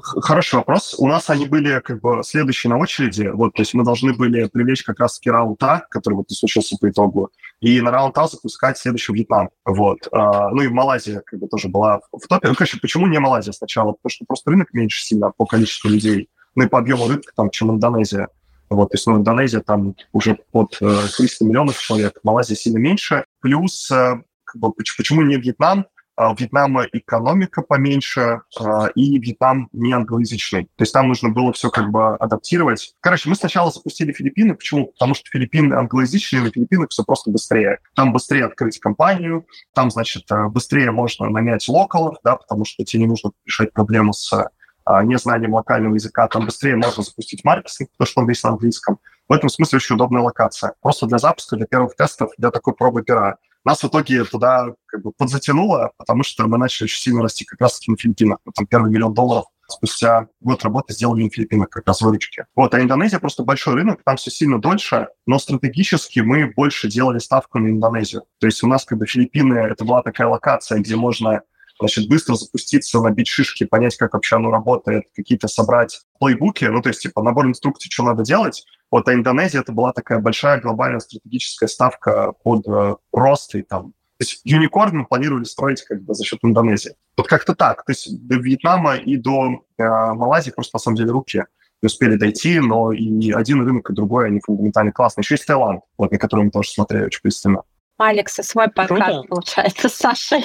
Хороший 0.00 0.56
вопрос. 0.56 0.96
У 0.98 1.06
нас 1.06 1.30
они 1.30 1.46
были 1.46 1.80
как 1.80 2.00
бы 2.00 2.22
следующие 2.24 2.70
на 2.70 2.78
очереди. 2.78 3.30
Вот, 3.32 3.54
то 3.54 3.62
есть 3.62 3.74
мы 3.74 3.84
должны 3.84 4.12
были 4.12 4.48
привлечь 4.48 4.82
как 4.82 4.98
раз-таки 4.98 5.30
раунд 5.30 5.62
А, 5.62 5.84
который 5.90 6.14
вот 6.14 6.30
и 6.30 6.34
случился 6.34 6.76
по 6.80 6.88
итогу, 6.90 7.30
и 7.60 7.80
на 7.80 7.90
раунд 7.90 8.18
А 8.18 8.26
запускать 8.26 8.78
следующий 8.78 9.12
Вьетнам. 9.12 9.50
Вот. 9.64 10.08
А, 10.10 10.50
ну 10.50 10.62
и 10.62 10.68
Малайзия 10.68 11.22
как 11.24 11.38
бы 11.38 11.46
тоже 11.46 11.68
была 11.68 12.00
в 12.12 12.26
топе. 12.26 12.48
Ну, 12.48 12.54
конечно, 12.54 12.78
почему 12.82 13.06
не 13.06 13.20
Малайзия 13.20 13.52
сначала? 13.52 13.92
Потому 13.92 14.10
что 14.10 14.24
просто 14.26 14.50
рынок 14.50 14.72
меньше 14.72 15.02
сильно 15.02 15.30
по 15.36 15.46
количеству 15.46 15.90
людей, 15.90 16.28
ну 16.54 16.64
и 16.64 16.68
по 16.68 16.78
объему 16.78 17.06
рынка, 17.06 17.32
там, 17.36 17.50
чем 17.50 17.70
Индонезия. 17.70 18.28
Вот, 18.70 18.90
то 18.90 18.96
есть, 18.96 19.06
ну, 19.06 19.16
Индонезия 19.16 19.60
там 19.60 19.94
уже 20.12 20.38
под 20.50 20.76
300 20.78 21.22
э, 21.22 21.46
миллионов 21.46 21.78
человек, 21.78 22.18
Малайзия 22.22 22.56
сильно 22.56 22.78
меньше. 22.78 23.24
Плюс, 23.40 23.90
э, 23.90 24.20
как 24.44 24.60
бы, 24.60 24.72
почему 24.72 25.22
не 25.22 25.36
Вьетнам? 25.36 25.86
А 26.18 26.32
у 26.32 26.34
Вьетнама 26.34 26.84
экономика 26.90 27.62
поменьше, 27.62 28.40
а, 28.58 28.88
и 28.96 29.20
Вьетнам 29.20 29.68
не 29.72 29.92
англоязычный. 29.92 30.64
То 30.64 30.82
есть 30.82 30.92
там 30.92 31.06
нужно 31.06 31.28
было 31.28 31.52
все 31.52 31.70
как 31.70 31.92
бы 31.92 32.16
адаптировать. 32.16 32.96
Короче, 32.98 33.28
мы 33.28 33.36
сначала 33.36 33.70
запустили 33.70 34.10
Филиппины. 34.10 34.56
Почему? 34.56 34.86
Потому 34.86 35.14
что 35.14 35.30
Филиппины 35.30 35.74
англоязычные, 35.74 36.42
на 36.42 36.50
Филиппинах 36.50 36.88
все 36.90 37.04
просто 37.04 37.30
быстрее. 37.30 37.78
Там 37.94 38.12
быстрее 38.12 38.46
открыть 38.46 38.80
компанию, 38.80 39.46
там, 39.74 39.92
значит, 39.92 40.24
э, 40.32 40.48
быстрее 40.48 40.90
можно 40.90 41.30
нанять 41.30 41.68
локалов, 41.68 42.16
да, 42.24 42.34
потому 42.34 42.64
что 42.64 42.84
тебе 42.84 43.02
не 43.02 43.08
нужно 43.08 43.30
решать 43.46 43.72
проблему 43.72 44.12
с 44.12 44.50
а, 44.90 45.04
незнанием 45.04 45.52
локального 45.52 45.94
языка, 45.94 46.26
там 46.28 46.46
быстрее 46.46 46.74
можно 46.74 47.02
запустить 47.02 47.44
маркетинг, 47.44 47.90
потому 47.90 48.10
что 48.10 48.20
он 48.22 48.26
весь 48.26 48.42
на 48.42 48.50
английском. 48.50 48.98
В 49.28 49.34
этом 49.34 49.50
смысле 49.50 49.76
очень 49.76 49.96
удобная 49.96 50.22
локация. 50.22 50.72
Просто 50.80 51.06
для 51.06 51.18
запуска, 51.18 51.56
для 51.56 51.66
первых 51.66 51.94
тестов, 51.94 52.30
для 52.38 52.50
такой 52.50 52.72
пробы 52.74 53.02
пера. 53.02 53.36
Нас 53.68 53.82
в 53.82 53.86
итоге 53.86 54.24
туда 54.24 54.74
как 54.86 55.02
бы 55.02 55.12
подзатянуло, 55.12 55.92
потому 55.98 56.22
что 56.22 56.46
мы 56.46 56.56
начали 56.56 56.84
очень 56.84 57.00
сильно 57.00 57.22
расти 57.22 57.44
как 57.44 57.60
раз-таки 57.60 57.90
на 57.90 57.96
Филиппинах. 57.96 58.38
Там 58.54 58.66
первый 58.66 58.90
миллион 58.90 59.12
долларов 59.12 59.44
спустя 59.68 60.28
год 60.40 60.64
работы 60.64 60.94
сделали 60.94 61.24
на 61.24 61.30
Филиппинах 61.30 61.68
как 61.68 61.86
раз 61.86 62.00
выручки. 62.00 62.46
Вот, 62.56 62.72
а 62.74 62.80
Индонезия 62.80 63.18
просто 63.18 63.42
большой 63.42 63.74
рынок, 63.74 64.00
там 64.02 64.16
все 64.16 64.30
сильно 64.30 64.58
дольше, 64.58 65.08
но 65.26 65.38
стратегически 65.38 66.20
мы 66.20 66.50
больше 66.56 66.88
делали 66.88 67.18
ставку 67.18 67.58
на 67.58 67.68
Индонезию. 67.68 68.24
То 68.40 68.46
есть 68.46 68.62
у 68.64 68.66
нас 68.66 68.86
как 68.86 68.98
бы 68.98 69.06
Филиппины, 69.06 69.58
это 69.58 69.84
была 69.84 70.02
такая 70.02 70.28
локация, 70.28 70.78
где 70.78 70.96
можно 70.96 71.42
значит, 71.78 72.08
быстро 72.08 72.34
запуститься, 72.34 73.00
набить 73.00 73.28
шишки, 73.28 73.64
понять, 73.64 73.96
как 73.96 74.14
вообще 74.14 74.36
оно 74.36 74.50
работает, 74.50 75.04
какие-то 75.14 75.46
собрать 75.46 76.00
плейбуки, 76.18 76.64
ну, 76.64 76.82
то 76.82 76.88
есть, 76.88 77.02
типа, 77.02 77.22
набор 77.22 77.46
инструкций, 77.46 77.90
что 77.90 78.02
надо 78.04 78.24
делать. 78.24 78.64
Вот, 78.90 79.08
а 79.08 79.14
Индонезия— 79.14 79.60
это 79.62 79.72
была 79.72 79.92
такая 79.92 80.18
большая 80.18 80.60
глобальная 80.60 81.00
стратегическая 81.00 81.68
ставка 81.68 82.32
под 82.42 82.66
э, 82.66 82.96
рост 83.12 83.54
и 83.54 83.62
там 83.62 83.92
то 84.18 84.24
есть 84.24 84.40
юникорн 84.42 84.98
мы 84.98 85.06
планировали 85.06 85.44
строить 85.44 85.82
как 85.82 86.02
бы 86.02 86.12
за 86.12 86.24
счет 86.24 86.40
Индонезии. 86.42 86.96
Вот 87.16 87.28
как-то 87.28 87.54
так. 87.54 87.84
То 87.84 87.92
есть 87.92 88.26
до 88.26 88.34
Вьетнама 88.34 88.96
и 88.96 89.16
до 89.16 89.62
э, 89.78 89.84
Малайзии 89.84 90.50
просто 90.50 90.74
на 90.74 90.80
самом 90.80 90.96
деле 90.96 91.12
руки 91.12 91.44
не 91.80 91.86
успели 91.86 92.16
дойти, 92.16 92.58
но 92.58 92.90
и 92.90 93.30
один 93.30 93.64
рынок, 93.64 93.90
и 93.90 93.94
другой, 93.94 94.26
они 94.26 94.40
фундаментально 94.44 94.90
классные. 94.90 95.22
Еще 95.22 95.34
есть 95.34 95.46
Таиланд, 95.46 95.82
вот, 95.96 96.10
на 96.10 96.18
который 96.18 96.46
мы 96.46 96.50
тоже 96.50 96.70
смотрели 96.70 97.04
очень 97.04 97.20
пристально. 97.22 97.62
Алекса 97.98 98.42
свой 98.42 98.66
подкаст, 98.68 99.00
Круто. 99.00 99.28
получается, 99.28 99.88
с 99.88 99.94
Сашей. 99.94 100.44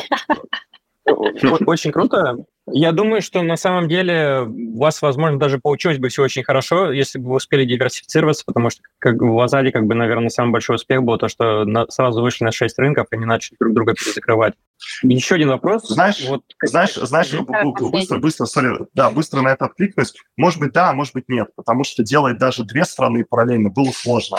Очень 1.05 1.91
круто. 1.91 2.45
Я 2.71 2.93
думаю, 2.93 3.21
что 3.21 3.41
на 3.41 3.57
самом 3.57 3.89
деле 3.89 4.47
у 4.47 4.79
вас, 4.79 5.01
возможно, 5.01 5.37
даже 5.37 5.59
получилось 5.59 5.97
бы 5.97 6.07
все 6.07 6.23
очень 6.23 6.43
хорошо, 6.43 6.93
если 6.93 7.19
бы 7.19 7.29
вы 7.29 7.35
успели 7.35 7.65
диверсифицироваться, 7.65 8.43
потому 8.45 8.69
что 8.69 8.81
как 8.99 9.21
в 9.21 9.37
Азаде, 9.39 9.71
как 9.71 9.85
бы, 9.85 9.95
наверное, 9.95 10.29
самый 10.29 10.51
большой 10.51 10.77
успех 10.77 11.03
был 11.03 11.17
то, 11.17 11.27
что 11.27 11.65
на, 11.65 11.87
сразу 11.89 12.21
вышли 12.21 12.45
на 12.45 12.51
шесть 12.51 12.79
рынков 12.79 13.07
и 13.11 13.17
не 13.17 13.25
начали 13.25 13.57
друг 13.59 13.73
друга 13.73 13.93
перезакрывать. 13.93 14.53
Еще 15.01 15.35
один 15.35 15.49
вопрос. 15.49 15.87
Знаешь, 15.89 16.25
вот, 16.25 16.43
знаешь, 16.63 16.93
знаешь, 16.93 17.33
быстро, 17.33 18.19
быстро, 18.19 18.45
sorry, 18.45 18.87
да, 18.93 19.09
быстро 19.11 19.41
на 19.41 19.49
это 19.49 19.65
откликнусь. 19.65 20.13
Может 20.37 20.59
быть, 20.59 20.71
да, 20.71 20.93
может 20.93 21.13
быть, 21.13 21.27
нет, 21.27 21.49
потому 21.55 21.83
что 21.83 22.03
делать 22.03 22.37
даже 22.37 22.63
две 22.63 22.85
страны 22.85 23.25
параллельно 23.25 23.71
было 23.71 23.91
сложно. 23.91 24.37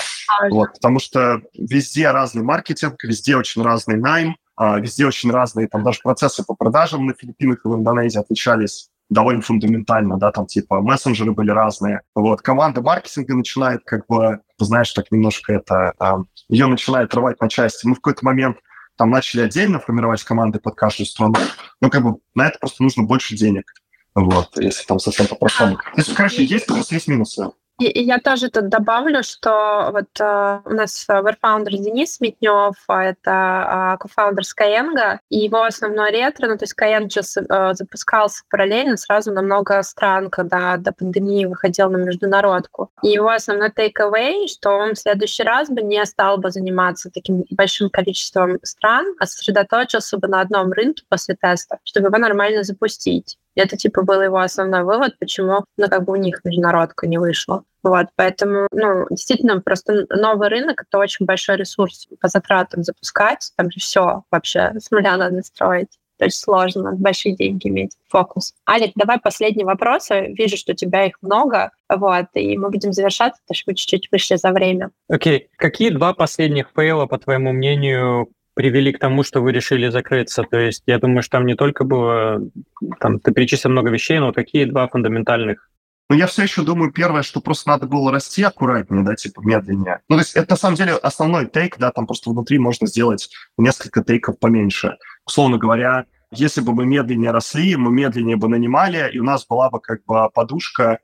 Вот, 0.48 0.72
потому 0.72 0.98
что 0.98 1.42
везде 1.52 2.10
разный 2.10 2.42
маркетинг, 2.42 3.02
везде 3.04 3.36
очень 3.36 3.62
разный 3.62 3.96
найм, 3.96 4.36
везде 4.58 5.06
очень 5.06 5.30
разные, 5.30 5.68
там 5.68 5.82
даже 5.82 6.00
процессы 6.02 6.44
по 6.44 6.54
продажам 6.54 7.06
на 7.06 7.14
Филиппинах 7.14 7.64
и 7.64 7.68
в 7.68 7.74
Индонезии 7.74 8.20
отличались 8.20 8.88
довольно 9.10 9.42
фундаментально, 9.42 10.18
да, 10.18 10.32
там 10.32 10.46
типа 10.46 10.80
мессенджеры 10.80 11.32
были 11.32 11.50
разные. 11.50 12.02
Вот, 12.14 12.42
команда 12.42 12.80
маркетинга 12.82 13.34
начинает 13.34 13.82
как 13.84 14.06
бы, 14.06 14.40
знаешь, 14.58 14.92
так 14.92 15.10
немножко 15.10 15.52
это, 15.52 15.92
а, 15.98 16.18
ее 16.48 16.66
начинает 16.66 17.14
рвать 17.14 17.40
на 17.40 17.48
части. 17.48 17.86
Мы 17.86 17.94
в 17.94 18.00
какой-то 18.00 18.24
момент 18.24 18.58
там 18.96 19.10
начали 19.10 19.42
отдельно 19.42 19.80
формировать 19.80 20.22
команды 20.22 20.58
под 20.60 20.74
каждую 20.74 21.06
страну, 21.06 21.34
но 21.80 21.90
как 21.90 22.02
бы 22.02 22.18
на 22.34 22.48
это 22.48 22.58
просто 22.58 22.82
нужно 22.82 23.02
больше 23.02 23.36
денег. 23.36 23.72
Вот, 24.14 24.56
если 24.56 24.84
там 24.84 25.00
совсем 25.00 25.26
по-простому. 25.26 25.76
То 25.76 25.82
есть, 25.96 26.14
короче, 26.14 26.44
есть 26.44 26.66
плюсы, 26.66 26.94
есть 26.94 27.08
минусы. 27.08 27.50
И, 27.80 27.86
и 27.86 28.04
я 28.04 28.18
тоже 28.18 28.50
тут 28.50 28.68
добавлю, 28.68 29.24
что 29.24 29.90
вот 29.92 30.20
э, 30.20 30.60
у 30.64 30.70
нас 30.70 31.06
веб-фаундер 31.08 31.72
Денис 31.72 32.14
Сметнев, 32.14 32.76
а 32.86 33.04
это 33.04 33.94
э, 33.94 33.98
кофаундер 33.98 34.44
Skyeng, 34.44 35.18
и 35.28 35.38
его 35.38 35.64
основной 35.64 36.12
ретро, 36.12 36.46
ну 36.46 36.56
то 36.56 36.64
есть 36.64 36.74
Skyeng 36.78 37.10
же 37.10 37.20
э, 37.20 37.74
запускался 37.74 38.44
параллельно 38.48 38.96
сразу 38.96 39.32
на 39.32 39.42
много 39.42 39.82
стран, 39.82 40.30
когда 40.30 40.76
до 40.76 40.92
пандемии 40.92 41.46
выходил 41.46 41.90
на 41.90 41.96
международку. 41.96 42.90
И 43.02 43.08
его 43.08 43.30
основной 43.30 43.70
take-away, 43.70 44.46
что 44.46 44.70
он 44.70 44.94
в 44.94 44.98
следующий 44.98 45.42
раз 45.42 45.68
бы 45.68 45.82
не 45.82 46.04
стал 46.06 46.38
бы 46.38 46.52
заниматься 46.52 47.10
таким 47.10 47.44
большим 47.50 47.90
количеством 47.90 48.60
стран, 48.62 49.04
а 49.18 49.26
сосредоточился 49.26 50.16
бы 50.18 50.28
на 50.28 50.40
одном 50.40 50.70
рынке 50.70 51.02
после 51.08 51.34
теста, 51.34 51.78
чтобы 51.82 52.06
его 52.06 52.18
нормально 52.18 52.62
запустить. 52.62 53.36
Это, 53.54 53.76
типа, 53.76 54.02
был 54.02 54.20
его 54.20 54.38
основной 54.38 54.82
вывод, 54.84 55.18
почему, 55.18 55.64
ну, 55.76 55.88
как 55.88 56.04
бы 56.04 56.12
у 56.12 56.16
них 56.16 56.40
международка 56.44 57.06
не 57.06 57.18
вышла. 57.18 57.64
Вот, 57.82 58.06
поэтому, 58.16 58.66
ну, 58.72 59.06
действительно, 59.10 59.60
просто 59.60 60.06
новый 60.08 60.48
рынок— 60.48 60.84
это 60.88 60.98
очень 60.98 61.26
большой 61.26 61.56
ресурс 61.56 62.08
по 62.20 62.28
затратам 62.28 62.82
запускать. 62.82 63.52
Там 63.56 63.70
же 63.70 63.78
все 63.78 64.24
вообще 64.30 64.72
с 64.78 64.90
нуля 64.90 65.16
надо 65.16 65.42
строить. 65.42 65.98
То 66.16 66.26
есть 66.26 66.40
сложно, 66.40 66.92
большие 66.92 67.34
деньги 67.34 67.68
иметь, 67.68 67.96
фокус. 68.08 68.54
Алик, 68.68 68.92
давай 68.94 69.18
последний 69.18 69.64
вопрос. 69.64 70.08
Вижу, 70.10 70.56
что 70.56 70.72
у 70.72 70.76
тебя 70.76 71.06
их 71.06 71.16
много, 71.22 71.72
вот, 71.88 72.26
и 72.34 72.56
мы 72.56 72.70
будем 72.70 72.92
завершаться, 72.92 73.40
потому 73.42 73.56
что 73.56 73.70
мы 73.70 73.74
чуть-чуть 73.74 74.08
вышли 74.12 74.36
за 74.36 74.52
время. 74.52 74.90
Окей. 75.08 75.38
Okay. 75.38 75.46
Какие 75.56 75.90
два 75.90 76.14
последних 76.14 76.70
фейла, 76.74 77.06
по 77.06 77.18
твоему 77.18 77.52
мнению, 77.52 78.28
привели 78.54 78.92
к 78.92 78.98
тому, 78.98 79.22
что 79.22 79.40
вы 79.40 79.52
решили 79.52 79.88
закрыться? 79.88 80.42
То 80.44 80.58
есть 80.58 80.82
я 80.86 80.98
думаю, 80.98 81.22
что 81.22 81.32
там 81.38 81.46
не 81.46 81.54
только 81.54 81.84
было, 81.84 82.40
там 83.00 83.20
ты 83.20 83.32
перечислил 83.32 83.70
много 83.70 83.90
вещей, 83.90 84.18
но 84.18 84.32
какие 84.32 84.64
два 84.64 84.88
фундаментальных 84.88 85.70
но 86.10 86.16
я 86.16 86.26
все 86.26 86.42
еще 86.42 86.62
думаю, 86.62 86.92
первое, 86.92 87.22
что 87.22 87.40
просто 87.40 87.70
надо 87.70 87.86
было 87.86 88.12
расти 88.12 88.42
аккуратнее, 88.42 89.04
да, 89.04 89.14
типа 89.14 89.40
медленнее. 89.40 90.00
Ну, 90.08 90.16
то 90.16 90.22
есть 90.22 90.36
это 90.36 90.52
на 90.52 90.56
самом 90.56 90.76
деле 90.76 90.92
основной 90.96 91.46
тейк, 91.46 91.78
да, 91.78 91.90
там 91.92 92.06
просто 92.06 92.30
внутри 92.30 92.58
можно 92.58 92.86
сделать 92.86 93.30
несколько 93.56 94.04
тейков 94.04 94.38
поменьше. 94.38 94.98
Условно 95.26 95.56
говоря, 95.56 96.04
если 96.30 96.60
бы 96.60 96.74
мы 96.74 96.84
медленнее 96.84 97.30
росли, 97.30 97.76
мы 97.76 97.90
медленнее 97.90 98.36
бы 98.36 98.48
нанимали, 98.48 99.10
и 99.12 99.18
у 99.18 99.24
нас 99.24 99.46
была 99.46 99.70
бы 99.70 99.80
как 99.80 100.04
бы 100.04 100.28
подушка 100.34 100.98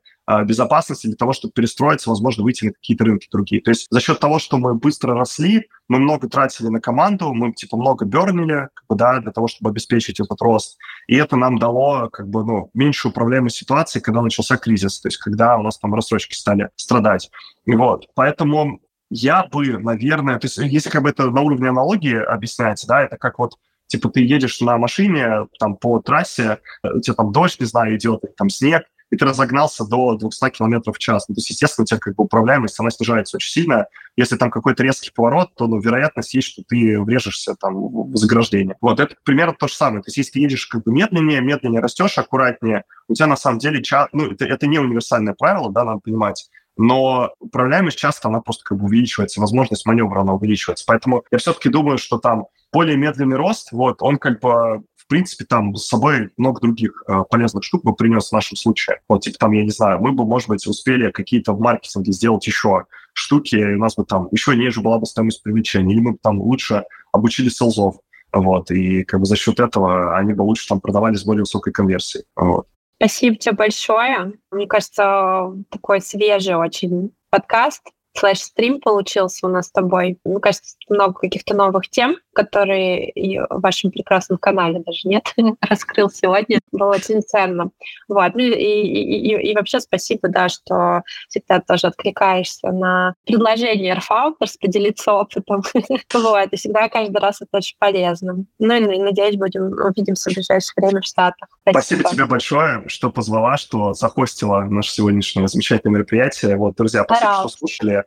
безопасности 0.45 1.07
для 1.07 1.15
того, 1.15 1.33
чтобы 1.33 1.53
перестроиться, 1.53 2.09
возможно, 2.09 2.43
выйти 2.43 2.65
на 2.65 2.73
какие-то 2.73 3.05
рынки 3.05 3.27
другие. 3.31 3.61
То 3.61 3.71
есть 3.71 3.87
за 3.89 3.99
счет 3.99 4.19
того, 4.19 4.39
что 4.39 4.57
мы 4.57 4.75
быстро 4.75 5.15
росли, 5.15 5.67
мы 5.87 5.99
много 5.99 6.29
тратили 6.29 6.67
на 6.67 6.79
команду, 6.79 7.33
мы 7.33 7.53
типа 7.53 7.75
много 7.77 8.05
бернили, 8.05 8.69
как 8.73 8.85
бы, 8.87 8.95
да, 8.95 9.19
для 9.19 9.31
того, 9.31 9.47
чтобы 9.47 9.71
обеспечить 9.71 10.19
этот 10.19 10.41
рост. 10.41 10.77
И 11.07 11.15
это 11.15 11.35
нам 11.35 11.57
дало 11.57 12.09
как 12.09 12.29
бы, 12.29 12.45
ну, 12.45 12.69
меньшую 12.73 13.11
управляемость 13.11 13.57
ситуации, 13.57 13.99
когда 13.99 14.21
начался 14.21 14.57
кризис, 14.57 15.01
то 15.01 15.07
есть 15.07 15.17
когда 15.17 15.57
у 15.57 15.63
нас 15.63 15.77
там 15.77 15.93
рассрочки 15.93 16.33
стали 16.33 16.69
страдать. 16.75 17.29
Вот, 17.65 18.07
поэтому 18.15 18.79
я 19.09 19.43
бы, 19.43 19.77
наверное, 19.77 20.39
то 20.39 20.45
есть 20.45 20.57
если 20.57 20.89
как 20.89 21.03
бы 21.03 21.09
это 21.09 21.29
на 21.29 21.41
уровне 21.41 21.69
аналогии 21.69 22.15
объяснять, 22.15 22.83
да, 22.87 23.01
это 23.01 23.17
как 23.17 23.39
вот 23.39 23.55
типа 23.87 24.09
ты 24.09 24.21
едешь 24.21 24.61
на 24.61 24.77
машине 24.77 25.47
там 25.59 25.75
по 25.75 25.99
трассе, 25.99 26.59
у 26.81 27.01
тебя 27.01 27.15
там 27.15 27.33
дождь, 27.33 27.59
не 27.59 27.65
знаю, 27.65 27.97
идет, 27.97 28.23
там 28.37 28.49
снег, 28.49 28.83
и 29.11 29.17
ты 29.17 29.25
разогнался 29.25 29.85
до 29.85 30.15
200 30.15 30.49
км 30.49 30.91
в 30.91 30.97
час. 30.97 31.27
Ну, 31.27 31.35
то 31.35 31.39
есть, 31.39 31.49
естественно, 31.49 31.83
у 31.83 31.85
тебя 31.85 31.99
как 31.99 32.15
бы 32.15 32.23
управляемость, 32.23 32.79
она 32.79 32.89
снижается 32.89 33.37
очень 33.37 33.51
сильно. 33.51 33.87
Если 34.15 34.37
там 34.37 34.49
какой-то 34.49 34.83
резкий 34.83 35.11
поворот, 35.13 35.53
то 35.55 35.67
ну, 35.67 35.79
вероятность 35.79 36.33
есть, 36.33 36.47
что 36.47 36.63
ты 36.67 36.99
врежешься 36.99 37.55
там 37.55 37.75
в 37.75 38.15
заграждение. 38.15 38.77
Вот, 38.81 38.99
это 38.99 39.15
примерно 39.23 39.53
то 39.53 39.67
же 39.67 39.73
самое. 39.73 40.01
То 40.01 40.07
есть, 40.07 40.17
если 40.17 40.31
ты 40.31 40.39
едешь 40.39 40.65
как 40.65 40.83
бы 40.83 40.91
медленнее, 40.91 41.41
медленнее 41.41 41.81
растешь, 41.81 42.17
аккуратнее, 42.17 42.85
у 43.07 43.13
тебя 43.13 43.27
на 43.27 43.35
самом 43.35 43.59
деле, 43.59 43.83
ча... 43.83 44.07
ну, 44.13 44.31
это, 44.31 44.45
это 44.45 44.65
не 44.65 44.79
универсальное 44.79 45.35
правило, 45.37 45.71
да, 45.71 45.83
надо 45.83 45.99
понимать, 45.99 46.49
но 46.77 47.31
управляемость 47.39 47.97
часто, 47.97 48.29
она 48.29 48.39
просто 48.39 48.63
как 48.63 48.77
бы 48.77 48.85
увеличивается, 48.85 49.41
возможность 49.41 49.85
маневра, 49.85 50.21
она 50.21 50.33
увеличивается. 50.33 50.85
Поэтому 50.87 51.23
я 51.29 51.37
все-таки 51.37 51.69
думаю, 51.69 51.97
что 51.97 52.17
там 52.17 52.47
более 52.71 52.97
медленный 52.97 53.37
рост, 53.37 53.71
вот, 53.71 54.01
он 54.01 54.17
как 54.17 54.39
бы 54.39 54.83
принципе, 55.11 55.43
там 55.43 55.75
с 55.75 55.87
собой 55.87 56.29
много 56.37 56.61
других 56.61 57.03
э, 57.05 57.23
полезных 57.29 57.65
штук 57.65 57.83
бы 57.83 57.93
принес 57.93 58.29
в 58.29 58.31
нашем 58.31 58.55
случае. 58.55 59.01
Вот, 59.09 59.23
типа 59.23 59.37
там, 59.37 59.51
я 59.51 59.63
не 59.63 59.69
знаю, 59.69 59.99
мы 59.99 60.13
бы, 60.13 60.25
может 60.25 60.47
быть, 60.47 60.65
успели 60.65 61.11
какие-то 61.11 61.51
в 61.51 61.59
маркетинге 61.59 62.13
сделать 62.13 62.47
еще 62.47 62.85
штуки, 63.11 63.55
и 63.57 63.75
у 63.75 63.77
нас 63.77 63.95
бы 63.95 64.05
там 64.05 64.29
еще 64.31 64.55
ниже 64.55 64.79
была 64.79 64.99
бы 64.99 65.05
стоимость 65.05 65.43
привлечения, 65.43 65.93
или 65.93 65.99
мы 65.99 66.11
бы 66.13 66.17
там 66.21 66.39
лучше 66.39 66.85
обучили 67.11 67.49
селзов, 67.49 67.97
вот, 68.31 68.71
и 68.71 69.03
как 69.03 69.19
бы 69.19 69.25
за 69.25 69.35
счет 69.35 69.59
этого 69.59 70.17
они 70.17 70.33
бы 70.33 70.43
лучше 70.43 70.65
там 70.69 70.79
продавали 70.79 71.15
с 71.15 71.25
более 71.25 71.41
высокой 71.41 71.73
конверсией, 71.73 72.23
вот. 72.37 72.67
Спасибо 72.95 73.35
тебе 73.35 73.55
большое. 73.55 74.33
Мне 74.49 74.67
кажется, 74.67 75.51
такой 75.69 75.99
свежий 75.99 76.55
очень 76.55 77.11
подкаст 77.31 77.81
слэш-стрим 78.17 78.79
получился 78.79 79.47
у 79.47 79.49
нас 79.49 79.67
с 79.67 79.71
тобой. 79.71 80.19
Мне 80.25 80.39
кажется, 80.39 80.75
много 80.89 81.13
каких-то 81.13 81.55
новых 81.55 81.89
тем, 81.89 82.17
которые 82.33 83.11
в 83.49 83.61
вашем 83.61 83.91
прекрасном 83.91 84.37
канале 84.37 84.81
даже 84.85 85.07
нет, 85.07 85.33
раскрыл 85.61 86.09
сегодня. 86.09 86.59
Было 86.71 86.95
очень 86.95 87.21
ценно. 87.21 87.71
Вот. 88.07 88.33
Ну, 88.33 88.41
и, 88.41 88.51
и, 88.51 89.35
и, 89.35 89.51
и 89.51 89.55
вообще 89.55 89.79
спасибо, 89.79 90.29
да, 90.29 90.49
что 90.49 91.03
всегда 91.29 91.59
тоже 91.59 91.87
откликаешься 91.87 92.71
на 92.71 93.15
предложение 93.25 93.95
Airfounders 93.95 94.55
поделиться 94.59 95.13
опытом. 95.13 95.63
вот. 96.13 96.47
И 96.51 96.55
всегда 96.55 96.89
каждый 96.89 97.19
раз 97.19 97.41
это 97.41 97.57
очень 97.57 97.75
полезно. 97.79 98.45
Ну 98.59 98.75
и 98.75 98.99
надеюсь, 98.99 99.37
будем 99.37 99.71
увидимся 99.83 100.29
в 100.29 100.33
ближайшее 100.33 100.73
время 100.77 101.01
в 101.01 101.05
Штатах. 101.05 101.49
Спасибо, 101.61 102.01
спасибо 102.01 102.09
тебе 102.09 102.25
большое, 102.25 102.83
что 102.87 103.11
позвала, 103.11 103.57
что 103.57 103.93
захостила 103.93 104.61
наше 104.61 104.91
сегодняшнее 104.91 105.47
замечательное 105.47 105.95
мероприятие. 105.95 106.55
Вот, 106.55 106.75
друзья, 106.75 107.03
спасибо, 107.03 107.33
что 107.39 107.49
слушали. 107.49 108.00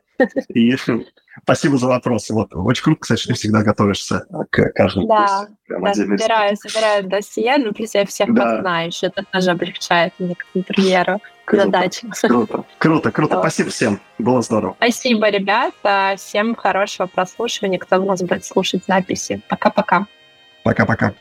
И 0.49 0.75
спасибо 1.43 1.77
за 1.77 1.87
вопросы. 1.87 2.33
Вот, 2.33 2.49
очень 2.53 2.83
круто, 2.83 3.01
кстати, 3.01 3.19
что 3.19 3.29
ты 3.29 3.35
всегда 3.35 3.63
готовишься 3.63 4.25
к 4.49 4.71
каждому 4.73 5.07
Да, 5.07 5.47
да 5.67 5.93
собираю, 5.93 6.55
собираю 6.57 7.03
досье, 7.07 7.57
ну, 7.57 7.73
плюс 7.73 7.93
я 7.93 8.05
всех 8.05 8.33
да. 8.33 8.61
знаю, 8.61 8.91
это 9.01 9.23
тоже 9.31 9.51
облегчает 9.51 10.13
мне 10.19 10.35
как 10.35 10.47
интерьеру 10.53 11.21
задачи. 11.51 12.07
Круто, 12.21 12.63
круто, 12.77 13.11
круто. 13.11 13.39
Спасибо 13.39 13.69
всем, 13.69 13.99
было 14.17 14.41
здорово. 14.41 14.75
Спасибо, 14.77 15.29
ребята, 15.29 16.15
всем 16.17 16.55
хорошего 16.55 17.07
прослушивания, 17.07 17.79
кто 17.79 18.01
у 18.01 18.05
нас 18.05 18.21
будет 18.21 18.45
слушать 18.45 18.83
записи. 18.87 19.41
Пока-пока. 19.49 20.07
Пока-пока. 20.63 21.13